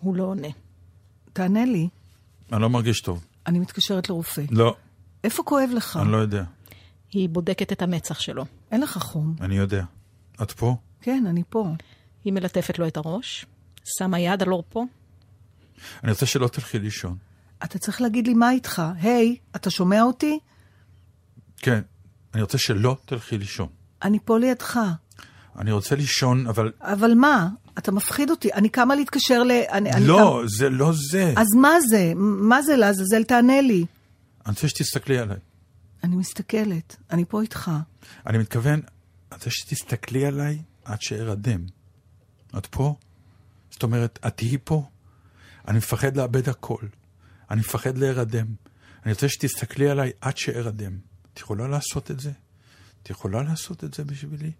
הוא 0.00 0.16
לא 0.16 0.22
עונה. 0.22 0.48
תענה 1.32 1.64
לי. 1.64 1.88
אני 2.52 2.62
לא 2.62 2.70
מרגיש 2.70 3.00
טוב. 3.00 3.26
אני 3.46 3.58
מתקשרת 3.58 4.08
לרופא. 4.08 4.42
לא, 4.50 4.76
איפה 5.24 5.42
כואב 5.42 5.70
לך? 5.74 5.98
אני 6.02 6.12
לא 6.12 6.16
יודע. 6.16 6.44
היא 7.12 7.28
בודקת 7.28 7.72
את 7.72 7.82
המצח 7.82 8.20
שלו. 8.20 8.44
אין 8.70 8.80
לך 8.80 8.98
חום. 8.98 9.36
אני 9.40 9.56
יודע. 9.56 9.84
את 10.42 10.52
פה? 10.52 10.76
כן, 11.00 11.24
אני 11.26 11.42
פה. 11.48 11.68
היא 12.24 12.32
מלטפת 12.32 12.78
לו 12.78 12.86
את 12.86 12.96
הראש, 12.96 13.46
שמה 13.84 14.18
יד 14.20 14.42
על 14.42 14.48
עורפו, 14.48 14.86
אני 16.04 16.12
רוצה 16.12 16.26
שלא 16.26 16.48
תלכי 16.48 16.78
לישון. 16.78 17.16
אתה 17.64 17.78
צריך 17.78 18.00
להגיד 18.00 18.26
לי 18.26 18.34
מה 18.34 18.50
איתך. 18.50 18.82
היי, 19.00 19.36
אתה 19.56 19.70
שומע 19.70 20.02
אותי? 20.02 20.38
כן, 21.58 21.80
אני 22.34 22.42
רוצה 22.42 22.58
שלא 22.58 22.96
תלכי 23.04 23.38
לישון. 23.38 23.68
אני 24.02 24.18
פה 24.24 24.38
לידך. 24.38 24.80
אני 25.58 25.72
רוצה 25.72 25.96
לישון, 25.96 26.46
אבל... 26.46 26.72
אבל 26.80 27.14
מה? 27.14 27.48
אתה 27.78 27.92
מפחיד 27.92 28.30
אותי. 28.30 28.52
אני 28.52 28.68
קמה 28.68 28.94
להתקשר 28.94 29.42
ל... 29.42 29.50
אני, 29.50 29.92
אני 29.92 30.06
לא, 30.06 30.42
זה 30.46 30.70
לא 30.70 30.92
זה. 31.10 31.34
אז 31.36 31.46
מה 31.56 31.80
זה? 31.88 32.12
מה 32.16 32.62
זה 32.62 32.76
לעזאזל? 32.76 33.24
תענה 33.24 33.60
לי. 33.60 33.86
אני 34.46 34.54
רוצה 34.54 34.68
שתסתכלי 34.68 35.18
עליי. 35.18 35.36
אני 36.04 36.16
מסתכלת. 36.16 36.96
אני 37.10 37.24
פה 37.28 37.42
איתך. 37.42 37.70
אני 38.26 38.38
מתכוון, 38.38 38.80
אני 38.80 38.82
רוצה 39.32 39.50
שתסתכלי 39.50 40.26
עליי 40.26 40.62
עד 40.84 41.02
שארדם. 41.02 41.66
את 42.58 42.66
פה? 42.66 42.94
זאת 43.70 43.82
אומרת, 43.82 44.18
את 44.26 44.36
תהיי 44.36 44.58
פה? 44.64 44.86
אני 45.68 45.78
מפחד 45.78 46.16
לאבד 46.16 46.48
הכל. 46.48 46.82
אני 47.50 47.60
מפחד 47.60 47.98
להירדם. 47.98 48.46
אני 49.04 49.12
רוצה 49.12 49.28
שתסתכלי 49.28 49.90
עליי 49.90 50.10
עד 50.20 50.36
שארדם. 50.36 51.07
את 51.38 51.42
יכולה 51.42 51.68
לעשות 51.68 52.10
את 52.10 52.20
זה? 52.20 52.32
את 53.02 53.10
יכולה 53.10 53.42
לעשות 53.42 53.84
את 53.84 53.94
זה 53.94 54.04
בשבילי? 54.04 54.52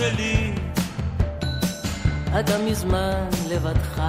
שלי? 0.00 0.54
אתה 2.40 2.58
מזמן 2.58 3.28
לבדך, 3.48 4.02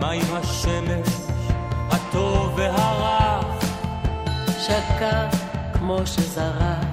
מה 0.00 0.10
עם 0.10 0.34
השמש, 0.34 1.08
הטוב 1.90 2.54
והרע? 2.56 3.40
שקע 4.58 5.28
כמו 5.72 6.06
שזרח, 6.06 6.84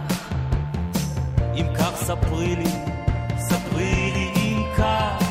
אם 1.55 1.65
כך 1.79 1.95
ספרי 1.95 2.55
לי, 2.55 2.71
ספרי 3.37 4.11
לי 4.13 4.31
אם 4.35 4.63
כך. 4.77 5.23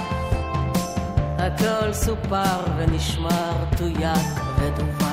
הכל 1.39 1.93
סופר 1.93 2.61
ונשמר, 2.77 3.53
תויק 3.77 4.41
ודווח. 4.59 5.10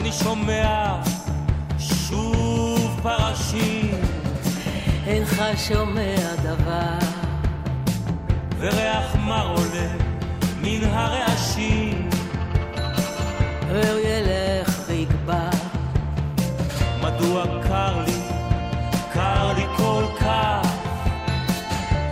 אני 0.00 0.12
שומע 0.12 0.96
שוב 1.78 3.00
פרשים 3.02 3.94
אינך 5.06 5.42
שומע 5.56 6.34
דבר, 6.42 6.98
וריח 8.58 9.16
מר 9.16 9.48
עולה 9.48 9.88
מן 10.62 10.84
הרעשים. 10.84 12.08
והוא 13.68 14.00
ילך 14.00 14.80
ויגבר, 14.86 15.50
מדוע 17.02 17.44
קר 17.62 18.04
לי, 18.04 18.20
קר 19.12 19.52
לי 19.52 19.64
כל 19.76 20.04
כך? 20.20 20.68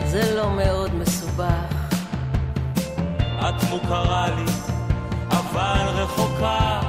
זה 0.06 0.34
לא 0.36 0.50
מאוד 0.50 0.94
מסובך. 0.94 1.96
את 3.38 3.62
מוכרה 3.70 4.28
לי, 4.36 4.52
אבל 5.30 5.86
רחוקה. 5.86 6.87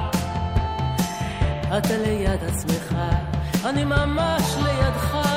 אתה 1.77 1.97
ליד 1.97 2.43
עצמך, 2.43 2.95
אני 3.65 3.83
ממש 3.83 4.55
לידך. 4.57 5.28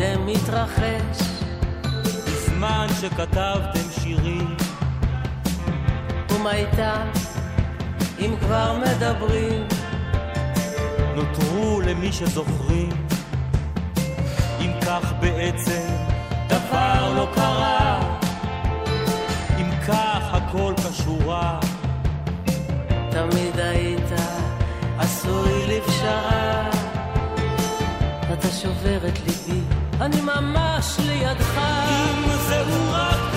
זה 0.00 0.14
מתרחש. 0.18 1.22
בזמן 2.26 2.86
שכתבתם 3.00 3.90
שירים, 4.00 4.56
ומה 6.30 6.54
איתם, 6.54 7.06
אם 8.18 8.34
כבר 8.40 8.78
מדברים, 8.78 9.62
נותרו 11.14 11.80
למי 11.80 12.12
שזוכרים. 12.12 13.06
אם 14.60 14.72
כך 14.82 15.12
בעצם 15.20 15.86
דבר 16.48 17.14
לא 17.16 17.28
קרה, 17.34 18.16
אם 19.58 19.70
כך 19.86 20.34
הכל 20.34 20.74
כשורה, 20.76 21.60
תמיד 23.10 23.49
שובר 28.62 29.08
את 29.08 29.18
ליבי, 29.18 29.60
אני 30.00 30.20
ממש 30.20 30.96
לידך. 31.06 31.58
אם 31.90 32.36
זהו 32.48 32.92
רק 32.92 33.29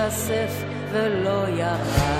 התאסף 0.00 0.64
ולא 0.92 1.48
ירד. 1.48 2.19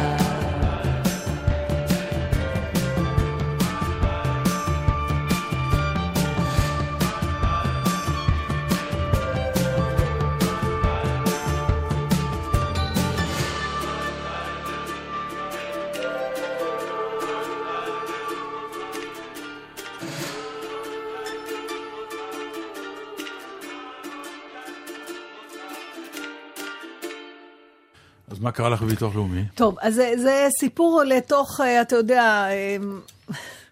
לך 28.81 28.87
בביטוח 28.87 29.15
לאומי? 29.15 29.45
טוב, 29.55 29.77
אז 29.81 29.95
זה, 29.95 30.13
זה 30.17 30.49
סיפור 30.61 31.03
לתוך, 31.07 31.61
אה, 31.61 31.83
אתה 31.83 31.97
יודע, 31.97 32.23
אה, 32.51 32.77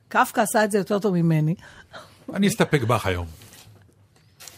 קפקא 0.09 0.41
עשה 0.41 0.65
את 0.65 0.71
זה 0.71 0.79
יותר 0.79 0.99
טוב 0.99 1.15
ממני. 1.15 1.55
אני 2.35 2.49
אסתפק 2.49 2.83
בך 2.83 3.07
היום. 3.07 3.27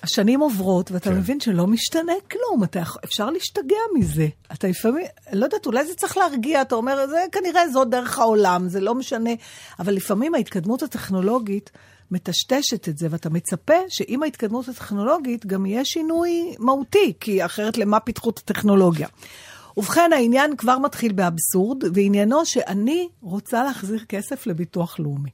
השנים 0.02 0.40
עוברות, 0.40 0.90
ואתה 0.90 1.10
כן. 1.10 1.16
מבין 1.16 1.40
שלא 1.40 1.66
משתנה 1.66 2.12
כלום, 2.30 2.64
אתה 2.64 2.82
אפשר 3.04 3.30
להשתגע 3.30 3.76
מזה. 3.98 4.28
אתה 4.52 4.68
לפעמים, 4.68 5.04
לא 5.32 5.44
יודעת, 5.44 5.66
אולי 5.66 5.86
זה 5.86 5.94
צריך 5.94 6.16
להרגיע, 6.16 6.62
אתה 6.62 6.74
אומר, 6.74 7.06
זה 7.06 7.24
כנראה 7.32 7.68
זו 7.68 7.84
דרך 7.84 8.18
העולם, 8.18 8.68
זה 8.68 8.80
לא 8.80 8.94
משנה. 8.94 9.30
אבל 9.78 9.94
לפעמים 9.94 10.34
ההתקדמות 10.34 10.82
הטכנולוגית 10.82 11.70
מטשטשת 12.10 12.88
את 12.88 12.98
זה, 12.98 13.06
ואתה 13.10 13.30
מצפה 13.30 13.74
שעם 13.88 14.22
ההתקדמות 14.22 14.68
הטכנולוגית 14.68 15.46
גם 15.46 15.66
יהיה 15.66 15.84
שינוי 15.84 16.54
מהותי, 16.58 17.12
כי 17.20 17.44
אחרת 17.44 17.78
למה 17.78 18.00
פיתחו 18.00 18.30
את 18.30 18.38
הטכנולוגיה? 18.38 19.08
ובכן, 19.76 20.10
העניין 20.14 20.56
כבר 20.56 20.78
מתחיל 20.78 21.12
באבסורד, 21.12 21.84
ועניינו 21.94 22.46
שאני 22.46 23.08
רוצה 23.22 23.64
להחזיר 23.64 24.04
כסף 24.08 24.46
לביטוח 24.46 24.98
לאומי. 24.98 25.30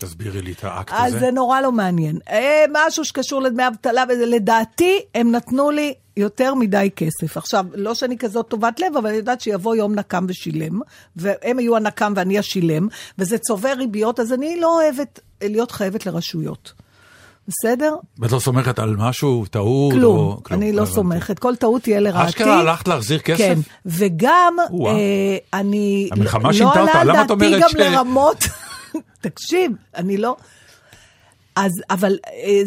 תסבירי 0.00 0.42
לי 0.42 0.52
את 0.52 0.64
האקט 0.64 0.92
אז 0.96 1.14
הזה. 1.14 1.18
זה 1.18 1.30
נורא 1.30 1.60
לא 1.60 1.72
מעניין. 1.72 2.18
אה, 2.30 2.64
משהו 2.72 3.04
שקשור 3.04 3.42
לדמי 3.42 3.66
אבטלה, 3.68 4.04
וזה 4.08 4.26
לדעתי, 4.26 4.98
הם 5.14 5.30
נתנו 5.30 5.70
לי 5.70 5.94
יותר 6.16 6.54
מדי 6.54 6.90
כסף. 6.96 7.36
עכשיו, 7.36 7.66
לא 7.74 7.94
שאני 7.94 8.18
כזאת 8.18 8.48
טובת 8.48 8.80
לב, 8.80 8.96
אבל 8.96 9.08
אני 9.08 9.16
יודעת 9.16 9.40
שיבוא 9.40 9.76
יום 9.76 9.94
נקם 9.94 10.26
ושילם, 10.28 10.80
והם 11.16 11.58
יהיו 11.58 11.76
הנקם 11.76 12.12
ואני 12.16 12.38
השילם, 12.38 12.88
וזה 13.18 13.38
צובר 13.38 13.72
ריביות, 13.76 14.20
אז 14.20 14.32
אני 14.32 14.60
לא 14.60 14.82
אוהבת 14.82 15.20
להיות 15.42 15.70
חייבת 15.70 16.06
לרשויות. 16.06 16.72
בסדר? 17.48 17.94
ואת 18.18 18.32
לא 18.32 18.38
סומכת 18.38 18.78
על 18.78 18.96
משהו, 18.96 19.44
טעות? 19.50 19.92
כלום. 19.92 20.16
או... 20.18 20.40
אני 20.50 20.72
לא 20.72 20.82
הבנתי. 20.82 20.94
סומכת. 20.94 21.38
כל 21.38 21.56
טעות 21.56 21.82
תהיה 21.82 22.00
לרעתי. 22.00 22.28
אשכרה 22.28 22.58
הלכת 22.60 22.88
להחזיר 22.88 23.18
כסף? 23.18 23.38
כן, 23.38 23.58
וגם. 23.86 24.56
אה, 24.86 25.58
אני... 25.60 26.08
המלחמה 26.12 26.48
לא 26.48 26.52
שינתה 26.52 26.80
אותה, 26.80 27.00
עלה 27.00 27.12
למה 27.12 27.22
את 27.22 27.28
דעתי 27.28 27.46
אומרת 27.46 27.62
גם 27.62 27.68
ש- 27.68 27.74
לרמות... 27.74 28.44
תקשיב, 29.20 29.72
אני 29.96 30.16
לא... 30.16 30.36
אז, 31.56 31.72
אבל... 31.90 32.18
אה, 32.26 32.62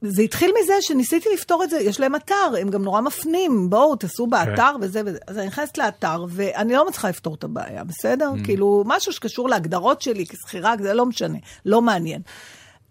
זה 0.00 0.22
התחיל 0.22 0.52
מזה 0.62 0.72
שניסיתי 0.80 1.28
לפתור 1.34 1.64
את 1.64 1.70
זה, 1.70 1.78
יש 1.80 2.00
להם 2.00 2.16
אתר, 2.16 2.54
הם 2.60 2.70
גם 2.70 2.82
נורא 2.82 3.00
מפנים, 3.00 3.70
בואו, 3.70 3.96
תעשו 3.96 4.26
באתר 4.26 4.72
כן. 4.78 4.78
וזה 4.80 5.02
וזה. 5.06 5.18
אז 5.26 5.38
אני 5.38 5.46
נכנסת 5.46 5.78
לאתר, 5.78 6.24
ואני 6.28 6.72
לא 6.72 6.88
מצליחה 6.88 7.08
לפתור 7.08 7.34
את 7.34 7.44
הבעיה, 7.44 7.84
בסדר? 7.84 8.30
Mm. 8.36 8.44
כאילו, 8.44 8.82
משהו 8.86 9.12
שקשור 9.12 9.48
להגדרות 9.48 10.02
שלי 10.02 10.26
כשכירה, 10.26 10.74
זה 10.82 10.94
לא 10.94 11.06
משנה, 11.06 11.38
לא 11.64 11.82
מעניין. 11.82 12.20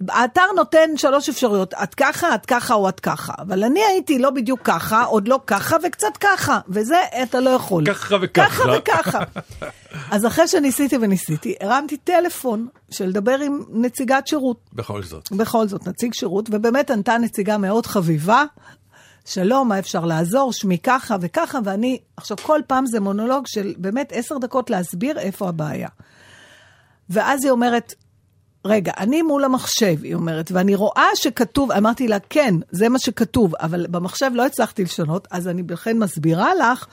האתר 0.10 0.42
נותן 0.56 0.90
שלוש 0.98 1.30
אפשרויות, 1.30 1.74
את 1.74 1.96
ככה, 1.96 2.36
את 2.36 2.46
ככה 2.46 2.74
או 2.74 2.90
את 2.90 3.00
ככה. 3.00 3.34
אבל 3.40 3.64
אני 3.64 3.80
הייתי 3.84 4.20
לא 4.20 4.30
בדיוק 4.30 4.60
ככה, 4.64 5.04
עוד 5.04 5.28
לא 5.28 5.40
ככה 5.48 5.76
וקצת 5.84 6.18
ככה, 6.20 6.60
וזה 6.70 6.98
אתה 7.24 7.40
לא 7.40 7.50
יכול. 7.50 7.86
ככה 7.86 8.16
וככה. 8.22 8.50
ככה 8.50 8.64
וככה. 8.78 9.20
אז 10.12 10.26
אחרי 10.26 10.48
שניסיתי 10.48 10.98
וניסיתי, 11.02 11.56
הרמתי 11.62 11.98
טלפון 11.98 12.68
של 12.92 13.06
לדבר 13.06 13.40
עם 13.40 13.64
נציגת 13.70 14.28
שירות. 14.28 14.58
בכל 14.74 15.04
זאת. 15.04 15.32
בכל 15.32 15.68
זאת, 15.68 15.88
נציג 15.88 16.14
שירות, 16.14 16.50
ובאמת 16.52 16.92
ענתה 16.92 17.18
נציגה 17.18 17.58
מאוד 17.58 17.86
חביבה. 17.86 18.44
שלום, 19.26 19.70
מה 19.70 19.80
אפשר 19.80 20.06
לעזור? 20.06 20.54
שמי 20.54 20.78
ככה 20.78 21.16
וככה, 21.22 21.60
ואני, 21.64 22.00
עכשיו 22.18 22.38
כל 22.38 22.60
פעם 22.68 22.86
זה 22.86 23.00
מונולוג 23.00 23.48
של 23.48 23.74
באמת 23.78 24.12
עשר 24.16 24.38
דקות 24.38 24.70
להסביר 24.70 25.20
איפה 25.20 25.50
הבעיה. 25.50 25.90
ואז 27.10 27.44
היא 27.44 27.52
אומרת, 27.52 27.94
רגע, 28.66 28.92
אני 28.98 29.22
מול 29.22 29.44
המחשב, 29.44 30.04
היא 30.04 30.16
אומרת, 30.16 30.52
ואני 30.52 30.76
רואה 30.76 31.08
שכתוב, 31.16 31.72
אמרתי 31.72 32.08
לה, 32.08 32.18
כן, 32.30 32.56
זה 32.72 32.90
מה 32.90 33.00
שכתוב, 33.00 33.56
אבל 33.56 33.86
במחשב 33.90 34.32
לא 34.34 34.46
הצלחתי 34.46 34.84
לשנות, 34.84 35.28
אז 35.32 35.48
אני 35.48 35.64
לכן 35.70 36.00
מסבירה 36.00 36.56
לך, 36.56 36.86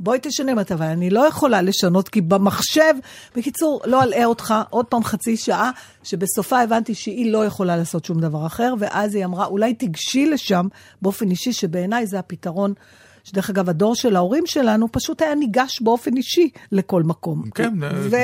בואי 0.00 0.18
תשנה 0.22 0.52
אותה, 0.52 0.74
אבל 0.74 0.86
אני 0.86 1.10
לא 1.10 1.20
יכולה 1.28 1.62
לשנות, 1.62 2.08
כי 2.08 2.20
במחשב, 2.20 2.94
בקיצור, 3.36 3.80
לא 3.84 4.02
אלאה 4.02 4.24
אותך, 4.24 4.54
עוד 4.70 4.86
פעם 4.86 5.04
חצי 5.04 5.36
שעה, 5.36 5.70
שבסופה 6.02 6.60
הבנתי 6.60 6.94
שהיא 6.94 7.32
לא 7.32 7.44
יכולה 7.46 7.76
לעשות 7.76 8.04
שום 8.04 8.20
דבר 8.20 8.46
אחר, 8.46 8.74
ואז 8.78 9.14
היא 9.14 9.24
אמרה, 9.24 9.46
אולי 9.46 9.74
תיגשי 9.74 10.26
לשם 10.26 10.66
באופן 11.02 11.30
אישי, 11.30 11.52
שבעיניי 11.52 12.06
זה 12.06 12.18
הפתרון. 12.18 12.74
שדרך 13.24 13.50
אגב, 13.50 13.68
הדור 13.68 13.94
של 13.94 14.16
ההורים 14.16 14.46
שלנו 14.46 14.92
פשוט 14.92 15.22
היה 15.22 15.34
ניגש 15.34 15.82
באופן 15.82 16.16
אישי 16.16 16.50
לכל 16.72 17.02
מקום. 17.02 17.42
כן, 17.54 17.74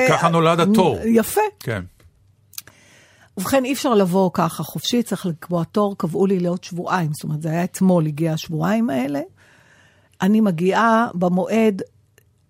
ככה 0.08 0.28
נולד 0.28 0.60
התור. 0.60 0.98
יפה. 1.04 1.40
כן. 1.60 1.82
ובכן, 3.36 3.64
אי 3.64 3.72
אפשר 3.72 3.94
לבוא 3.94 4.30
ככה 4.34 4.62
חופשי, 4.62 5.02
צריך 5.02 5.26
לקבוע 5.26 5.64
תור, 5.64 5.98
קבעו 5.98 6.26
לי 6.26 6.40
לעוד 6.40 6.64
שבועיים. 6.64 7.10
זאת 7.14 7.24
אומרת, 7.24 7.42
זה 7.42 7.48
היה 7.48 7.64
אתמול, 7.64 8.06
הגיע 8.06 8.32
השבועיים 8.32 8.90
האלה. 8.90 9.20
אני 10.22 10.40
מגיעה 10.40 11.08
במועד, 11.14 11.82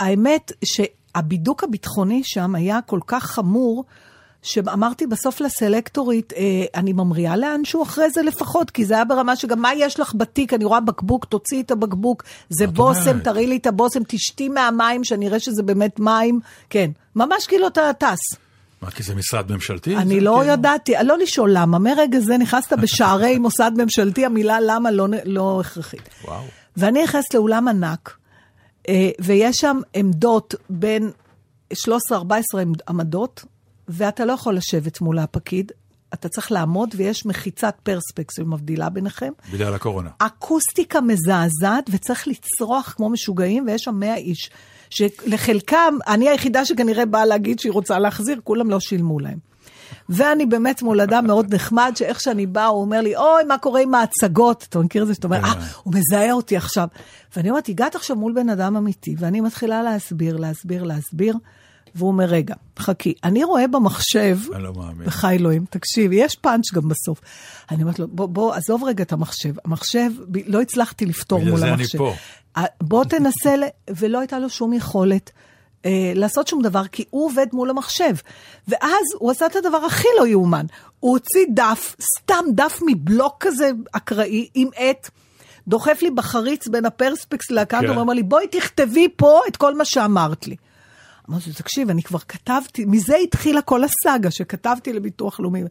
האמת 0.00 0.52
שהבידוק 0.64 1.64
הביטחוני 1.64 2.20
שם 2.24 2.54
היה 2.54 2.80
כל 2.86 3.00
כך 3.06 3.24
חמור, 3.24 3.84
שאמרתי 4.42 5.06
בסוף 5.06 5.40
לסלקטורית, 5.40 6.32
אה, 6.32 6.64
אני 6.74 6.92
ממריאה 6.92 7.36
לאנשהו 7.36 7.82
אחרי 7.82 8.10
זה 8.10 8.22
לפחות, 8.22 8.70
כי 8.70 8.84
זה 8.84 8.94
היה 8.94 9.04
ברמה 9.04 9.36
שגם 9.36 9.62
מה 9.62 9.74
יש 9.74 10.00
לך 10.00 10.14
בתיק, 10.16 10.54
אני 10.54 10.64
רואה 10.64 10.80
בקבוק, 10.80 11.24
תוציאי 11.24 11.60
את 11.60 11.70
הבקבוק, 11.70 12.22
זה 12.48 12.66
בושם? 12.66 13.20
תראי 13.20 13.46
לי 13.46 13.56
את 13.56 13.66
הבושם, 13.66 14.00
תשתי 14.08 14.48
מהמים, 14.48 15.04
שאני 15.04 15.28
אראה 15.28 15.40
שזה 15.40 15.62
באמת 15.62 16.00
מים. 16.00 16.40
כן, 16.70 16.90
ממש 17.16 17.46
כאילו 17.46 17.66
אתה 17.66 17.90
טס. 17.98 18.43
מה, 18.84 18.90
כי 18.90 19.02
זה 19.02 19.14
משרד 19.14 19.52
ממשלתי? 19.52 19.96
אני 19.96 20.20
לא 20.20 20.36
כאילו- 20.40 20.52
ידעתי, 20.52 20.92
לא 21.04 21.18
לשאול 21.18 21.50
למה, 21.52 21.78
מרגע 21.78 22.20
זה 22.20 22.38
נכנסת 22.38 22.72
בשערי 22.82 23.38
מוסד 23.38 23.72
ממשלתי, 23.76 24.26
המילה 24.26 24.58
למה 24.60 24.90
לא, 24.90 25.06
לא 25.24 25.60
הכרחית. 25.60 26.08
וואו. 26.24 26.42
ואני 26.76 27.04
נכנסת 27.04 27.34
לאולם 27.34 27.68
ענק, 27.68 28.16
אה, 28.88 29.10
ויש 29.20 29.56
שם 29.56 29.80
עמדות 29.94 30.54
בין 30.70 31.10
13-14 31.74 31.76
עמדות, 32.88 33.44
ואתה 33.88 34.24
לא 34.24 34.32
יכול 34.32 34.56
לשבת 34.56 35.00
מול 35.00 35.18
הפקיד. 35.18 35.72
אתה 36.14 36.28
צריך 36.28 36.52
לעמוד 36.52 36.94
ויש 36.96 37.26
מחיצת 37.26 37.74
פרספקס 37.82 38.36
שמבדילה 38.36 38.88
ביניכם. 38.88 39.32
בגלל 39.52 39.74
הקורונה. 39.74 40.10
אקוסטיקה 40.18 41.00
מזעזעת, 41.00 41.84
וצריך 41.90 42.28
לצרוח 42.28 42.94
כמו 42.96 43.10
משוגעים, 43.10 43.66
ויש 43.66 43.82
שם 43.82 43.94
100 43.94 44.16
איש. 44.16 44.50
שלחלקם, 44.94 45.94
אני 46.06 46.28
היחידה 46.28 46.64
שכנראה 46.64 47.06
באה 47.06 47.26
להגיד 47.26 47.58
שהיא 47.58 47.72
רוצה 47.72 47.98
להחזיר, 47.98 48.40
כולם 48.44 48.70
לא 48.70 48.80
שילמו 48.80 49.20
להם. 49.20 49.38
ואני 50.08 50.46
באמת 50.46 50.82
מול 50.82 51.00
אדם 51.00 51.26
מאוד 51.26 51.54
נחמד, 51.54 51.92
שאיך 51.94 52.20
שאני 52.20 52.46
באה, 52.46 52.66
הוא 52.66 52.80
אומר 52.80 53.00
לי, 53.00 53.16
אוי, 53.16 53.44
מה 53.48 53.58
קורה 53.58 53.80
עם 53.80 53.94
ההצגות? 53.94 54.66
אתה 54.68 54.78
מכיר 54.78 55.02
את 55.02 55.06
זה 55.06 55.14
שאתה 55.14 55.26
אומר, 55.26 55.44
אה, 55.44 55.52
הוא 55.82 55.94
מזהה 55.94 56.32
אותי 56.32 56.56
עכשיו. 56.56 56.88
ואני 57.36 57.50
אומרת, 57.50 57.68
הגעת 57.68 57.94
עכשיו 57.94 58.16
מול 58.16 58.32
בן 58.32 58.48
אדם 58.48 58.76
אמיתי, 58.76 59.14
ואני 59.18 59.40
מתחילה 59.40 59.82
להסביר, 59.82 60.36
להסביר, 60.36 60.82
להסביר, 60.82 61.36
והוא 61.94 62.08
אומר, 62.08 62.24
רגע, 62.24 62.54
חכי, 62.78 63.14
אני 63.24 63.44
רואה 63.44 63.66
במחשב, 63.66 64.38
אני 64.54 64.62
לא 64.62 64.72
מאמין. 64.72 65.06
בחי 65.06 65.34
אלוהים, 65.34 65.64
תקשיב, 65.70 66.12
יש 66.12 66.36
פאנץ' 66.36 66.72
גם 66.74 66.88
בסוף. 66.88 67.20
אני 67.70 67.82
אומרת 67.82 67.98
לו, 67.98 68.08
בוא, 68.08 68.26
בוא, 68.26 68.54
עזוב 68.54 68.84
רגע 68.84 69.02
את 69.02 69.12
המחשב. 69.12 69.54
המחשב, 69.64 70.10
לא 70.46 70.60
הצלחתי 70.60 71.06
לפתור 71.06 71.38
בגלל 71.38 71.50
מול 71.50 71.60
זה 71.60 71.66
אני 71.66 71.74
המחשב. 71.74 71.98
פה. 71.98 72.14
בוא 72.82 73.04
תנסה. 73.04 73.54
ולא 73.96 74.18
הייתה 74.18 74.38
לו 74.38 74.50
שום 74.50 74.72
יכולת. 74.72 75.30
אה, 75.84 76.12
לעשות 76.14 76.48
שום 76.48 76.62
דבר, 76.62 76.86
כי 76.86 77.04
הוא 77.10 77.26
עובד 77.26 77.46
מול 77.52 77.70
המחשב. 77.70 78.14
ואז 78.68 79.04
הוא 79.18 79.30
עשה 79.30 79.46
את 79.46 79.56
הדבר 79.56 79.76
הכי 79.76 80.08
לא 80.18 80.26
יאומן. 80.26 80.66
הוא 81.00 81.12
הוציא 81.12 81.46
דף, 81.54 81.96
סתם 82.00 82.44
דף 82.54 82.80
מבלוק 82.86 83.36
כזה 83.40 83.70
אקראי, 83.92 84.48
עם 84.54 84.68
עט, 84.76 85.10
דוחף 85.68 85.98
לי 86.02 86.10
בחריץ 86.10 86.68
בין 86.68 86.84
הפרספקס 86.84 87.50
לאקאנט, 87.50 87.82
כן. 87.82 87.88
הוא 87.88 88.00
אומר 88.00 88.14
לי, 88.14 88.22
בואי 88.22 88.46
תכתבי 88.48 89.08
פה 89.16 89.40
את 89.48 89.56
כל 89.56 89.74
מה 89.74 89.84
שאמרת 89.84 90.46
לי. 90.46 90.56
אמרתי 91.30 91.50
לו, 91.50 91.54
תקשיב, 91.54 91.90
אני 91.90 92.02
כבר 92.02 92.18
כתבתי, 92.18 92.84
מזה 92.84 93.16
התחילה 93.16 93.62
כל 93.62 93.80
הסאגה 93.84 94.30
שכתבתי 94.30 94.92
לביטוח 94.92 95.40
לאומי. 95.40 95.60
הוא 95.60 95.68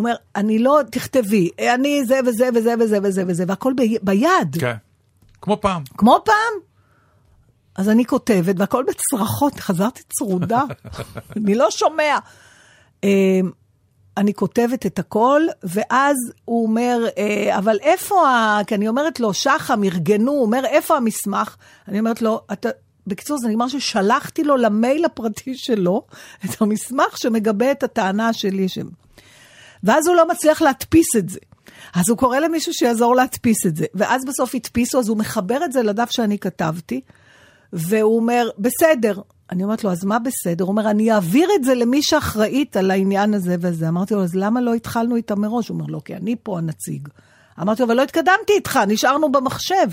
אומר, 0.00 0.14
אני 0.36 0.58
לא, 0.58 0.80
תכתבי, 0.90 1.50
אני 1.74 2.04
זה 2.04 2.20
וזה 2.26 2.48
וזה 2.54 2.74
וזה 2.80 2.98
וזה 3.02 3.24
וזה, 3.26 3.44
והכל 3.48 3.72
ב- 3.76 4.06
ביד. 4.06 4.56
כן. 4.60 4.74
כמו 5.42 5.60
פעם. 5.60 5.82
כמו 5.96 6.18
פעם. 6.24 6.54
אז 7.76 7.88
אני 7.88 8.04
כותבת, 8.04 8.54
והכל 8.58 8.84
בצרחות, 8.88 9.54
חזרתי 9.60 10.02
צרודה, 10.18 10.62
אני 11.36 11.54
לא 11.54 11.70
שומע. 11.70 12.18
אמ, 13.04 13.50
אני 14.16 14.34
כותבת 14.34 14.86
את 14.86 14.98
הכל, 14.98 15.42
ואז 15.62 16.16
הוא 16.44 16.66
אומר, 16.66 16.98
אה, 17.18 17.58
אבל 17.58 17.78
איפה 17.82 18.28
ה... 18.28 18.60
כי 18.66 18.74
אני 18.74 18.88
אומרת 18.88 19.20
לו, 19.20 19.34
שחם, 19.34 19.84
ארגנו, 19.84 20.32
הוא 20.32 20.42
אומר, 20.42 20.64
איפה 20.66 20.96
המסמך? 20.96 21.56
אני 21.88 21.98
אומרת 21.98 22.22
לו, 22.22 22.40
אתה... 22.52 22.68
בקיצור, 23.06 23.38
זה 23.38 23.48
נגמר 23.48 23.68
ששלחתי 23.68 24.44
לו 24.44 24.56
למייל 24.56 25.04
הפרטי 25.04 25.54
שלו 25.56 26.02
את 26.44 26.62
המסמך 26.62 27.18
שמגבה 27.18 27.70
את 27.70 27.82
הטענה 27.82 28.32
שלי. 28.32 28.68
ש... 28.68 28.78
ואז 29.84 30.06
הוא 30.06 30.16
לא 30.16 30.28
מצליח 30.28 30.62
להדפיס 30.62 31.16
את 31.16 31.28
זה. 31.28 31.38
אז 31.94 32.08
הוא 32.08 32.18
קורא 32.18 32.38
למישהו 32.38 32.74
שיעזור 32.74 33.16
להדפיס 33.16 33.66
את 33.66 33.76
זה. 33.76 33.86
ואז 33.94 34.24
בסוף 34.24 34.54
הדפיסו, 34.54 34.98
אז 34.98 35.08
הוא 35.08 35.16
מחבר 35.16 35.64
את 35.64 35.72
זה 35.72 35.82
לדף 35.82 36.10
שאני 36.10 36.38
כתבתי, 36.38 37.00
והוא 37.72 38.16
אומר, 38.16 38.48
בסדר. 38.58 39.20
אני 39.50 39.64
אומרת 39.64 39.84
לו, 39.84 39.90
אז 39.90 40.04
מה 40.04 40.18
בסדר? 40.18 40.64
הוא 40.64 40.70
אומר, 40.70 40.90
אני 40.90 41.12
אעביר 41.12 41.48
את 41.54 41.64
זה 41.64 41.74
למי 41.74 42.02
שאחראית 42.02 42.76
על 42.76 42.90
העניין 42.90 43.34
הזה 43.34 43.56
וזה. 43.60 43.88
אמרתי 43.88 44.14
לו, 44.14 44.22
אז 44.22 44.34
למה 44.34 44.60
לא 44.60 44.74
התחלנו 44.74 45.16
איתה 45.16 45.34
מראש? 45.34 45.68
הוא 45.68 45.78
אומר, 45.78 45.86
לא, 45.88 46.00
כי 46.04 46.14
אני 46.14 46.36
פה 46.42 46.58
הנציג. 46.58 47.08
אמרתי 47.62 47.82
לו, 47.82 47.86
אבל 47.86 47.96
לא 47.96 48.02
התקדמתי 48.02 48.52
איתך, 48.56 48.80
נשארנו 48.86 49.32
במחשב. 49.32 49.86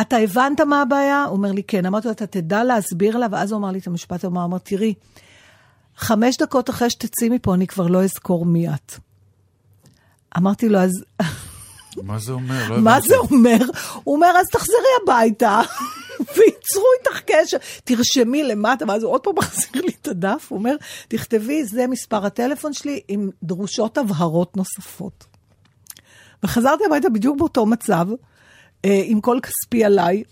אתה 0.00 0.16
הבנת 0.16 0.60
מה 0.60 0.82
הבעיה? 0.82 1.24
הוא 1.24 1.36
אומר 1.36 1.52
לי, 1.52 1.62
כן. 1.62 1.86
אמרתי 1.86 2.08
לו, 2.08 2.12
אתה 2.12 2.26
תדע 2.26 2.64
להסביר 2.64 3.16
לה, 3.16 3.26
ואז 3.30 3.52
הוא 3.52 3.58
אמר 3.58 3.70
לי 3.70 3.78
את 3.78 3.86
המשפט, 3.86 4.24
הוא 4.24 4.30
אמר, 4.30 4.58
תראי, 4.58 4.94
חמש 5.96 6.36
דקות 6.36 6.70
אחרי 6.70 6.90
שתצאי 6.90 7.28
מפה, 7.28 7.54
אני 7.54 7.66
כבר 7.66 7.86
לא 7.86 8.04
אזכור 8.04 8.46
מי 8.46 8.68
את. 8.68 8.92
אמרתי 10.36 10.68
לו, 10.68 10.78
אז 10.78 10.90
מה 12.02 12.18
זה 12.18 12.32
אומר? 12.32 12.68
לא 12.68 12.80
מה. 12.80 13.00
זה 13.00 13.16
אומר? 13.16 13.58
הוא 14.04 14.14
אומר, 14.14 14.32
אז 14.40 14.46
תחזרי 14.46 14.76
הביתה, 15.02 15.60
וייצרו 16.36 16.84
איתך 16.98 17.20
קשר. 17.26 17.56
תרשמי 17.84 18.44
למטה, 18.44 18.84
ואז 18.88 19.02
הוא 19.02 19.12
עוד 19.12 19.20
פעם 19.20 19.34
מחזיר 19.38 19.82
לי 19.82 19.92
את 20.02 20.08
הדף, 20.08 20.46
הוא 20.48 20.58
אומר, 20.58 20.76
תכתבי, 21.08 21.64
זה 21.64 21.86
מספר 21.86 22.26
הטלפון 22.26 22.72
שלי, 22.72 23.00
עם 23.08 23.30
דרושות 23.42 23.98
הבהרות 23.98 24.56
נוספות. 24.56 25.24
וחזרתי 26.42 26.84
הביתה 26.86 27.08
בדיוק 27.08 27.38
באותו 27.38 27.66
מצב, 27.66 28.06
עם 28.82 29.20
כל 29.20 29.38
כספי 29.42 29.84
עליי, 29.84 30.22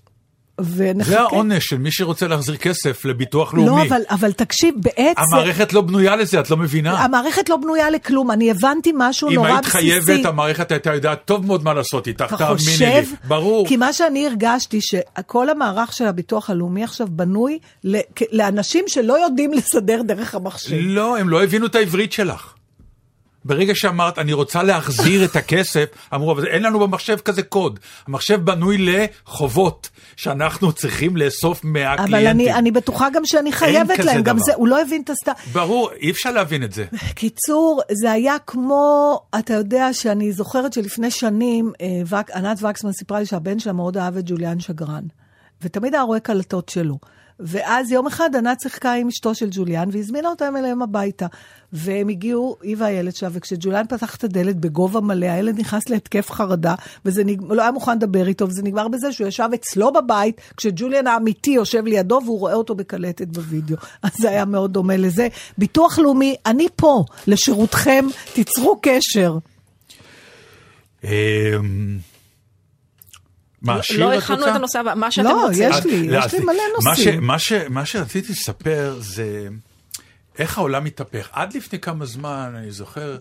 ונחכה. 0.59 1.11
זה 1.11 1.21
העונש 1.21 1.67
של 1.67 1.79
מי 1.79 1.93
שרוצה 1.93 2.29
להחזיר 2.29 2.57
כסף 2.57 3.05
לביטוח 3.05 3.55
לאומי. 3.55 3.69
לא, 3.69 3.83
אבל, 3.83 4.03
אבל 4.11 4.33
תקשיב, 4.33 4.75
בעצם... 4.77 5.21
המערכת 5.33 5.73
לא 5.73 5.81
בנויה 5.81 6.17
לזה, 6.17 6.41
את 6.41 6.51
לא 6.51 6.57
מבינה. 6.57 7.05
המערכת 7.05 7.49
לא 7.49 7.57
בנויה 7.57 7.91
לכלום, 7.91 8.31
אני 8.31 8.51
הבנתי 8.51 8.93
משהו 8.97 9.29
אם 9.29 9.35
נורא 9.35 9.49
היית 9.49 9.61
בסיסי. 9.61 9.79
חייבת, 9.79 10.25
המערכת 10.25 10.71
הייתה 10.73 10.95
יודעת 10.95 11.25
טוב 11.25 11.47
מאוד 11.47 11.65
מה 11.65 11.75
לעשות 11.75 12.07
איתך, 12.07 12.35
תאמיני? 12.39 13.01
לי. 13.01 13.17
ברור. 13.25 13.69
כי 13.69 13.77
מה 13.77 13.93
שאני 13.93 14.27
הרגשתי, 14.27 14.79
שכל 14.81 15.51
המערך 15.51 15.93
של 15.93 16.07
הביטוח 16.07 16.51
הלאומי 16.51 16.85
עכשיו 16.85 17.07
בנוי 17.11 17.59
לאנשים 18.33 18.85
שלא 18.89 19.25
יודעים 19.25 19.53
לסדר 19.53 20.03
דרך 20.03 20.35
המחשב. 20.35 20.77
לא, 20.81 21.19
הם 21.19 21.29
לא 21.29 21.45
הבינו 21.45 21.67
את 21.67 21.75
העברית 21.75 22.13
שלך. 22.13 22.54
ברגע 23.45 23.75
שאמרת, 23.75 24.19
אני 24.19 24.33
רוצה 24.33 24.63
להחזיר 24.63 25.25
את 25.25 25.37
הכסף, 25.37 25.85
אמרו, 26.15 26.33
אבל 26.33 26.47
אין 26.47 26.63
לנו 26.63 26.79
במחשב 26.79 27.17
כזה 27.17 27.43
קוד. 27.43 27.81
המחשב 28.07 28.41
בנוי 28.45 28.77
לחובות, 28.79 29.91
שאנחנו 30.17 30.73
צריכים 30.73 31.17
לאסוף 31.17 31.65
מהקליינטים. 31.65 32.15
אבל 32.15 32.27
אני, 32.27 32.55
אני 32.55 32.71
בטוחה 32.71 33.09
גם 33.11 33.23
שאני 33.25 33.53
חייבת 33.53 33.99
להם, 33.99 34.23
גם 34.23 34.37
דבר. 34.37 34.45
זה, 34.45 34.55
הוא 34.55 34.69
לא 34.69 34.83
הבין 34.83 35.03
את 35.03 35.11
הסת... 35.11 35.29
ברור, 35.53 35.91
אי 36.01 36.11
אפשר 36.11 36.31
להבין 36.31 36.63
את 36.63 36.73
זה. 36.73 36.85
קיצור, 37.15 37.83
זה 37.93 38.13
היה 38.13 38.37
כמו, 38.47 39.21
אתה 39.39 39.55
יודע 39.55 39.93
שאני 39.93 40.33
זוכרת 40.33 40.73
שלפני 40.73 41.11
שנים, 41.11 41.73
אה, 41.81 42.21
וק, 42.21 42.31
ענת 42.31 42.63
וקסמן 42.63 42.93
סיפרה 42.93 43.19
לי 43.21 43.27
שהבן 43.27 43.59
שלה 43.59 43.73
מאוד 43.73 43.97
אהב 43.97 44.17
את 44.17 44.25
ג'וליאן 44.27 44.61
שגרן, 44.61 45.05
ותמיד 45.63 45.95
היה 45.95 46.03
רואה 46.03 46.21
קלטות 46.21 46.69
שלו. 46.69 46.99
ואז 47.41 47.93
יום 47.93 48.07
אחד 48.07 48.37
ענת 48.37 48.61
שיחקה 48.61 48.93
עם 48.93 49.09
אשתו 49.09 49.35
של 49.35 49.49
ג'וליאן, 49.51 49.89
והזמינה 49.93 50.29
אותם 50.29 50.57
אליהם 50.57 50.83
הביתה. 50.83 51.27
והם 51.73 52.09
הגיעו, 52.09 52.57
היא 52.63 52.77
והילד 52.79 53.15
שלה, 53.15 53.29
וכשג'וליאן 53.33 53.85
פתח 53.89 54.17
את 54.17 54.25
הדלת 54.25 54.57
בגובה 54.57 55.01
מלא, 55.01 55.27
הילד 55.27 55.61
נכנס 55.61 55.89
להתקף 55.89 56.31
חרדה, 56.31 56.75
וזה 57.05 57.25
נג... 57.25 57.41
לא 57.49 57.63
היה 57.63 57.71
מוכן 57.71 57.97
לדבר 57.97 58.29
איתו, 58.29 58.49
וזה 58.49 58.63
נגמר 58.63 58.89
בזה 58.89 59.13
שהוא 59.13 59.27
ישב 59.29 59.49
אצלו 59.55 59.93
בבית, 59.93 60.41
כשג'וליאן 60.57 61.07
האמיתי 61.07 61.51
יושב 61.51 61.87
לידו, 61.87 62.21
והוא 62.25 62.39
רואה 62.39 62.55
אותו 62.55 62.75
בקלטת 62.75 63.29
בווידאו. 63.29 63.77
אז 64.03 64.11
זה 64.19 64.31
היה 64.31 64.45
מאוד 64.45 64.73
דומה 64.73 64.97
לזה. 64.97 65.29
ביטוח 65.59 65.99
לאומי, 65.99 66.37
אני 66.47 66.67
פה, 66.77 67.05
לשירותכם, 67.27 68.05
תיצרו 68.33 68.79
קשר. 68.83 69.39
מה, 73.65 73.83
שיר 73.83 74.01
לא 74.07 74.13
את 74.15 74.19
הכנו? 74.19 74.49
את 74.49 74.55
הנושא 74.55 74.79
הבא, 74.79 74.95
מה 74.97 75.11
שאתם 75.11 75.29
לא, 75.29 75.47
רוצים. 75.47 75.71
יש 75.71 75.85
לי, 75.85 76.09
לא, 76.09 76.19
יש 76.19 76.33
לי 76.33 76.39
אז- 76.39 76.45
מלא 76.45 76.53
מה 76.85 76.95
ש- 76.97 76.99
נושאים. 76.99 77.25
מה 77.27 77.39
ש- 77.39 77.53
מה 77.53 77.87
שרציתי 77.87 78.33
לספר 78.33 78.97
זה 78.99 79.49
איך 80.39 80.59
העולם 80.59 80.85
מתהפך. 80.85 81.29
עד 81.33 81.57
לפני 81.57 81.79
כמה 81.79 82.05
זמן, 82.07 82.53
אני 82.57 82.71
זוכר, 82.71 83.17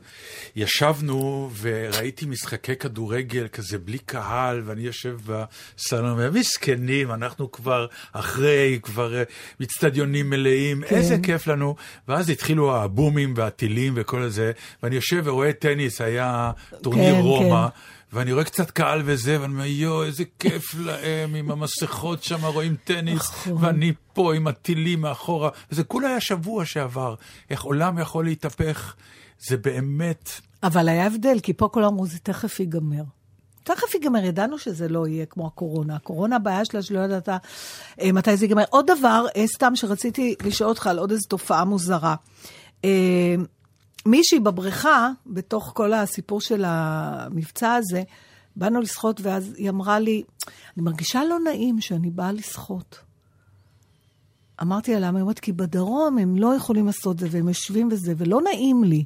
ישבנו 0.55 1.49
וראיתי 1.61 2.25
משחקי 2.25 2.75
כדורגל 2.75 3.47
כזה 3.47 3.77
בלי 3.77 3.97
קהל, 3.97 4.61
ואני 4.65 4.81
יושב 4.81 5.17
בסלון, 5.25 6.15
ומסכנים, 6.19 7.11
אנחנו 7.11 7.51
כבר 7.51 7.85
אחרי, 8.13 8.79
כבר 8.83 9.15
אה, 9.17 9.23
מצטדיונים 9.59 10.29
מלאים, 10.29 10.83
כן. 10.87 10.95
איזה 10.95 11.17
כיף 11.23 11.47
לנו. 11.47 11.75
ואז 12.07 12.29
התחילו 12.29 12.75
הבומים 12.77 13.33
והטילים 13.37 13.93
וכל 13.95 14.27
זה, 14.29 14.51
ואני 14.83 14.95
יושב 14.95 15.21
ורואה 15.25 15.53
טניס, 15.53 16.01
היה 16.01 16.51
טורניר 16.81 17.13
כן, 17.15 17.19
רומא. 17.21 17.67
כן. 17.67 17.77
ואני 18.13 18.33
רואה 18.33 18.43
קצת 18.43 18.71
קהל 18.71 19.01
וזה, 19.05 19.41
ואני 19.41 19.53
אומר, 19.53 19.65
יואו, 19.65 20.03
איזה 20.03 20.23
כיף 20.39 20.75
להם, 20.79 21.35
עם 21.35 21.51
המסכות 21.51 22.23
שם 22.23 22.45
רואים 22.45 22.75
טניס, 22.83 23.29
נכון. 23.29 23.63
ואני 23.63 23.93
פה 24.13 24.35
עם 24.35 24.47
הטילים 24.47 25.01
מאחורה. 25.01 25.49
וזה 25.71 25.83
כולה 25.83 26.07
היה 26.07 26.19
שבוע 26.19 26.65
שעבר. 26.65 27.15
איך 27.49 27.63
עולם 27.63 27.99
יכול 27.99 28.25
להתהפך, 28.25 28.95
זה 29.47 29.57
באמת... 29.57 30.29
אבל 30.63 30.89
היה 30.89 31.05
הבדל, 31.05 31.39
כי 31.43 31.53
פה 31.53 31.67
כולם 31.67 31.85
אמרו, 31.85 32.05
זה 32.05 32.19
תכף 32.19 32.59
ייגמר. 32.59 33.03
תכף 33.63 33.93
ייגמר, 33.93 34.25
ידענו 34.25 34.57
שזה 34.57 34.87
לא 34.87 35.07
יהיה 35.07 35.25
כמו 35.25 35.47
הקורונה. 35.47 35.95
הקורונה, 35.95 36.35
הבעיה 36.35 36.65
שלה 36.65 36.81
שלא 36.81 36.99
ידעת 36.99 37.29
אה, 38.01 38.11
מתי 38.11 38.37
זה 38.37 38.45
ייגמר. 38.45 38.63
עוד 38.69 38.91
דבר, 38.97 39.25
אה, 39.35 39.47
סתם 39.47 39.75
שרציתי 39.75 40.35
לשאול 40.43 40.69
אותך 40.69 40.87
על 40.87 40.99
עוד 40.99 41.11
איזו 41.11 41.27
תופעה 41.27 41.65
מוזרה. 41.65 42.15
אה, 42.85 43.35
מישהי 44.05 44.39
בבריכה, 44.39 45.09
בתוך 45.25 45.71
כל 45.75 45.93
הסיפור 45.93 46.41
של 46.41 46.63
המבצע 46.67 47.73
הזה, 47.73 48.03
באנו 48.55 48.81
לשחות, 48.81 49.21
ואז 49.21 49.53
היא 49.57 49.69
אמרה 49.69 49.99
לי, 49.99 50.23
אני 50.77 50.83
מרגישה 50.83 51.23
לא 51.23 51.39
נעים 51.39 51.81
שאני 51.81 52.11
באה 52.11 52.31
לשחות. 52.31 52.99
אמרתי 54.61 54.93
לה, 54.93 54.99
למה? 54.99 55.17
היא 55.17 55.21
אומרת, 55.21 55.39
כי 55.39 55.51
בדרום 55.51 56.17
הם 56.17 56.35
לא 56.35 56.55
יכולים 56.55 56.85
לעשות 56.85 57.19
זה, 57.19 57.27
והם 57.31 57.47
יושבים 57.47 57.89
וזה, 57.91 58.13
ולא 58.17 58.41
נעים 58.41 58.83
לי. 58.83 59.03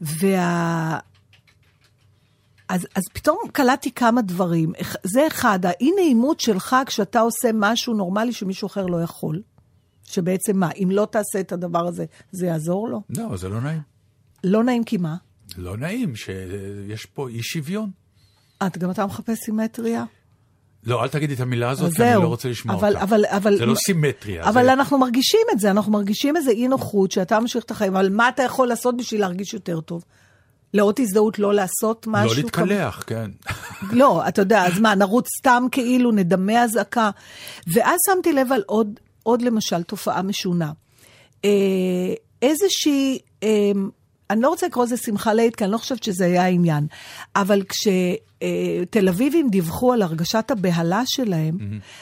וה... 0.00 0.98
אז, 2.68 2.86
אז 2.94 3.02
פתאום 3.12 3.38
קלטתי 3.52 3.92
כמה 3.92 4.22
דברים. 4.22 4.72
זה 5.02 5.26
אחד, 5.26 5.66
האי-נעימות 5.66 6.40
שלך 6.40 6.76
כשאתה 6.86 7.20
עושה 7.20 7.50
משהו 7.54 7.94
נורמלי 7.94 8.32
שמישהו 8.32 8.66
אחר 8.66 8.86
לא 8.86 9.02
יכול. 9.02 9.42
שבעצם 10.04 10.56
מה, 10.56 10.70
אם 10.82 10.88
לא 10.90 11.08
תעשה 11.10 11.40
את 11.40 11.52
הדבר 11.52 11.86
הזה, 11.88 12.04
זה 12.32 12.46
יעזור 12.46 12.88
לו? 12.88 13.02
לא, 13.10 13.36
זה 13.36 13.48
לא 13.48 13.60
נעים. 13.60 13.91
לא 14.44 14.64
נעים 14.64 14.84
כי 14.84 14.96
מה? 14.96 15.16
לא 15.58 15.76
נעים 15.76 16.16
שיש 16.16 17.06
פה 17.06 17.28
אי 17.28 17.42
שוויון. 17.42 17.90
את, 18.66 18.78
גם 18.78 18.90
אתה 18.90 19.06
מחפש 19.06 19.38
סימטריה? 19.44 20.04
לא, 20.84 21.02
אל 21.02 21.08
תגידי 21.08 21.34
את 21.34 21.40
המילה 21.40 21.70
הזאת, 21.70 21.92
כי 21.96 22.02
אני. 22.02 22.22
לא 22.22 22.28
רוצה 22.28 22.48
לשמוע 22.48 22.74
אבל- 22.76 22.88
אותה. 22.92 23.02
אבל- 23.04 23.24
אבל- 23.26 23.56
זה 23.56 23.66
לא 23.66 23.74
סימטריה. 23.74 24.48
אבל 24.48 24.64
זה... 24.64 24.72
אנחנו 24.72 24.98
מרגישים 24.98 25.40
את 25.52 25.60
זה, 25.60 25.70
אנחנו 25.70 25.92
מרגישים 25.92 26.36
איזה 26.36 26.50
אי 26.50 26.68
נוחות 26.68 27.12
שאתה 27.12 27.40
ממשיך 27.40 27.64
את 27.64 27.70
החיים, 27.70 27.96
אבל 27.96 28.08
מה 28.10 28.28
אתה 28.28 28.42
יכול 28.42 28.68
לעשות 28.68 28.96
בשביל 28.96 29.20
להרגיש 29.20 29.54
יותר 29.54 29.80
טוב? 29.80 30.04
לאות 30.74 31.00
הזדהות 31.00 31.38
לא 31.38 31.54
לעשות 31.54 32.06
משהו? 32.06 32.28
לא 32.36 32.42
להתקלח, 32.42 33.02
כן. 33.06 33.30
לא, 34.00 34.28
אתה 34.28 34.42
יודע, 34.42 34.66
אז 34.66 34.78
מה, 34.80 34.94
נרוץ 34.94 35.26
סתם 35.40 35.64
כאילו, 35.72 36.12
נדמה 36.12 36.64
אזעקה. 36.64 37.10
ואז 37.74 37.98
שמתי 38.10 38.32
לב 38.32 38.52
על 38.52 38.62
עוד, 38.66 39.00
עוד 39.22 39.42
למשל 39.42 39.82
תופעה 39.82 40.22
משונה. 40.22 40.72
אה, 41.44 41.50
איזושהי, 42.42 43.18
אה, 43.42 43.48
אני 44.32 44.40
לא 44.40 44.48
רוצה 44.48 44.66
לקרוא 44.66 44.84
לזה 44.84 44.96
שמחה 44.96 45.34
לאיד, 45.34 45.56
כי 45.56 45.64
אני 45.64 45.72
לא 45.72 45.78
חושבת 45.78 46.02
שזה 46.02 46.24
היה 46.24 46.44
העניין, 46.44 46.86
אבל 47.36 47.62
כשתל 47.62 49.08
אביבים 49.08 49.50
דיווחו 49.50 49.92
על 49.92 50.02
הרגשת 50.02 50.50
הבהלה 50.50 51.02
שלהם, 51.06 51.58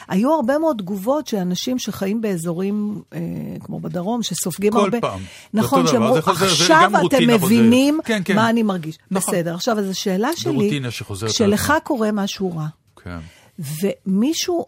היו 0.07 0.33
הרבה 0.33 0.57
מאוד 0.57 0.77
תגובות 0.77 1.27
שאנשים 1.27 1.79
שחיים 1.79 2.21
באזורים 2.21 3.01
אה, 3.13 3.19
כמו 3.63 3.79
בדרום, 3.79 4.23
שסופגים 4.23 4.71
כל 4.71 4.79
הרבה... 4.79 5.01
פעם. 5.01 5.19
זה 5.53 5.59
נכון, 5.59 5.87
שאמרו, 5.87 6.15
עכשיו 6.15 6.89
אתם 6.93 7.01
רוטינה 7.01 7.33
חוזרת." 7.33 7.51
מבינים 7.51 7.99
כן, 8.05 8.21
כן. 8.25 8.35
מה 8.35 8.49
אני 8.49 8.63
מרגיש. 8.63 8.97
נכון. 9.11 9.33
בסדר, 9.33 9.55
עכשיו, 9.55 9.79
אז 9.79 9.89
השאלה 9.89 10.29
שלי, 10.35 10.81
כשלך. 11.27 11.73
קורה 11.83 12.11
משהו 12.11 12.55
רע, 12.55 12.67
כן. 13.03 13.19
ומישהו 13.59 14.65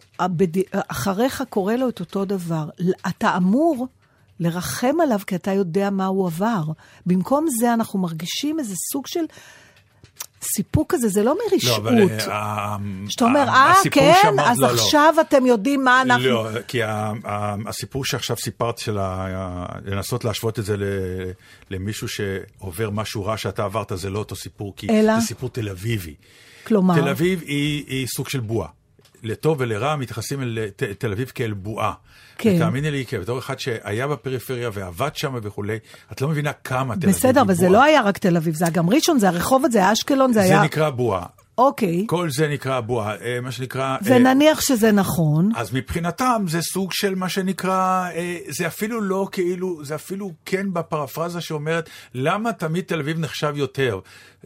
אחריך 0.71 1.43
קורא 1.49 1.73
לו 1.73 1.89
את 1.89 1.99
אותו 1.99 2.25
דבר, 2.25 2.69
אתה 3.07 3.37
אמור 3.37 3.87
לרחם 4.43 4.95
עליו 5.03 5.19
כי 5.27 5.35
אתה 5.35 5.51
יודע 5.51 5.89
מה 5.89 6.05
הוא 6.05 6.27
עבר. 6.27 6.63
במקום 7.05 7.45
זה 7.59 7.73
אנחנו 7.73 7.99
מרגישים 7.99 8.59
איזה 8.59 8.75
סוג 8.91 9.07
של 9.07 9.23
סיפוק 10.55 10.93
כזה, 10.93 11.07
זה 11.09 11.23
לא 11.23 11.31
לא, 11.31 11.37
מרשעות. 11.53 11.79
אבל... 11.79 12.09
אה, 12.31 12.75
שאתה 13.09 13.25
אומר, 13.25 13.39
אה, 13.47 13.71
הסיפור 13.71 14.03
כן, 14.03 14.13
שאמרת- 14.21 14.47
אז 14.47 14.59
לא, 14.59 14.67
לא. 14.67 14.73
עכשיו 14.73 15.13
אתם 15.21 15.45
יודעים 15.45 15.83
מה 15.83 16.01
אנחנו... 16.01 16.25
לא, 16.29 16.47
כי 16.67 16.79
הסיפור 17.67 18.05
שעכשיו 18.05 18.37
סיפרת 18.37 18.77
של 18.77 18.97
ה- 18.97 19.65
לנסות 19.85 20.25
להשוות 20.25 20.59
את 20.59 20.65
זה 20.65 20.75
למישהו 21.69 22.07
שעובר 22.07 22.89
משהו 22.89 23.25
רע 23.25 23.37
שאתה 23.37 23.63
עברת, 23.65 23.91
זה 23.95 24.09
לא 24.09 24.19
אותו 24.19 24.35
סיפור, 24.35 24.73
כי 24.77 24.87
אלא? 24.89 25.19
זה 25.19 25.25
סיפור 25.27 25.49
תל 25.49 25.69
אביבי. 25.69 26.15
כלומר, 26.67 26.95
תל 27.01 27.07
אביב 27.09 27.41
היא, 27.41 27.83
היא 27.87 28.07
סוג 28.07 28.29
של 28.29 28.39
בועה. 28.39 28.67
לטוב 29.23 29.57
ולרע 29.59 29.95
מתייחסים 29.95 30.41
אל 30.41 30.57
תל 30.97 31.11
אביב 31.11 31.31
כאל 31.35 31.53
בועה. 31.53 31.93
כן. 32.37 32.53
ותאמיני 32.55 32.91
לי, 32.91 33.05
כבתור 33.05 33.39
אחד 33.39 33.59
שהיה 33.59 34.07
בפריפריה 34.07 34.69
ועבד 34.73 35.09
שם 35.13 35.35
וכולי, 35.43 35.77
את 36.11 36.21
לא 36.21 36.27
מבינה 36.27 36.53
כמה 36.53 36.95
תל 36.95 36.99
אביב 36.99 37.09
היא 37.09 37.15
בסדר, 37.15 37.41
אבל 37.41 37.53
זה 37.53 37.67
בועה. 37.67 37.79
לא 37.79 37.83
היה 37.83 38.01
רק 38.01 38.17
תל 38.17 38.37
אביב, 38.37 38.55
זה 38.55 38.65
היה 38.65 38.71
גם 38.71 38.89
ראשון, 38.89 39.19
זה 39.19 39.29
היה 39.29 39.37
רחובות, 39.37 39.71
זה 39.71 39.79
היה 39.79 39.93
אשקלון, 39.93 40.33
זה 40.33 40.39
זה 40.39 40.45
היה... 40.45 40.63
נקרא 40.63 40.89
בועה. 40.89 41.25
אוקיי, 41.57 42.03
כל 42.07 42.29
זה 42.29 42.47
נקרא 42.47 42.79
בועה. 42.79 43.15
אה, 43.15 43.41
מה 43.41 43.51
שנקרא... 43.51 43.83
אה, 43.83 43.97
ונניח 44.03 44.61
שזה 44.61 44.91
נכון. 44.91 45.51
אז 45.55 45.73
מבחינתם 45.73 46.45
זה 46.47 46.61
סוג 46.61 46.93
של 46.93 47.15
מה 47.15 47.29
שנקרא, 47.29 48.09
אה, 48.15 48.37
זה 48.47 48.67
אפילו 48.67 49.01
לא 49.01 49.27
כאילו, 49.31 49.85
זה 49.85 49.95
אפילו 49.95 50.31
כן 50.45 50.73
בפרפרזה 50.73 51.41
שאומרת, 51.41 51.89
למה 52.13 52.53
תמיד 52.53 52.83
תל 52.83 52.99
אביב 52.99 53.19
נחשב 53.19 53.53
יותר? 53.55 53.99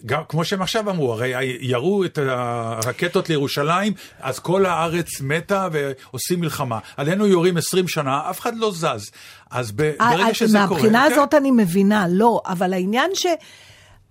גם 0.05 0.21
כמו 0.29 0.45
שהם 0.45 0.61
עכשיו 0.61 0.89
אמרו, 0.89 1.13
הרי 1.13 1.57
ירו 1.59 2.05
את 2.05 2.17
הרקטות 2.17 3.29
לירושלים, 3.29 3.93
אז 4.19 4.39
כל 4.39 4.65
הארץ 4.65 5.21
מתה 5.21 5.67
ועושים 5.71 6.39
מלחמה. 6.39 6.79
עלינו 6.97 7.27
יורים 7.27 7.57
20 7.57 7.87
שנה, 7.87 8.29
אף 8.29 8.39
אחד 8.39 8.57
לא 8.57 8.71
זז. 8.71 9.11
אז 9.51 9.69
אה, 9.69 9.73
ברגע 9.73 10.23
אה, 10.23 10.33
שזה 10.33 10.57
קורה... 10.57 10.67
מהבחינה 10.67 11.05
כן. 11.07 11.13
הזאת 11.13 11.33
אני 11.33 11.51
מבינה, 11.51 12.05
לא, 12.09 12.41
אבל 12.45 12.73
העניין 12.73 13.11
ש... 13.13 13.25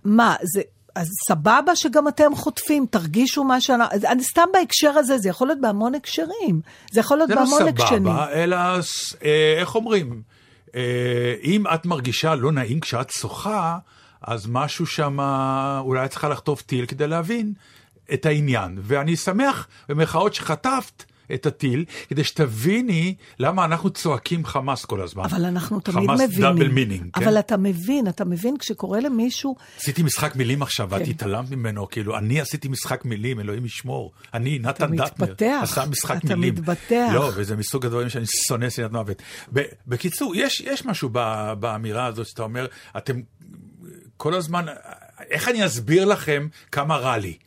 מה, 0.03 0.35
זה... 0.43 0.61
אז 0.97 1.09
סבבה 1.27 1.75
שגם 1.75 2.07
אתם 2.07 2.35
חוטפים, 2.35 2.85
תרגישו 2.89 3.43
מה 3.43 3.61
שאני... 3.61 3.83
אני 4.07 4.23
סתם 4.23 4.45
בהקשר 4.53 4.89
הזה, 4.89 5.17
זה 5.17 5.29
יכול 5.29 5.47
להיות 5.47 5.61
בהמון 5.61 5.95
הקשרים. 5.95 6.61
זה 6.91 6.99
יכול 6.99 7.17
להיות 7.17 7.29
זה 7.29 7.35
לא 7.35 7.41
בהמון 7.41 7.67
הקשרים. 7.67 8.03
סבבה, 8.03 8.31
אלא, 8.33 8.57
אה, 9.25 9.55
איך 9.59 9.75
אומרים, 9.75 10.21
אה, 10.75 11.35
אם 11.43 11.63
את 11.73 11.85
מרגישה 11.85 12.35
לא 12.35 12.51
נעים 12.51 12.79
כשאת 12.79 13.09
שוחה, 13.09 13.77
אז 14.21 14.47
משהו 14.49 14.85
שם, 14.85 15.17
אולי 15.79 16.05
את 16.05 16.09
צריכה 16.09 16.29
לחטוף 16.29 16.61
טיל 16.65 16.85
כדי 16.85 17.07
להבין 17.07 17.53
את 18.13 18.25
העניין. 18.25 18.77
ואני 18.81 19.15
שמח, 19.15 19.67
במרכאות, 19.89 20.33
שחטפת 20.33 21.03
את 21.33 21.45
הטיל, 21.45 21.85
כדי 22.09 22.23
שתביני 22.23 23.15
למה 23.39 23.65
אנחנו 23.65 23.89
צועקים 23.89 24.45
חמאס 24.45 24.85
כל 24.85 25.01
הזמן. 25.01 25.23
אבל 25.23 25.45
אנחנו 25.45 25.79
תמיד 25.79 26.07
חמאס 26.07 26.21
מבינים. 26.21 26.41
double 26.41 26.67
meaning, 26.67 27.09
כן? 27.13 27.23
אבל 27.23 27.39
אתה 27.39 27.57
מבין, 27.57 28.07
אתה 28.07 28.25
מבין, 28.25 28.57
כשקורה 28.57 28.99
למישהו... 28.99 29.55
עשיתי 29.77 30.03
משחק 30.03 30.35
מילים 30.35 30.61
עכשיו, 30.61 30.87
ואת 30.89 31.01
כן. 31.01 31.09
התעלמת 31.09 31.51
ממנו, 31.51 31.89
כאילו, 31.89 32.17
אני 32.17 32.41
עשיתי 32.41 32.67
משחק 32.67 33.05
מילים, 33.05 33.39
אלוהים 33.39 33.65
ישמור. 33.65 34.11
אני, 34.33 34.59
נתן 34.59 34.95
דטנר, 34.95 35.59
עשה 35.61 35.85
משחק 35.85 36.17
אתה 36.25 36.35
מילים. 36.35 36.53
מתפתח. 36.53 37.09
לא, 37.13 37.31
וזה 37.35 37.55
מסוג 37.55 37.85
הדברים 37.85 38.09
שאני 38.09 38.25
שונא 38.47 38.69
שנאת 38.69 38.91
מוות. 38.91 39.21
בקיצור, 39.87 40.35
יש, 40.35 40.61
יש 40.61 40.85
משהו 40.85 41.09
באמירה 41.59 42.05
הזאת 42.05 42.27
שאתה 42.27 42.43
אומר, 42.43 42.67
אתם 42.97 43.21
כל 44.17 44.33
הזמן, 44.33 44.65
איך 45.29 45.47
אני 45.47 45.65
אסביר 45.65 46.05
לכם 46.05 46.47
כמה 46.71 46.97
רע 46.97 47.17
לי? 47.17 47.37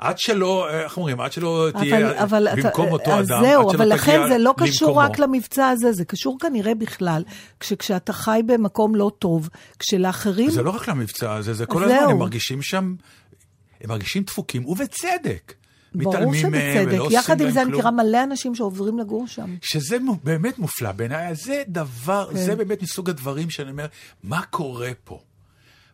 עד 0.00 0.18
שלא, 0.18 0.70
איך 0.70 0.96
אומרים, 0.96 1.20
עד 1.20 1.32
שלא 1.32 1.68
תהיה 1.78 2.22
אבל, 2.22 2.48
אבל 2.48 2.62
במקום 2.62 2.86
אתה, 2.86 2.92
אותו 2.92 3.10
אז 3.10 3.30
אדם, 3.30 3.40
זהו, 3.42 3.62
עד 3.62 3.72
שלא 3.72 3.78
אבל 3.78 3.92
לכן 3.92 4.20
זה 4.28 4.38
לא 4.38 4.54
קשור 4.56 4.88
למקומו. 4.88 5.06
רק 5.06 5.18
למבצע 5.18 5.68
הזה, 5.68 5.92
זה 5.92 6.04
קשור 6.04 6.38
כנראה 6.40 6.74
בכלל, 6.74 7.24
כשאתה 7.60 8.12
חי 8.12 8.40
במקום 8.46 8.94
לא 8.94 9.10
טוב, 9.18 9.48
כשלאחרים... 9.78 10.50
זה 10.50 10.62
לא 10.62 10.70
רק 10.70 10.88
למבצע 10.88 11.34
הזה, 11.34 11.54
זה 11.54 11.66
כל 11.66 11.88
זהו. 11.88 11.96
הזמן, 11.96 12.10
הם 12.10 12.18
מרגישים 12.18 12.62
שם, 12.62 12.94
הם 13.80 13.88
מרגישים 13.88 14.22
דפוקים, 14.22 14.66
ובצדק. 14.66 15.54
ברור 15.94 16.34
שבצדק. 16.34 16.98
יחד 17.10 17.40
עם 17.40 17.50
זה 17.50 17.62
אני. 17.62 17.70
מכירה 17.70 17.90
מלא 17.90 18.22
אנשים 18.22 18.54
שעוברים 18.54 18.98
לגור 18.98 19.26
שם. 19.26 19.56
שזה 19.62 19.96
באמת 20.24 20.58
מופלא 20.58 20.92
בעיניי, 20.92 21.34
זה 21.34 21.62
דבר, 21.68 22.28
כן. 22.32 22.38
זה 22.38 22.56
באמת 22.56 22.82
מסוג 22.82 23.10
הדברים 23.10 23.50
שאני 23.50 23.70
אומר, 23.70 23.86
מה 24.22 24.42
קורה 24.42 24.90
פה? 25.04 25.20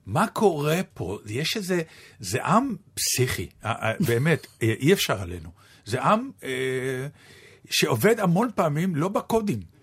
מה 0.06 0.26
קורה 0.26 0.80
פה? 0.94 1.18
יש 1.26 1.56
איזה, 1.56 1.82
זה 2.20 2.44
עם 2.44 2.74
פסיכי, 2.94 3.46
אה, 3.64 3.72
אה, 3.82 3.92
באמת, 4.00 4.46
אה, 4.62 4.72
אי 4.80 4.92
אפשר 4.92 5.22
עלינו. 5.22 5.48
זה 5.84 6.02
עם 6.02 6.30
אה, 6.44 7.06
שעובד 7.70 8.20
המון 8.20 8.48
פעמים 8.54 8.96
לא 8.96 9.08
בקודים. 9.08 9.76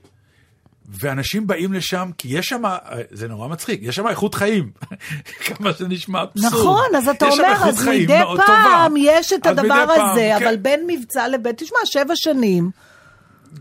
ואנשים 1.00 1.48
באים 1.48 1.74
לשם, 1.74 2.10
כי 2.18 2.28
יש 2.38 2.46
שם, 2.46 2.64
זה 3.12 3.28
נורא 3.28 3.48
מצחיק, 3.48 3.80
יש 3.84 3.96
שם 3.96 4.08
איכות 4.08 4.36
חיים. 4.36 4.72
כמה 5.46 5.74
שזה 5.74 5.88
נשמע 5.88 6.24
אבסורד. 6.24 6.54
נכון, 6.54 6.96
אז 6.98 7.08
אתה 7.08 7.26
אומר, 7.30 7.54
אז 7.64 7.88
מדי 7.88 8.20
פעם. 8.38 8.94
יש 8.98 9.34
את 9.34 9.46
הדבר 9.46 9.64
מדי 9.64 9.96
פעם, 9.96 10.10
הזה, 10.12 10.30
כן. 10.40 10.46
אבל 10.46 10.56
בין 10.58 10.88
מבצע 10.88 11.28
לבית, 11.28 11.58
תשמע, 11.58 11.78
שבע 11.86 12.14
שנים. 12.16 12.72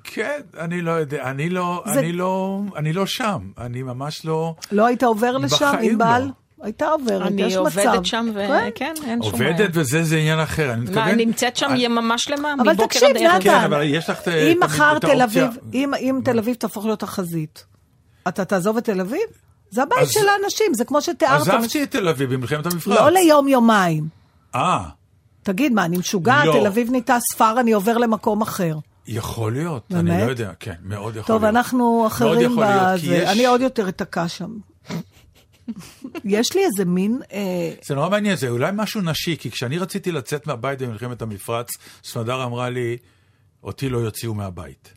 כן, 0.04 0.40
אני 0.58 0.80
לא 0.80 0.90
יודע, 0.90 1.30
אני 1.30 1.48
לא, 1.48 1.82
זה- 1.86 2.00
אני 2.00 2.12
לא, 2.12 2.60
אני 2.76 2.92
לא 2.92 3.06
שם, 3.06 3.50
אני 3.58 3.82
ממש 3.82 4.24
לא... 4.24 4.54
לא 4.72 4.86
היית 4.86 5.02
עובר 5.02 5.36
לשם, 5.36 5.72
ענבל? 5.82 6.22
לא. 6.26 6.41
הייתה 6.62 6.86
עוברת, 6.88 7.26
אני 7.26 7.42
יש 7.42 7.52
מצב. 7.56 7.58
עובדת 7.58 8.06
שם, 8.06 8.26
כן. 8.34 8.68
וכן, 8.74 8.94
אין 9.06 9.22
שום 9.22 9.32
בעיה. 9.38 9.50
עובדת 9.52 9.70
וזה, 9.74 10.02
זה 10.04 10.16
עניין 10.16 10.40
אחר, 10.40 10.72
אני 10.72 10.80
מה, 10.84 10.90
מתכוון... 10.90 11.08
נמצאת 11.16 11.56
שם 11.56 11.66
אני- 11.70 11.84
יממה 11.84 12.18
שלמה, 12.18 12.54
אבל 12.62 12.72
מבוקר 12.72 12.86
תקשיב, 12.86 13.08
עד 13.08 13.16
ערב. 13.16 13.34
נתן, 13.34 13.42
כן, 13.42 13.64
אבל 13.64 13.82
יש 13.82 14.10
לך 14.10 14.18
את- 14.20 14.28
אם 14.28 14.58
מחר 14.64 14.98
תל. 14.98 15.22
אביב, 15.22 15.46
אם- 15.74 15.94
אם 15.94 16.20
תל 16.24 16.38
אביב 16.38 16.54
תהפוך 16.54 16.84
להיות 16.84 17.02
החזית, 17.02 17.64
אתה 18.28 18.44
תעזוב 18.44 18.76
את 18.76 18.84
תל 18.84 19.00
אביב? 19.00 19.20
זה 19.70 19.82
הבית 19.82 19.98
אז- 19.98 20.10
של 20.10 20.20
האנשים, 20.28 20.74
זה 20.74 20.84
כמו 20.84 21.02
שתיארת. 21.02 21.40
עזבתי 21.40 21.82
את 21.82 21.90
תל 21.90 22.08
אביב 22.08 22.34
במלחמת 22.34 22.66
המפרץ. 22.66 22.86
לא 22.96 23.10
ליום-יומיים. 23.10 24.08
אה, 24.54 24.84
תגיד, 25.42 25.72
מה, 25.72 25.84
אני 25.84 25.98
משוגעת? 25.98 26.44
לא. 26.44 26.52
תל 26.60 26.66
אביב 26.66 26.90
נהייתה 26.90 27.16
ספר, 27.32 27.60
אני 27.60 27.72
עובר 27.72 27.98
למקום 27.98 28.42
אחר. 28.42 28.76
יכול 29.06 29.52
להיות, 29.52 29.82
אני 29.94 30.10
באמת? 30.10 30.24
לא 30.24 30.30
יודע, 30.30 30.50
כן, 30.60 30.74
מאוד 30.82 31.16
יכול 31.16 31.26
טוב, 31.34 31.42
להיות. 31.44 31.56
אנחנו 31.56 31.78
מאוד 31.98 32.06
אחרים 32.06 32.56
בזה. 32.56 33.14
יש- 33.16 33.28
אני 33.28 33.46
עוד 33.46 33.60
יותר 33.60 33.88
אתקע 33.88 34.28
שם. 34.28 34.50
יש 36.24 36.52
לי 36.54 36.64
איזה 36.64 36.84
מין... 36.84 37.20
אה, 37.32 37.74
זה 37.82 37.94
נורא 37.94 38.08
מעניין, 38.08 38.36
זה 38.36 38.48
אולי 38.48 38.70
משהו 38.74 39.00
נשי, 39.00 39.36
כי 39.36 39.50
כשאני 39.50 39.78
רציתי 39.78 40.12
לצאת 40.12 40.46
מהבית 40.46 40.82
במלחמת 40.82 41.22
המפרץ, 41.22 41.68
סמדר 42.04 42.44
אמרה 42.44 42.70
לי, 42.70 42.96
אותי 43.62 43.88
לא 43.88 43.98
יוציאו 43.98 44.34
מהבית. 44.34 44.92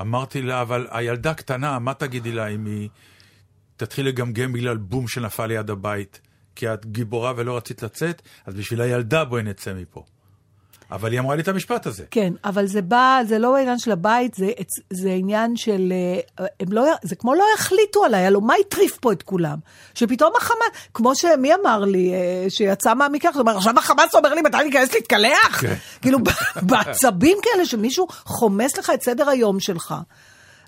אמרתי 0.00 0.42
לה, 0.42 0.62
אבל 0.62 0.86
הילדה 0.90 1.34
קטנה, 1.34 1.78
מה 1.78 1.94
תגידי 1.94 2.32
לה 2.32 2.46
אם 2.46 2.66
היא 2.66 2.88
תתחיל 3.76 4.06
לגמגם 4.06 4.52
בגלל 4.52 4.76
בום 4.76 5.08
שנפל 5.08 5.46
ליד 5.46 5.70
הבית? 5.70 6.20
כי 6.54 6.72
את 6.74 6.86
גיבורה 6.86 7.32
ולא 7.36 7.56
רצית 7.56 7.82
לצאת, 7.82 8.22
אז 8.46 8.54
בשביל 8.54 8.80
הילדה 8.80 9.24
בואי 9.24 9.42
נצא 9.42 9.74
מפה. 9.74 10.04
אבל 10.92 11.12
היא 11.12 11.20
אמרה 11.20 11.36
לי 11.36 11.42
את 11.42 11.48
המשפט 11.48 11.86
הזה. 11.86 12.04
כן, 12.10 12.32
אבל 12.44 12.66
זה 12.66 12.82
בא, 12.82 13.20
זה 13.28 13.38
לא 13.38 13.56
העניין 13.56 13.78
של 13.78 13.92
הבית, 13.92 14.34
זה, 14.34 14.50
זה 14.90 15.10
עניין 15.10 15.56
של... 15.56 15.92
אה, 16.38 16.46
הם 16.60 16.72
לא, 16.72 16.84
זה 17.02 17.16
כמו 17.16 17.34
לא 17.34 17.44
החליטו 17.54 18.04
עליי, 18.04 18.26
הלוא 18.26 18.42
מה 18.42 18.54
הטריף 18.60 18.98
פה 19.00 19.12
את 19.12 19.22
כולם? 19.22 19.58
שפתאום 19.94 20.32
החמאס, 20.36 20.68
כמו 20.94 21.14
שמי 21.14 21.50
אמר 21.54 21.80
לי, 21.80 22.12
אה, 22.12 22.50
שיצא 22.50 22.94
מהמקלח, 22.94 23.34
הוא 23.34 23.40
אומר, 23.40 23.56
עכשיו 23.56 23.78
החמאס 23.78 24.14
אומר 24.14 24.34
לי, 24.34 24.42
מתי 24.42 24.56
אני 24.56 24.70
אכנס 24.70 24.94
להתקלח? 24.94 25.60
כן. 25.60 25.74
כאילו, 26.02 26.18
בעצבים 26.62 27.38
כאלה 27.42 27.66
שמישהו 27.66 28.06
חומס 28.10 28.78
לך 28.78 28.90
את 28.94 29.02
סדר 29.02 29.30
היום 29.30 29.60
שלך. 29.60 29.94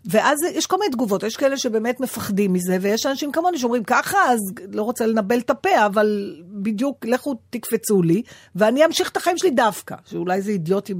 ואז 0.05 0.39
יש 0.55 0.67
כל 0.67 0.77
מיני 0.79 0.93
תגובות, 0.93 1.23
יש 1.23 1.37
כאלה 1.37 1.57
שבאמת 1.57 2.01
מפחדים 2.01 2.53
מזה, 2.53 2.79
ויש 2.81 3.07
אנשים 3.07 3.33
כמוני 3.33 3.59
שאומרים 3.59 3.85
ככה, 3.85 4.19
אז 4.29 4.41
לא 4.73 4.83
רוצה 4.83 5.07
לנבל 5.07 5.39
את 5.39 5.51
הפה, 5.51 5.87
אבל 5.87 6.37
בדיוק, 6.49 7.05
לכו 7.05 7.35
תקפצו 7.51 8.03
לי, 8.03 8.23
ואני 8.57 8.85
אמשיך 8.85 9.11
את 9.11 9.17
החיים 9.17 9.39
שלי 9.39 9.51
דווקא, 9.51 9.97
שאולי 10.11 10.43
זה 10.43 10.51
אידיוטי 10.51 10.95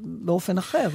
באופן 0.00 0.58
אחר. 0.58 0.88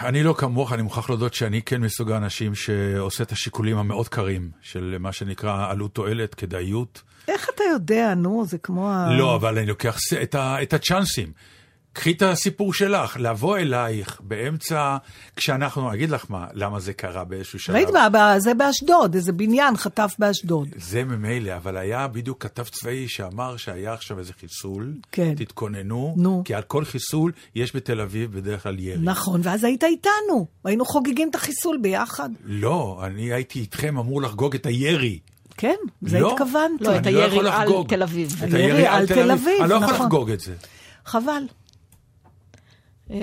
אני 0.00 0.22
לא 0.22 0.32
כמוך, 0.32 0.72
אני 0.72 0.82
מוכרח 0.82 1.10
להודות 1.10 1.34
שאני 1.34 1.62
כן 1.62 1.80
מסוג 1.80 2.10
האנשים 2.10 2.54
שעושה 2.54 3.22
את 3.22 3.32
השיקולים 3.32 3.78
המאוד 3.78 4.08
קרים 4.08 4.50
של 4.62 4.96
מה 5.00 5.12
שנקרא 5.12 5.70
עלות 5.70 5.94
תועלת, 5.94 6.34
כדאיות. 6.34 7.02
איך 7.28 7.50
אתה 7.54 7.64
יודע, 7.72 8.14
נו, 8.14 8.44
זה 8.46 8.58
כמו 8.58 8.90
ה... 8.90 9.08
לא, 9.18 9.34
אבל 9.34 9.58
אני 9.58 9.66
לוקח 9.66 9.98
את, 10.22 10.34
ה, 10.34 10.62
את 10.62 10.74
הצ'אנסים. 10.74 11.32
קחי 11.96 12.12
את 12.12 12.22
הסיפור 12.22 12.74
שלך, 12.74 13.16
לבוא 13.20 13.58
אלייך 13.58 14.20
באמצע, 14.24 14.96
כשאנחנו, 15.36 15.94
אגיד 15.94 16.10
לך 16.10 16.24
מה, 16.28 16.46
למה 16.54 16.80
זה 16.80 16.92
קרה 16.92 17.24
באיזשהו 17.24 17.58
שלב. 17.58 17.76
ראית 17.76 17.88
מה, 17.88 18.40
זה 18.40 18.54
באשדוד, 18.54 19.14
איזה 19.14 19.32
בניין 19.32 19.76
חטף 19.76 20.14
באשדוד. 20.18 20.68
זה 20.76 21.04
ממילא, 21.04 21.56
אבל 21.56 21.76
היה 21.76 22.08
בדיוק 22.08 22.42
כתב 22.42 22.62
צבאי 22.62 23.08
שאמר 23.08 23.56
שהיה 23.56 23.92
עכשיו 23.92 24.18
איזה 24.18 24.32
חיסול, 24.40 24.94
כן. 25.12 25.34
תתכוננו, 25.34 26.14
נו. 26.18 26.42
כי 26.44 26.54
על 26.54 26.62
כל 26.62 26.84
חיסול 26.84 27.32
יש 27.54 27.76
בתל 27.76 28.00
אביב 28.00 28.32
בדרך 28.36 28.62
כלל 28.62 28.78
ירי. 28.78 29.02
נכון, 29.02 29.40
ואז 29.44 29.64
היית 29.64 29.84
איתנו, 29.84 30.46
היינו 30.64 30.84
חוגגים 30.84 31.30
את 31.30 31.34
החיסול 31.34 31.78
ביחד. 31.82 32.30
לא, 32.44 33.00
אני 33.06 33.32
הייתי 33.32 33.58
איתכם 33.58 33.98
אמור 33.98 34.22
לחגוג 34.22 34.54
את 34.54 34.66
הירי. 34.66 35.18
כן, 35.56 35.76
זה 36.02 36.20
לא. 36.20 36.32
התכוונת. 36.32 36.80
לא, 36.80 36.96
את 36.96 37.06
אני 37.06 37.16
הירי 37.16 37.26
יכול 37.26 37.46
על. 37.46 37.68
תל 37.88 38.02
אביב. 38.02 38.42
את 38.48 38.54
הירי 38.54 38.86
על 38.86 39.06
תל 39.06 39.30
אביב, 39.30 39.60
אני 39.60 39.70
לא 39.70 39.74
יכול 39.74 39.86
נכון. 39.86 40.06
לחגוג 40.06 40.30
את 40.30 40.40
זה. 40.40 40.54
חבל. 41.04 41.42
אה, 43.10 43.16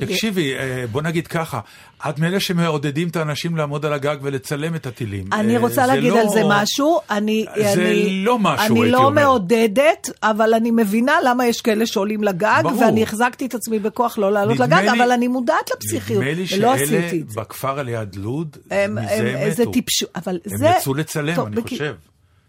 תקשיבי, 0.00 0.54
אה, 0.54 0.84
בוא 0.92 1.02
נגיד 1.02 1.26
ככה, 1.26 1.60
את 2.08 2.18
מאלה 2.18 2.40
שמעודדים 2.40 3.08
את 3.08 3.16
האנשים 3.16 3.56
לעמוד 3.56 3.86
על 3.86 3.92
הגג 3.92 4.16
ולצלם 4.22 4.74
את 4.74 4.86
הטילים. 4.86 5.32
אני 5.32 5.56
אה, 5.56 5.60
רוצה 5.60 5.86
להגיד 5.86 6.12
לא- 6.12 6.20
על 6.20 6.28
זה 6.28 6.42
משהו. 6.48 6.98
אני, 7.10 7.44
זה 7.56 7.72
אני, 7.72 8.24
לא 8.24 8.38
משהו, 8.38 8.66
אני 8.66 8.80
הייתי 8.80 8.90
לא 8.92 8.98
אומר. 9.04 9.22
מעודדת, 9.22 10.10
אבל 10.22 10.54
אני 10.54 10.70
מבינה 10.70 11.12
למה 11.24 11.46
יש 11.46 11.60
כאלה 11.60 11.86
שעולים 11.86 12.24
לגג, 12.24 12.60
ברור. 12.62 12.80
ואני 12.80 13.02
החזקתי 13.02 13.46
את 13.46 13.54
עצמי 13.54 13.78
בכוח 13.78 14.18
לא 14.18 14.32
לעלות 14.32 14.54
נדמה 14.60 14.82
לגג, 14.82 14.90
לי- 14.90 14.98
אבל 15.02 15.12
אני 15.12 15.28
מודעת 15.28 15.70
לפסיכיות, 15.76 16.22
נדמה 16.22 16.34
לי 16.34 16.40
ולא 16.40 16.46
שאלה 16.46 16.74
עשיתי 16.74 17.20
את 17.20 17.30
זה. 17.30 17.40
בכפר 17.40 17.78
על 17.78 17.88
יד 17.88 18.14
לוד, 18.14 18.56
הם- 18.70 18.94
מזה 18.94 19.12
הם- 19.12 19.50
מתו. 19.62 19.72
טיפשו, 19.72 20.06
אבל 20.16 20.38
הם 20.50 20.56
זה... 20.58 20.66
יצאו 20.78 20.94
לצלם, 20.94 21.34
טוב, 21.36 21.46
אני 21.46 21.56
בכ- 21.56 21.68
חושב. 21.68 21.94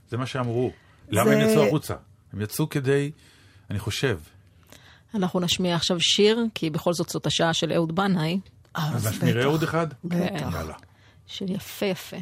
זה 0.10 0.18
מה 0.18 0.26
שאמרו. 0.26 0.72
למה 1.10 1.30
זה- 1.30 1.42
הם 1.44 1.50
יצאו 1.50 1.64
החוצה? 1.68 1.94
הם 2.34 2.42
יצאו 2.42 2.70
כדי, 2.70 3.12
אני 3.72 3.80
חושב. 3.80 4.18
אנחנו 5.16 5.40
נשמיע 5.40 5.76
עכשיו 5.76 6.00
שיר, 6.00 6.46
כי 6.56 6.70
בכל 6.70 6.94
זאת 6.94 7.10
זאת 7.10 7.26
השעה 7.26 7.54
של 7.54 7.74
אהוד 7.74 7.96
בנאי, 7.96 8.40
אז. 8.74 9.24
נראה 9.24 9.46
עוד 9.46 9.64
אחד? 9.64 9.88
בטח. 10.04 10.50
של 11.28 11.52
יפה 11.52 11.86
יפה. 11.86 12.18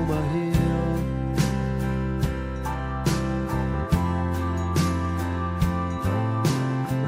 ומהיר. 0.00 0.60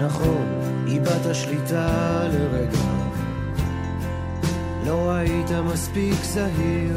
נכון, 0.04 0.46
איבדת 0.86 1.34
שליטה 1.34 2.22
לרגע, 2.28 2.78
לא 4.86 5.10
היית 5.10 5.50
מספיק 5.72 6.14
זהיר. 6.22 6.96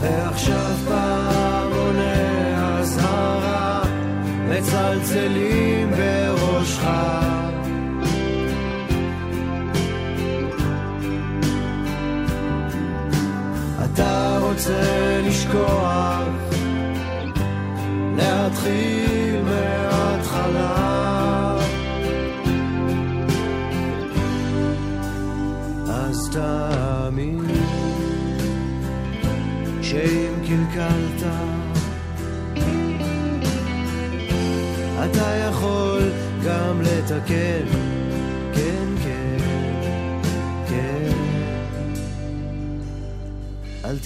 ועכשיו 0.00 0.74
פעמוני 0.88 2.54
אזהרה 2.56 3.82
מצלצלים 4.48 5.61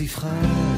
אל 0.01 0.76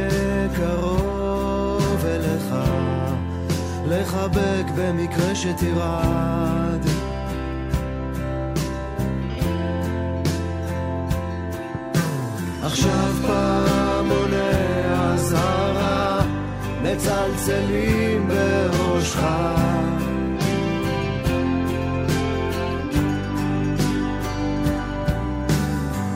אהיה 0.00 0.48
קרוב 0.56 2.04
אליך, 2.04 2.54
לחבק 3.86 4.64
במקרה 4.76 5.34
שתרעד. 5.34 6.86
עכשיו 12.62 13.12
פעמוני 13.26 14.36
אזהרה 14.94 16.20
מצלצלים 16.82 18.28
בראשך. 18.28 19.22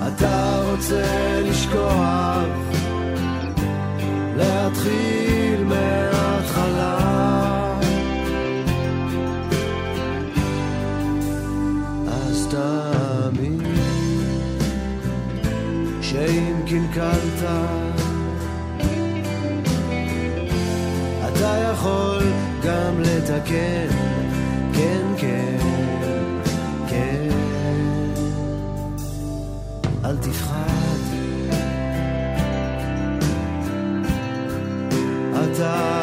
אתה 0.07 0.61
רוצה 0.71 1.41
לשכוח, 1.45 2.62
להתחיל 4.73 5.65
מההתחלה. 5.65 6.99
אז 12.09 12.47
תאמין 12.51 13.61
שאם 16.01 16.57
קלקלת, 16.67 17.51
אתה 21.29 21.73
יכול 21.73 22.23
גם 22.65 23.01
לתקן, 23.01 23.89
כן, 24.75 25.02
אתה 35.55 36.02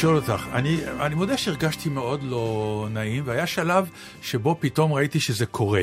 לשאול 0.00 0.16
אותך, 0.16 0.46
אני, 0.52 0.78
אני 1.00 1.14
מודה 1.14 1.36
שהרגשתי 1.36 1.88
מאוד 1.88 2.22
לא 2.22 2.88
נעים, 2.90 3.22
והיה 3.26 3.46
שלב 3.46 3.90
שבו 4.22 4.56
פתאום 4.60 4.92
ראיתי 4.92 5.20
שזה 5.20 5.46
קורה. 5.46 5.82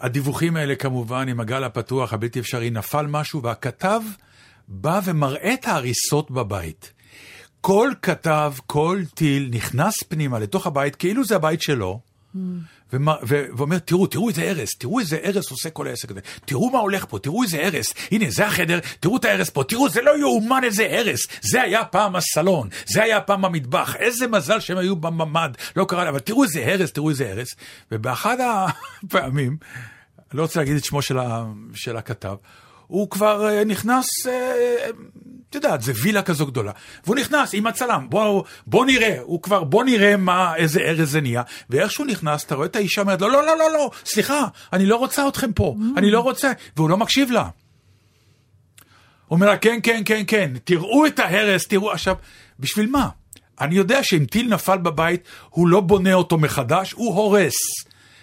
הדיווחים 0.00 0.56
האלה 0.56 0.74
כמובן 0.74 1.28
עם 1.28 1.40
הגל 1.40 1.64
הפתוח, 1.64 2.12
הבלתי 2.12 2.40
אפשרי, 2.40 2.70
נפל 2.70 3.06
משהו, 3.06 3.42
והכתב 3.42 4.00
בא 4.68 5.00
ומראה 5.04 5.54
את 5.54 5.66
ההריסות 5.66 6.30
בבית. 6.30 6.92
כל 7.60 7.90
כתב, 8.02 8.52
כל 8.66 9.02
טיל 9.14 9.48
נכנס 9.52 9.94
פנימה 10.08 10.38
לתוך 10.38 10.66
הבית, 10.66 10.96
כאילו 10.96 11.24
זה 11.24 11.36
הבית 11.36 11.62
שלו, 11.62 12.00
ו- 12.92 13.44
ואומר, 13.56 13.78
תראו, 13.78 14.06
תראו 14.06 14.28
איזה 14.28 14.50
הרס, 14.50 14.70
תראו 14.78 15.00
איזה 15.00 15.18
הרס 15.22 15.50
עושה 15.50 15.70
כל 15.70 15.86
העסק 15.86 16.10
הזה, 16.10 16.20
תראו 16.44 16.70
מה 16.70 16.78
הולך 16.78 17.04
פה, 17.08 17.18
תראו 17.18 17.42
איזה 17.42 17.66
הרס, 17.66 17.94
הנה 18.10 18.24
זה 18.30 18.46
החדר, 18.46 18.78
תראו 19.00 19.16
את 19.16 19.24
ההרס 19.24 19.50
פה, 19.50 19.64
תראו, 19.64 19.88
זה 19.88 20.02
לא 20.02 20.18
יאומן 20.18 20.60
איזה 20.64 20.86
הרס, 20.90 21.20
זה 21.40 21.62
היה 21.62 21.84
פעם 21.84 22.16
הסלון, 22.16 22.68
זה 22.86 23.02
היה 23.02 23.20
פעם 23.20 23.44
המטבח, 23.44 23.96
איזה 23.96 24.26
מזל 24.26 24.60
שהם 24.60 24.78
היו 24.78 24.96
בממ"ד, 24.96 25.50
לא 25.76 25.84
קרה, 25.84 26.08
אבל 26.08 26.18
תראו 26.18 26.44
איזה 26.44 26.66
הרס, 26.66 26.92
תראו 26.92 27.10
איזה 27.10 27.30
הרס, 27.30 27.48
ובאחד 27.92 28.36
הפעמים, 29.04 29.56
אני 30.30 30.38
לא 30.38 30.42
רוצה 30.42 30.60
להגיד 30.60 30.76
את 30.76 30.84
שמו 30.84 31.02
של, 31.02 31.18
ה- 31.18 31.44
של 31.74 31.96
הכתב, 31.96 32.34
הוא 32.86 33.10
כבר 33.10 33.48
אה, 33.48 33.64
נכנס, 33.64 34.06
אה, 34.26 34.90
את 35.50 35.54
יודעת, 35.54 35.82
זה 35.82 35.92
וילה 36.02 36.22
כזו 36.22 36.46
גדולה. 36.46 36.72
והוא 37.04 37.16
נכנס 37.16 37.54
עם 37.54 37.66
הצלם, 37.66 38.06
בוא, 38.10 38.42
בוא 38.66 38.86
נראה, 38.86 39.16
הוא 39.22 39.42
כבר, 39.42 39.64
בוא 39.64 39.84
נראה 39.84 40.16
מה, 40.16 40.56
איזה 40.56 40.80
ארז 40.80 41.10
זה 41.10 41.20
נהיה. 41.20 41.42
ואיך 41.70 41.90
שהוא 41.90 42.06
נכנס, 42.06 42.44
אתה 42.44 42.54
רואה 42.54 42.66
את 42.66 42.76
האישה 42.76 43.00
אומרת 43.00 43.20
לו, 43.20 43.28
לא, 43.28 43.46
לא, 43.46 43.58
לא, 43.58 43.72
לא, 43.72 43.90
סליחה, 44.04 44.46
אני 44.72 44.86
לא 44.86 44.96
רוצה 44.96 45.28
אתכם 45.28 45.52
פה, 45.52 45.76
אני 45.96 46.10
לא 46.10 46.20
רוצה, 46.20 46.52
והוא 46.76 46.90
לא 46.90 46.96
מקשיב 46.96 47.30
לה. 47.30 47.48
הוא 49.26 49.36
אומר 49.36 49.46
לה, 49.46 49.56
כן, 49.56 49.78
כן, 49.82 50.02
כן, 50.04 50.22
כן, 50.26 50.52
תראו 50.64 51.06
את 51.06 51.18
ההרס, 51.18 51.66
תראו 51.66 51.92
עכשיו, 51.92 52.16
בשביל 52.60 52.90
מה? 52.90 53.08
אני 53.60 53.74
יודע 53.74 54.02
שאם 54.02 54.24
טיל 54.24 54.48
נפל 54.48 54.78
בבית, 54.78 55.22
הוא 55.50 55.68
לא 55.68 55.80
בונה 55.80 56.14
אותו 56.14 56.38
מחדש, 56.38 56.92
הוא 56.92 57.14
הורס. 57.14 57.54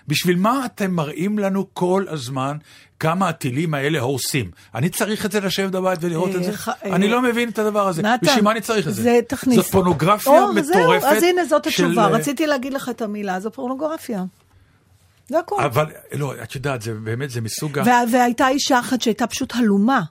בשביל 0.08 0.36
מה 0.36 0.66
אתם 0.66 0.91
מראים 0.91 1.39
לנו 1.39 1.68
כל 1.74 2.06
הזמן 2.10 2.58
כמה 2.99 3.30
הטילים 3.30 3.74
האלה 3.74 3.99
הורסים? 3.99 4.51
אני 4.76 4.89
צריך 4.89 5.26
את 5.26 5.32
זה 5.32 5.39
לשבת 5.39 5.72
בבית 5.72 5.99
ולראות 6.01 6.36
את 6.36 6.43
זה? 6.43 6.51
אה, 6.51 6.74
אה, 6.86 6.95
אני 6.95 7.10
לא 7.10 7.22
מבין 7.22 7.49
את 7.49 7.60
הדבר 7.60 7.88
הזה. 7.88 8.01
נתן, 8.01 8.28
בשביל 8.28 8.43
מה 8.43 8.51
אני 8.51 8.62
צריך 8.62 8.88
את 8.88 8.93
זה? 8.93 9.01
זה 9.04 9.20
תכניס. 9.28 9.56
זאת 9.56 9.66
פורנוגרפיה 9.66 10.41
מטורפת. 10.56 10.66
זהו, 10.66 10.93
אז 10.93 11.24
הנה 11.24 11.45
זאת 11.45 11.68
התשובה. 11.68 12.08
רציתי 12.08 12.47
להגיד 12.47 12.74
לך 12.74 12.89
את 12.89 13.01
המילה, 13.01 13.39
זו 13.39 13.51
פורנוגרפיה. 13.51 14.24
זה 15.28 15.39
הכול. 15.39 15.64
אבל, 15.64 15.86
לא, 16.14 16.34
את 16.43 16.56
יודעת, 16.56 16.82
זה 16.82 16.93
באמת, 16.93 17.30
זה 17.30 17.41
מסוג 17.41 17.80
ה... 17.80 17.84
וה- 17.86 18.04
והייתה 18.12 18.47
אישה 18.47 18.80
אחת 18.80 19.01
שהייתה 19.01 19.28
פשוט 19.28 19.56
הלומה, 19.56 20.01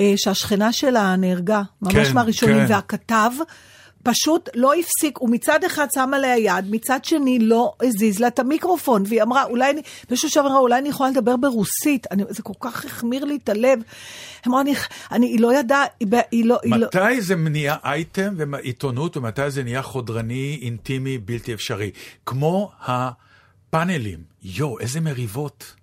אה, 0.00 0.12
שהשכנה 0.16 0.72
שלה 0.72 1.16
נהרגה, 1.16 1.62
ממש 1.82 2.08
כן, 2.08 2.14
מהראשונים, 2.14 2.66
כן. 2.66 2.72
והכתב 2.72 3.30
פשוט 4.02 4.48
לא 4.54 4.72
הפסיק, 4.74 5.18
הוא 5.18 5.30
מצד 5.30 5.64
אחד 5.64 5.86
שם 5.94 6.10
עליה 6.14 6.38
יד, 6.38 6.64
מצד 6.70 7.04
שני 7.04 7.38
לא 7.38 7.74
הזיז 7.82 8.20
לה 8.20 8.28
את 8.28 8.38
המיקרופון, 8.38 9.02
והיא 9.06 9.22
אמרה, 9.22 9.44
אולי 9.44 9.70
אני, 9.70 9.82
באיזשהו 10.08 10.30
שלב 10.30 10.44
אמרה, 10.44 10.58
אולי 10.58 10.78
אני 10.78 10.88
יכולה 10.88 11.10
לדבר 11.10 11.36
ברוסית, 11.36 12.06
אני, 12.10 12.22
זה 12.28 12.42
כל 12.42 12.52
כך 12.60 12.84
החמיר 12.84 13.24
לי 13.24 13.38
את 13.44 13.48
הלב. 13.48 13.78
אמרה, 14.46 14.60
אני, 14.60 14.74
אני, 15.12 15.26
היא 15.26 15.40
לא 15.40 15.58
ידעה, 15.58 15.84
היא, 16.00 16.08
היא 16.30 16.44
לא, 16.44 16.58
היא 16.62 16.74
לא... 16.76 16.86
מתי 16.86 17.20
זה 17.20 17.36
נהיה 17.36 17.76
אייטם 17.84 18.34
ועיתונות 18.36 19.16
ומתי 19.16 19.50
זה 19.50 19.62
נהיה 19.62 19.82
חודרני, 19.82 20.58
אינטימי, 20.62 21.18
בלתי 21.18 21.54
אפשרי? 21.54 21.90
כמו 22.26 22.70
הפאנלים. 22.80 24.18
יואו, 24.42 24.78
איזה 24.78 25.00
מריבות. 25.00 25.74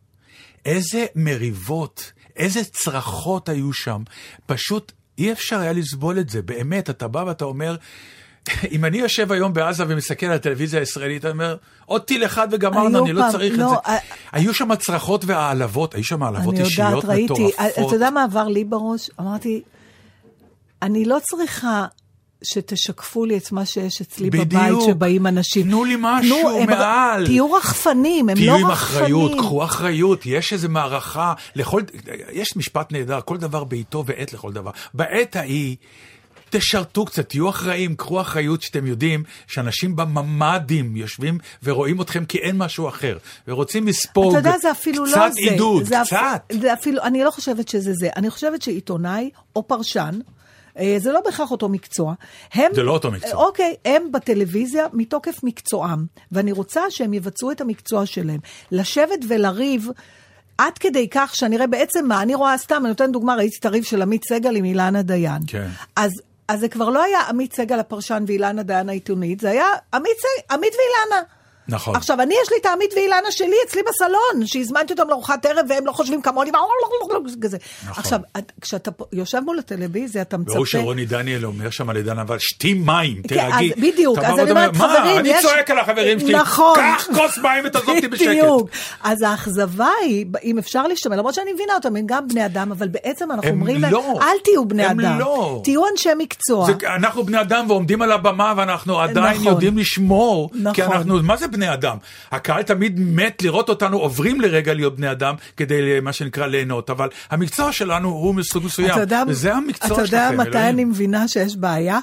איזה 0.66 1.06
מריבות, 1.16 2.12
איזה 2.36 2.64
צרחות 2.64 3.50
היו 3.50 3.74
שם. 3.74 4.04
פשוט 4.46 4.92
אי 5.20 5.32
אפשר 5.32 5.60
היה 5.60 5.74
לסבול 5.74 6.20
את 6.20 6.30
זה. 6.30 6.42
באמת, 6.42 6.90
אתה 6.90 7.08
בא 7.08 7.24
ואתה 7.28 7.46
אומר... 7.46 7.76
אם 8.72 8.86
אני 8.86 8.98
יושב 8.98 9.32
היום 9.32 9.54
בעזה 9.54 9.84
ומסתכל 9.88 10.26
על 10.26 10.32
הטלוויזיה 10.32 10.80
הישראלית, 10.80 11.26
אני 11.26 11.32
אומר, 11.32 11.56
עוד 11.86 12.02
טיל 12.02 12.26
אחד 12.26 12.48
וגמרנו, 12.52 13.06
אני 13.06 13.14
לא 13.14 13.24
צריך 13.32 13.54
את 13.54 13.60
לא, 13.60 13.70
זה. 13.70 13.92
אה, 13.92 13.98
היו 14.32 14.54
שם 14.54 14.72
הצרחות 14.72 15.26
והעלבות, 15.26 15.96
היו 15.96 16.04
שם 16.04 16.24
העלבות 16.24 16.54
אני 16.54 16.64
אישיות 16.64 16.90
יודעת, 16.90 17.06
ראיתי. 17.06 17.34
מטורפות. 17.34 17.88
אתה 17.88 17.96
יודע 17.96 18.10
מה 18.10 18.24
עבר 18.24 18.48
לי 18.48 18.64
בראש? 18.64 19.10
אמרתי, 19.20 19.62
אני 20.82 21.06
לא 21.06 21.18
צריכה 21.24 21.86
שתשקפו 22.44 23.26
לי 23.26 23.38
את 23.38 23.52
מה 23.52 23.66
שיש 23.66 24.02
אצלי 24.02 24.30
בדיוק. 24.30 24.46
בבית, 24.48 24.78
שבאים 24.86 25.28
אנשים. 25.28 25.64
תנו 25.68 25.86
לי 25.86 25.96
משהו 26.00 26.50
הם- 26.62 26.70
מעל. 26.70 27.26
תהיו 27.26 27.54
רחפנים, 27.54 28.30
הם 28.30 28.38
לא 28.38 28.44
תהיו 28.44 28.54
רחפנים. 28.56 28.66
עם 28.66 28.72
אחריות, 28.72 29.32
קחו 29.40 29.64
אחריות, 29.64 30.26
יש 30.26 30.54
איזו 30.54 30.70
מערכה, 30.70 31.34
לכל, 31.56 31.82
יש 32.32 32.58
משפט 32.58 32.92
נהדר, 32.92 33.20
כל 33.22 33.38
דבר 33.38 33.64
בעיתו 33.64 34.04
ועת 34.08 34.34
לכל 34.34 34.54
דבר. 34.54 34.72
בעת 34.94 35.36
ההיא, 35.36 35.76
תשרתו 36.50 37.06
קצת, 37.06 37.30
תהיו 37.30 37.50
אחראים, 37.50 37.96
קחו 37.96 38.22
אחריות 38.22 38.62
שאתם 38.62 38.88
יודעים 38.88 39.24
שאנשים 39.48 39.96
בממ"דים 39.96 40.96
יושבים 40.96 41.38
ורואים 41.64 42.02
אתכם 42.02 42.26
כי 42.26 42.38
אין 42.38 42.58
משהו 42.58 42.88
אחר, 42.90 43.18
ורוצים 43.48 43.88
לספוג 43.88 44.30
אתה 44.36 44.50
יודע, 44.50 44.58
זה 44.62 44.72
אפילו 44.72 45.04
קצת 45.06 45.16
לא 45.18 45.30
זה. 45.30 45.40
עידוד, 45.40 45.84
זה 45.84 45.96
קצת. 46.06 46.18
אפ... 46.52 46.62
זה 46.62 46.74
אפילו, 46.74 47.04
אני 47.04 47.24
לא 47.24 47.32
חושבת 47.32 47.68
שזה 47.68 47.94
זה. 47.94 48.10
אני 48.16 48.30
חושבת 48.30 48.62
שעיתונאי 48.62 49.30
או 49.56 49.68
פרשן, 49.68 50.20
זה 50.98 51.12
לא 51.12 51.20
בהכרח 51.26 51.52
אותו 51.52 51.70
מקצוע. 51.70 52.14
הם, 52.54 52.72
זה 52.74 52.84
לא 52.84 52.92
אותו 52.92 53.12
מקצוע. 53.12 53.30
אה, 53.32 53.36
אוקיי, 53.36 53.76
הם 53.86 54.12
בטלוויזיה 54.12 54.86
מתוקף 54.94 55.44
מקצועם, 55.44 56.06
ואני 56.32 56.52
רוצה 56.52 56.82
שהם 56.90 57.14
יבצעו 57.14 57.52
את 57.52 57.62
המקצוע 57.62 58.06
שלהם. 58.06 58.40
לשבת 58.72 59.20
ולריב... 59.28 59.88
עד 60.58 60.78
כדי 60.78 61.08
כך 61.12 61.36
שאני 61.36 61.56
אראה 61.56 61.68
בעצם 61.68 62.08
מה, 62.08 62.22
אני 62.22 62.36
רואה 62.36 62.58
סתם, 62.58 62.76
אני 62.82 62.88
נותנת 62.88 63.12
דוגמה, 63.12 63.36
ראיתי 63.36 63.56
את 63.60 63.66
הריב 63.66 63.84
של 63.84 64.02
עמית 64.02 64.22
סגל 64.30 64.56
עם 64.56 64.66
אילנה 64.66 65.02
דיין. 65.02 65.42
כן. 65.48 65.68
אז, 65.96 66.12
אז 66.48 66.60
זה 66.60 66.68
כבר 66.68 66.90
לא 66.90 67.04
היה 67.04 67.20
עמית 67.22 67.54
סגל 67.54 67.80
הפרשן 67.80 68.24
ואילנה 68.28 68.64
דיין 68.64 68.90
העיתונית, 68.90 69.40
זה 69.40 69.50
היה 69.50 69.66
עמית, 69.94 70.12
סג- 70.20 70.54
עמית 70.54 70.74
ואילנה. 70.74 71.24
נכון. 71.70 71.96
עכשיו, 71.96 72.22
אני, 72.22 72.36
יש 72.44 72.52
לי 72.52 72.58
את 72.62 72.66
העמית 72.66 72.94
ואילנה 72.96 73.32
שלי 73.32 73.56
אצלי 73.68 73.82
בסלון, 73.90 74.46
שהזמנתי 74.48 74.94
אותם 74.94 75.10
לארוחת 75.10 75.46
ערב 75.46 75.66
והם 75.70 75.86
לא 75.86 75.92
חושבים 75.92 76.22
כמוני, 76.22 76.52
כזה. 77.42 77.58
נכון. 77.90 78.04
עכשיו, 78.04 78.20
את- 78.38 78.52
כשאתה 78.62 78.92
יושב 79.14 79.40
מול 79.46 79.60
הטלוויזיה, 79.60 80.22
אתה 80.22 80.38
מצפה... 80.38 80.54
והוא 80.54 80.66
שרוני 80.66 81.06
דניאל 81.06 81.46
אומר 81.46 81.70
שם 81.70 81.90
לדן 81.92 82.20
אבל 82.20 82.38
שתי 82.40 82.74
מים, 82.74 83.16
כן, 83.22 83.28
תירגעי. 83.28 83.72
אז 83.74 83.80
בדיוק, 83.82 84.18
אז 84.20 84.40
אני 84.40 84.52
אומרת, 84.52 84.76
חברים, 84.76 84.94
מה, 85.14 85.20
אני 85.20 85.30
יש- 85.30 85.42
צועק 85.46 85.72
על 85.72 85.80
החברים 85.80 86.20
שלי, 86.20 86.34
נכון. 86.36 86.76
קח 86.80 87.08
כוס 87.16 87.38
מים 87.38 87.64
ותעזוב 87.66 87.90
אותי 87.96 88.08
בשקט. 88.08 88.28
בדיוק. 88.30 88.70
אז 89.04 89.22
האכזבה 89.22 89.90
היא, 90.02 90.26
אם 90.44 90.58
אפשר 90.58 90.88
להשתמש, 90.88 91.18
למרות 91.18 91.34
שאני 91.34 91.54
מבינה 91.54 91.74
אותם, 91.76 91.96
הם 91.96 92.04
גם 92.06 92.28
בני 92.28 92.46
אדם, 92.46 92.72
אבל 92.72 92.88
בעצם 92.88 93.32
אנחנו 93.32 93.50
אומרים 93.50 93.82
להם, 93.82 93.92
לא. 93.94 94.20
אל 94.22 94.38
תהיו 94.44 94.66
בני 94.66 94.86
הם 94.86 95.00
אדם. 95.00 95.20
לא. 95.20 95.62
תהיו 95.64 95.82
אנשי 95.92 96.10
מקצוע. 96.18 96.68
אנחנו 96.96 97.24
בני 97.24 97.42
אדם 97.42 97.66
ועומדים 97.70 98.02
על 98.02 98.12
הבמה 98.12 98.54
ואנחנו 98.58 99.00
עדיין 99.00 99.36
נכון. 99.36 99.48
יודעים 99.48 99.78
לשמור, 99.78 100.50
נכון. 100.54 100.74
כי 100.74 100.84
אנחנו, 100.84 101.24
מה 101.24 101.38
זה 101.38 101.48
בני 101.48 101.59
אדם? 101.66 101.98
הקהל 102.32 102.64
תמיד 102.64 103.00
מת 103.00 103.42
לראות 103.42 103.70
אותנו 103.70 103.98
עוברים 103.98 104.42
לרגע 104.42 104.74
להיות 104.74 104.96
בני 104.96 105.12
אדם 105.12 105.36
כדי 105.58 106.00
מה 106.02 106.14
שנקרא 106.14 106.48
ליהנות, 106.48 106.90
אבל 106.90 107.10
המקצוע 107.30 107.72
שלנו 107.72 108.10
הוא 108.10 108.36
מסוג 108.36 108.66
מסוים, 108.66 109.00
וזה 109.28 109.54
המקצוע 109.54 109.92
אתה 109.92 110.02
יודע 110.02 110.28
שלכם, 110.30 110.42
מתי 110.42 110.50
אלוהים. 110.50 110.68
אני 110.68 110.86
מבינה 110.86 111.28
שיש 111.28 111.56
בעיה? 111.56 112.00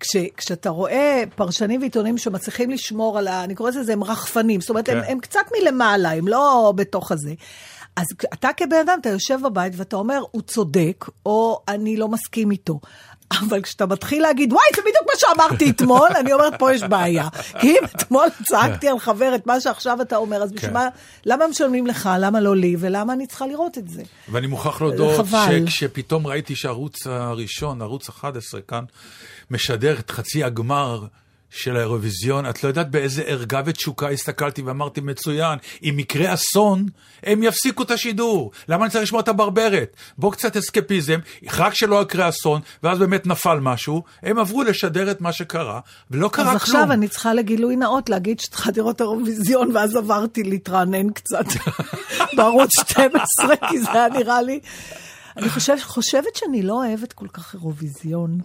כש, 0.00 0.16
כשאתה 0.36 0.70
רואה 0.70 1.22
פרשנים 1.34 1.80
ועיתונים 1.80 2.18
שמצליחים 2.18 2.70
לשמור 2.70 3.18
על 3.18 3.28
ה... 3.28 3.44
אני 3.44 3.54
קוראת 3.54 3.74
לזה, 3.74 3.92
הם 3.92 4.04
רחפנים. 4.04 4.60
זאת 4.60 4.70
אומרת, 4.70 4.88
הם, 4.88 5.00
כן. 5.00 5.12
הם 5.12 5.20
קצת 5.20 5.40
מלמעלה, 5.60 6.12
הם 6.12 6.28
לא 6.28 6.72
בתוך 6.76 7.12
הזה. 7.12 7.34
אז 7.96 8.06
אתה 8.32 8.48
כבן 8.56 8.76
אדם, 8.84 8.98
אתה 9.00 9.08
יושב 9.08 9.38
בבית 9.44 9.72
ואתה 9.76 9.96
אומר, 9.96 10.22
הוא 10.30 10.42
צודק, 10.42 11.04
או 11.26 11.60
אני 11.68 11.96
לא 11.96 12.08
מסכים 12.08 12.50
איתו. 12.50 12.80
אבל 13.32 13.62
כשאתה 13.62 13.86
מתחיל 13.86 14.22
להגיד, 14.22 14.52
וואי, 14.52 14.62
זה 14.76 14.82
בדיוק 14.82 15.04
מה 15.06 15.12
שאמרתי 15.16 15.70
אתמול, 15.70 16.08
אני 16.20 16.32
אומרת, 16.32 16.52
פה 16.58 16.74
יש 16.74 16.82
בעיה. 16.82 17.28
כי 17.60 17.68
אם 17.70 17.84
אתמול 17.84 18.26
צעקתי 18.46 18.88
על 18.88 18.98
חבר 18.98 19.34
את 19.34 19.46
מה 19.46 19.60
שעכשיו 19.60 20.02
אתה 20.02 20.16
אומר, 20.16 20.42
אז 20.42 20.52
בשביל 20.52 20.70
כן. 20.70 20.76
מה, 20.76 20.88
למה 21.26 21.48
משלמים 21.48 21.86
לך, 21.86 22.08
למה 22.18 22.40
לא 22.40 22.56
לי, 22.56 22.76
ולמה 22.78 23.12
אני 23.12 23.26
צריכה 23.26 23.46
לראות 23.46 23.78
את 23.78 23.88
זה? 23.88 24.02
ואני 24.28 24.46
מוכרח 24.46 24.80
להודות. 24.80 25.26
שכשפתאום 25.50 26.26
ראיתי 26.26 26.56
שהערוץ 26.56 27.06
הראשון, 27.06 27.82
ערוץ 27.82 28.08
11 28.08 28.60
כאן, 28.60 28.84
משדר 29.50 29.98
את 29.98 30.10
חצי 30.10 30.44
הגמר 30.44 31.06
של 31.50 31.76
האירוויזיון, 31.76 32.48
את 32.48 32.64
לא 32.64 32.68
יודעת 32.68 32.90
באיזה 32.90 33.22
ערגה 33.22 33.62
ותשוקה 33.64 34.08
הסתכלתי 34.08 34.62
ואמרתי, 34.62 35.00
מצוין, 35.00 35.58
אם 35.82 35.98
יקרה 35.98 36.34
אסון, 36.34 36.86
הם 37.22 37.42
יפסיקו 37.42 37.82
את 37.82 37.90
השידור. 37.90 38.50
למה 38.68 38.84
אני 38.84 38.92
צריך 38.92 39.02
לשמוע 39.02 39.20
את 39.20 39.28
הברברת? 39.28 39.96
בוא 40.18 40.32
קצת 40.32 40.56
אסקפיזם, 40.56 41.18
רק 41.52 41.74
שלא 41.74 42.02
יקרה 42.02 42.28
אסון, 42.28 42.60
ואז 42.82 42.98
באמת 42.98 43.26
נפל 43.26 43.58
משהו, 43.60 44.02
הם 44.22 44.38
עברו 44.38 44.62
לשדר 44.62 45.10
את 45.10 45.20
מה 45.20 45.32
שקרה, 45.32 45.80
ולא 46.10 46.28
קרה 46.28 46.44
אז 46.44 46.48
כלום. 46.48 46.56
עכשיו 46.56 46.92
אני 46.92 47.08
צריכה 47.08 47.34
לגילוי 47.34 47.76
נאות 47.76 48.08
להגיד 48.08 48.40
שצריכה 48.40 48.70
לראות 48.76 49.00
אירוויזיון, 49.00 49.76
ואז 49.76 49.96
עברתי 49.96 50.42
להתרענן 50.42 51.10
קצת 51.10 51.46
בערוץ 52.36 52.70
12, 52.80 53.56
כי 53.68 53.80
זה 53.80 53.92
היה 53.92 54.08
נראה 54.08 54.42
לי... 54.42 54.60
אני 55.36 55.48
חושב, 55.48 55.76
חושבת 55.82 56.36
שאני 56.36 56.62
לא 56.62 56.72
אוהבת 56.72 57.12
כל 57.12 57.26
כך 57.32 57.54
אירוויזיון, 57.54 58.38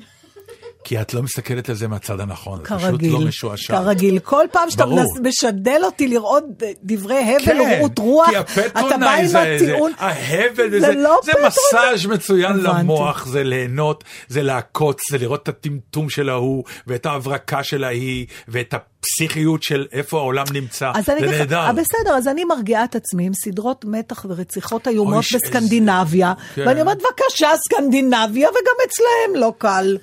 כי 0.86 1.01
את 1.01 1.13
לא 1.13 1.23
מסתכלת 1.23 1.69
על 1.69 1.75
זה 1.75 1.88
מהצד 1.88 2.19
הנכון, 2.19 2.59
את 2.61 2.67
פשוט 2.67 2.79
כרגיל. 2.81 3.11
לא 3.13 3.19
משועשע. 3.19 3.73
כרגיל. 3.73 4.19
כל 4.19 4.45
פעם 4.51 4.69
שאתה 4.69 4.86
ברור. 4.86 5.15
משדל 5.23 5.79
אותי 5.83 6.07
לראות 6.07 6.43
דברי 6.83 7.19
הבל 7.36 7.45
כן, 7.45 7.57
ורעות 7.61 7.99
רוח, 7.99 8.29
כי 8.53 8.59
אתה 8.61 8.97
בא 8.99 9.11
עם 9.13 9.25
הטיעון. 9.36 9.91
ההבל, 9.97 10.69
זה 10.71 10.79
זה, 10.79 10.91
לא 10.95 11.19
זה. 11.23 11.31
מסאז' 11.47 12.05
מצוין 12.05 12.51
הבנתי. 12.51 12.79
למוח, 12.79 13.25
זה 13.25 13.43
ליהנות, 13.43 14.03
זה 14.27 14.43
לעקוץ, 14.43 15.01
זה 15.11 15.17
לראות 15.17 15.43
את 15.43 15.49
הטמטום 15.49 16.09
של 16.09 16.29
ההוא, 16.29 16.63
ואת 16.88 17.05
ההברקה 17.05 17.63
של 17.63 17.83
ההיא, 17.83 18.25
ואת 18.47 18.73
הפסיכיות 18.73 19.63
של 19.63 19.86
איפה 19.91 20.17
העולם 20.17 20.45
נמצא, 20.53 20.91
אז 20.95 21.09
אני 21.09 21.27
זה 21.27 21.38
נהדר. 21.38 21.59
אה, 21.59 21.73
בסדר, 21.73 22.13
אז 22.17 22.27
אני 22.27 22.43
מרגיעה 22.45 22.83
את 22.83 22.95
עצמי 22.95 23.25
עם 23.25 23.33
סדרות 23.33 23.86
מתח 23.88 24.25
ורציחות 24.29 24.88
איומות 24.88 25.23
ש- 25.23 25.33
איזה- 25.36 25.45
בסקנדינביה, 25.45 26.33
כן. 26.55 26.63
ואני 26.67 26.81
אומרת, 26.81 26.97
בבקשה, 26.97 27.47
סקנדינביה, 27.69 28.49
וגם 28.49 28.75
אצלהם 28.88 29.41
לא 29.41 29.53
קל. 29.57 29.97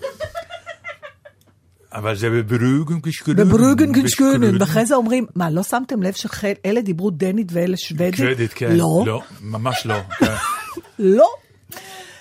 אבל 1.95 2.17
זה 2.17 2.31
בברוגן 2.31 3.01
קשקולון. 3.01 3.49
בברוגן 3.49 4.03
קשקונן, 4.03 4.61
ואחרי 4.61 4.87
זה 4.87 4.95
אומרים, 4.95 5.27
מה, 5.35 5.51
לא 5.51 5.63
שמתם 5.63 6.03
לב 6.03 6.13
שאלה 6.13 6.81
דיברו 6.81 7.11
דנית 7.11 7.49
ואלה 7.53 7.77
שוודית? 7.77 8.15
קרדיט, 8.15 8.51
כן. 8.55 8.77
לא, 8.77 9.03
לא, 9.07 9.23
ממש 9.43 9.87
לא. 9.87 9.95
כן. 10.19 10.27
לא. 10.99 11.27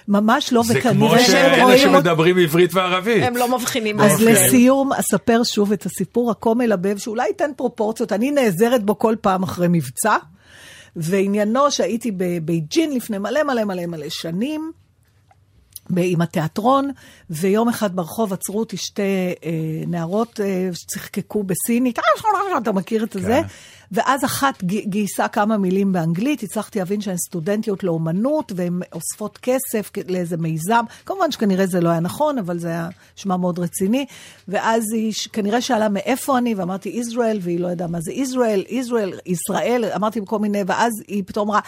ממש 0.08 0.54
לא, 0.54 0.64
זה 0.64 0.82
כמו 0.82 0.92
וכנראה 1.06 1.20
שהם 1.20 1.32
שאלה 1.32 1.64
רואים... 1.64 1.78
אותי- 1.80 1.80
שמדברים 1.98 2.38
עברית 2.38 2.74
וערבית. 2.74 3.24
הם 3.24 3.38
לא 3.38 3.58
מבחינים. 3.58 4.00
אז 4.02 4.20
זה. 4.20 4.32
לסיום, 4.32 4.94
אספר 4.94 5.42
שוב 5.44 5.72
את 5.72 5.86
הסיפור 5.86 6.32
הכה 6.32 6.54
מלבב, 6.54 6.98
שאולי 6.98 7.28
ייתן 7.28 7.52
פרופורציות. 7.58 8.12
אני 8.12 8.32
נעזרת 8.32 8.84
בו 8.84 9.00
כל 9.00 9.16
פעם 9.22 9.44
אחרי 9.44 9.68
מבצע, 9.70 10.16
ועניינו 10.96 11.72
שהייתי 11.72 12.12
בבייג'ין 12.18 12.94
לפני 12.96 13.18
מלא 13.18 13.44
מלא 13.44 13.64
מלא 13.64 13.86
מלא 13.86 14.10
שנים. 14.10 14.72
עם 15.98 16.22
התיאטרון, 16.22 16.92
ויום 17.30 17.70
אחד 17.70 17.96
ברחוב 17.96 18.34
עצרו 18.34 18.60
אותי 18.60 18.78
שתי 18.78 19.02
אה, 19.46 19.52
נערות 19.88 20.39
אה, 20.39 20.70
שצחקקו 20.74 21.44
בסינית, 21.44 22.00
אתה 22.58 22.72
מכיר 22.72 23.04
את 23.04 23.16
זה? 23.20 23.42
ואז 23.92 24.26
אחת 24.26 24.64
גייסה 24.64 25.28
כמה 25.28 25.58
מילים 25.58 25.92
באנגלית, 25.92 26.44
הצלחתי 26.44 26.80
להבין 26.80 27.02
שהן 27.02 27.18
סטודנטיות 27.18 27.84
לאומנות, 27.84 28.52
והן 28.56 28.80
אוספות 28.94 29.38
כסף 29.38 29.92
לאיזה 30.10 30.38
מיזם. 30.38 30.84
כמובן 31.06 31.32
שכנראה 31.32 31.66
זה 31.66 31.82
לא 31.82 31.89
היה 31.89 32.00
נכון, 32.00 32.38
אבל 32.38 32.60
זה 32.60 32.68
היה 32.68 32.89
נשמע 33.18 33.38
מאוד 33.38 33.60
רציני. 33.60 34.06
ואז 34.48 34.84
היא 34.94 35.14
כנראה 35.34 35.62
שאלה 35.62 35.89
מאיפה 35.89 36.38
אני, 36.38 36.56
ואמרתי 36.56 36.89
ישראל, 36.89 37.39
והיא 37.42 37.60
לא 37.60 37.68
ידעה 37.68 37.88
מה 37.88 38.02
זה 38.02 38.12
ישראל, 38.12 38.64
ישראל, 38.70 39.14
ישראל, 39.26 39.86
אמרתי 39.96 40.20
כל 40.26 40.39
מיני, 40.39 40.62
ואז 40.68 40.92
היא 41.08 41.24
פתאום 41.26 41.50
אמרה, 41.50 41.60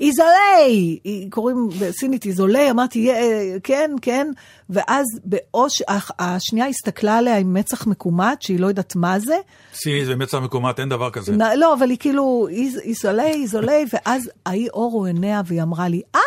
איזולי, 0.00 0.98
קוראים 1.30 1.68
בסינית 1.80 2.26
איזולי, 2.26 2.70
אמרתי, 2.70 3.10
"אה, 3.10 3.56
כן, 3.62 3.90
כן, 4.02 4.30
ואז 4.70 5.04
באוש, 5.24 5.82
השנייה 6.18 6.66
הסתכלה 6.66 7.18
עליה 7.18 7.38
עם 7.38 7.54
מצח 7.54 7.86
מקומט, 7.86 8.42
שהיא 8.42 8.60
לא 8.60 8.66
יודעת 8.66 8.96
מה 8.96 9.18
זה, 9.18 9.36
סינית 9.74 10.04
ומצח 10.08 10.38
מקומט, 10.38 10.80
אין 10.80 10.88
דבר 10.88 11.10
כזה. 11.10 11.32
נ- 11.32 11.58
לא, 11.58 11.74
אבל 11.74 11.90
היא 11.90 11.98
כאילו, 11.98 12.48
איז- 12.50 12.78
איזולי, 12.82 13.32
איזולי, 13.42 13.84
ואז 13.92 14.30
ההיא 14.46 14.68
אורו 14.70 15.04
עיניה 15.04 15.42
והיא 15.46 15.62
אמרה 15.62 15.88
לי, 15.88 16.02
אה, 16.14 16.20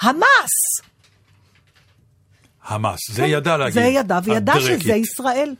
המס! 0.00 0.86
המס, 2.66 2.98
זה 3.12 3.24
ידע 3.24 3.56
להגיד. 3.56 3.74
זה 3.74 3.80
ידע, 3.80 4.18
וידע 4.24 4.52
הדרקית. 4.52 4.80
שזה 4.82 4.92
ישראל. 4.94 5.54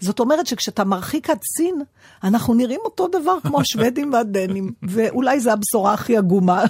זאת 0.00 0.20
אומרת 0.20 0.46
שכשאתה 0.46 0.84
מרחיק 0.84 1.30
עד 1.30 1.38
סין, 1.56 1.82
אנחנו 2.24 2.54
נראים 2.54 2.80
אותו 2.84 3.08
דבר 3.08 3.38
כמו 3.42 3.60
השוודים 3.62 4.12
והדנים, 4.12 4.72
ואולי 4.82 5.40
זו 5.40 5.50
הבשורה 5.50 5.94
הכי 5.94 6.16
עגומה, 6.16 6.64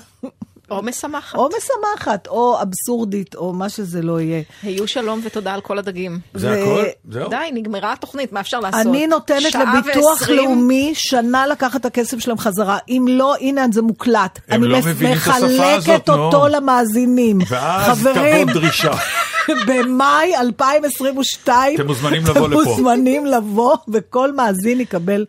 או 0.70 0.82
משמחת. 0.82 1.34
או 1.38 1.48
משמחת, 1.58 2.26
או 2.26 2.58
אבסורדית, 2.62 3.34
או 3.34 3.52
מה 3.52 3.68
שזה 3.68 4.02
לא 4.02 4.20
יהיה. 4.20 4.42
היו 4.62 4.88
שלום 4.88 5.20
ותודה 5.24 5.54
על 5.54 5.60
כל 5.60 5.78
הדגים. 5.78 6.18
זה 6.34 6.48
ו- 6.48 6.52
הכל? 6.62 6.84
זהו? 7.10 7.30
די, 7.30 7.36
נגמרה 7.52 7.92
התוכנית, 7.92 8.32
מה 8.32 8.40
אפשר 8.40 8.60
לעשות? 8.60 8.80
אני 8.86 9.06
נותנת 9.06 9.54
לביטוח 9.54 10.20
ועשרים? 10.20 10.36
לאומי 10.38 10.92
שנה 10.94 11.46
לקחת 11.46 11.80
את 11.80 11.86
הכסף 11.86 12.18
שלהם 12.18 12.38
חזרה. 12.38 12.78
אם 12.88 13.04
לא, 13.10 13.34
הנה 13.40 13.66
זה 13.72 13.82
מוקלט. 13.82 14.38
הם 14.48 14.62
אני 14.62 14.72
לא 14.72 14.78
מס- 14.78 14.86
מבינים 14.86 15.16
את 15.16 15.22
השפה 15.22 15.46
מחלקת 15.46 15.78
הזאת, 15.78 16.08
נו. 16.08 16.14
אותו 16.14 16.48
למאזינים. 16.48 17.38
ואז 17.48 17.98
חברים, 17.98 18.48
תבוא 18.50 18.60
דרישה. 18.60 18.90
במאי 19.68 20.32
2022, 20.40 21.74
אתם 21.76 21.86
מוזמנים 21.86 22.22
לבוא 22.26 22.48
לפה. 22.48 22.62
אתם 22.62 22.70
מוזמנים 22.70 23.26
לבוא, 23.26 23.76
וכל 23.88 24.32
מאזין 24.32 24.80
יקבל 24.80 25.24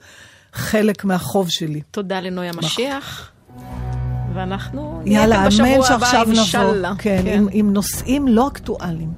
חלק 0.53 1.05
מהחוב 1.05 1.49
שלי. 1.49 1.81
תודה 1.91 2.19
לנוי 2.19 2.47
המשיח. 2.49 3.31
ואנחנו 4.33 5.01
נהיה 5.03 5.21
יאללה, 5.21 5.35
כאן 5.35 5.41
אמן 5.43 5.49
בשבוע 5.49 5.67
הבא, 5.87 6.05
שעכשיו 6.05 6.21
נבוא. 6.21 6.33
אינשאללה. 6.33 6.93
כן, 6.97 7.23
עם- 7.25 7.47
עם 7.51 7.73
נושאים 7.73 8.27
לא 8.27 8.47
אקטואליים. 8.47 9.11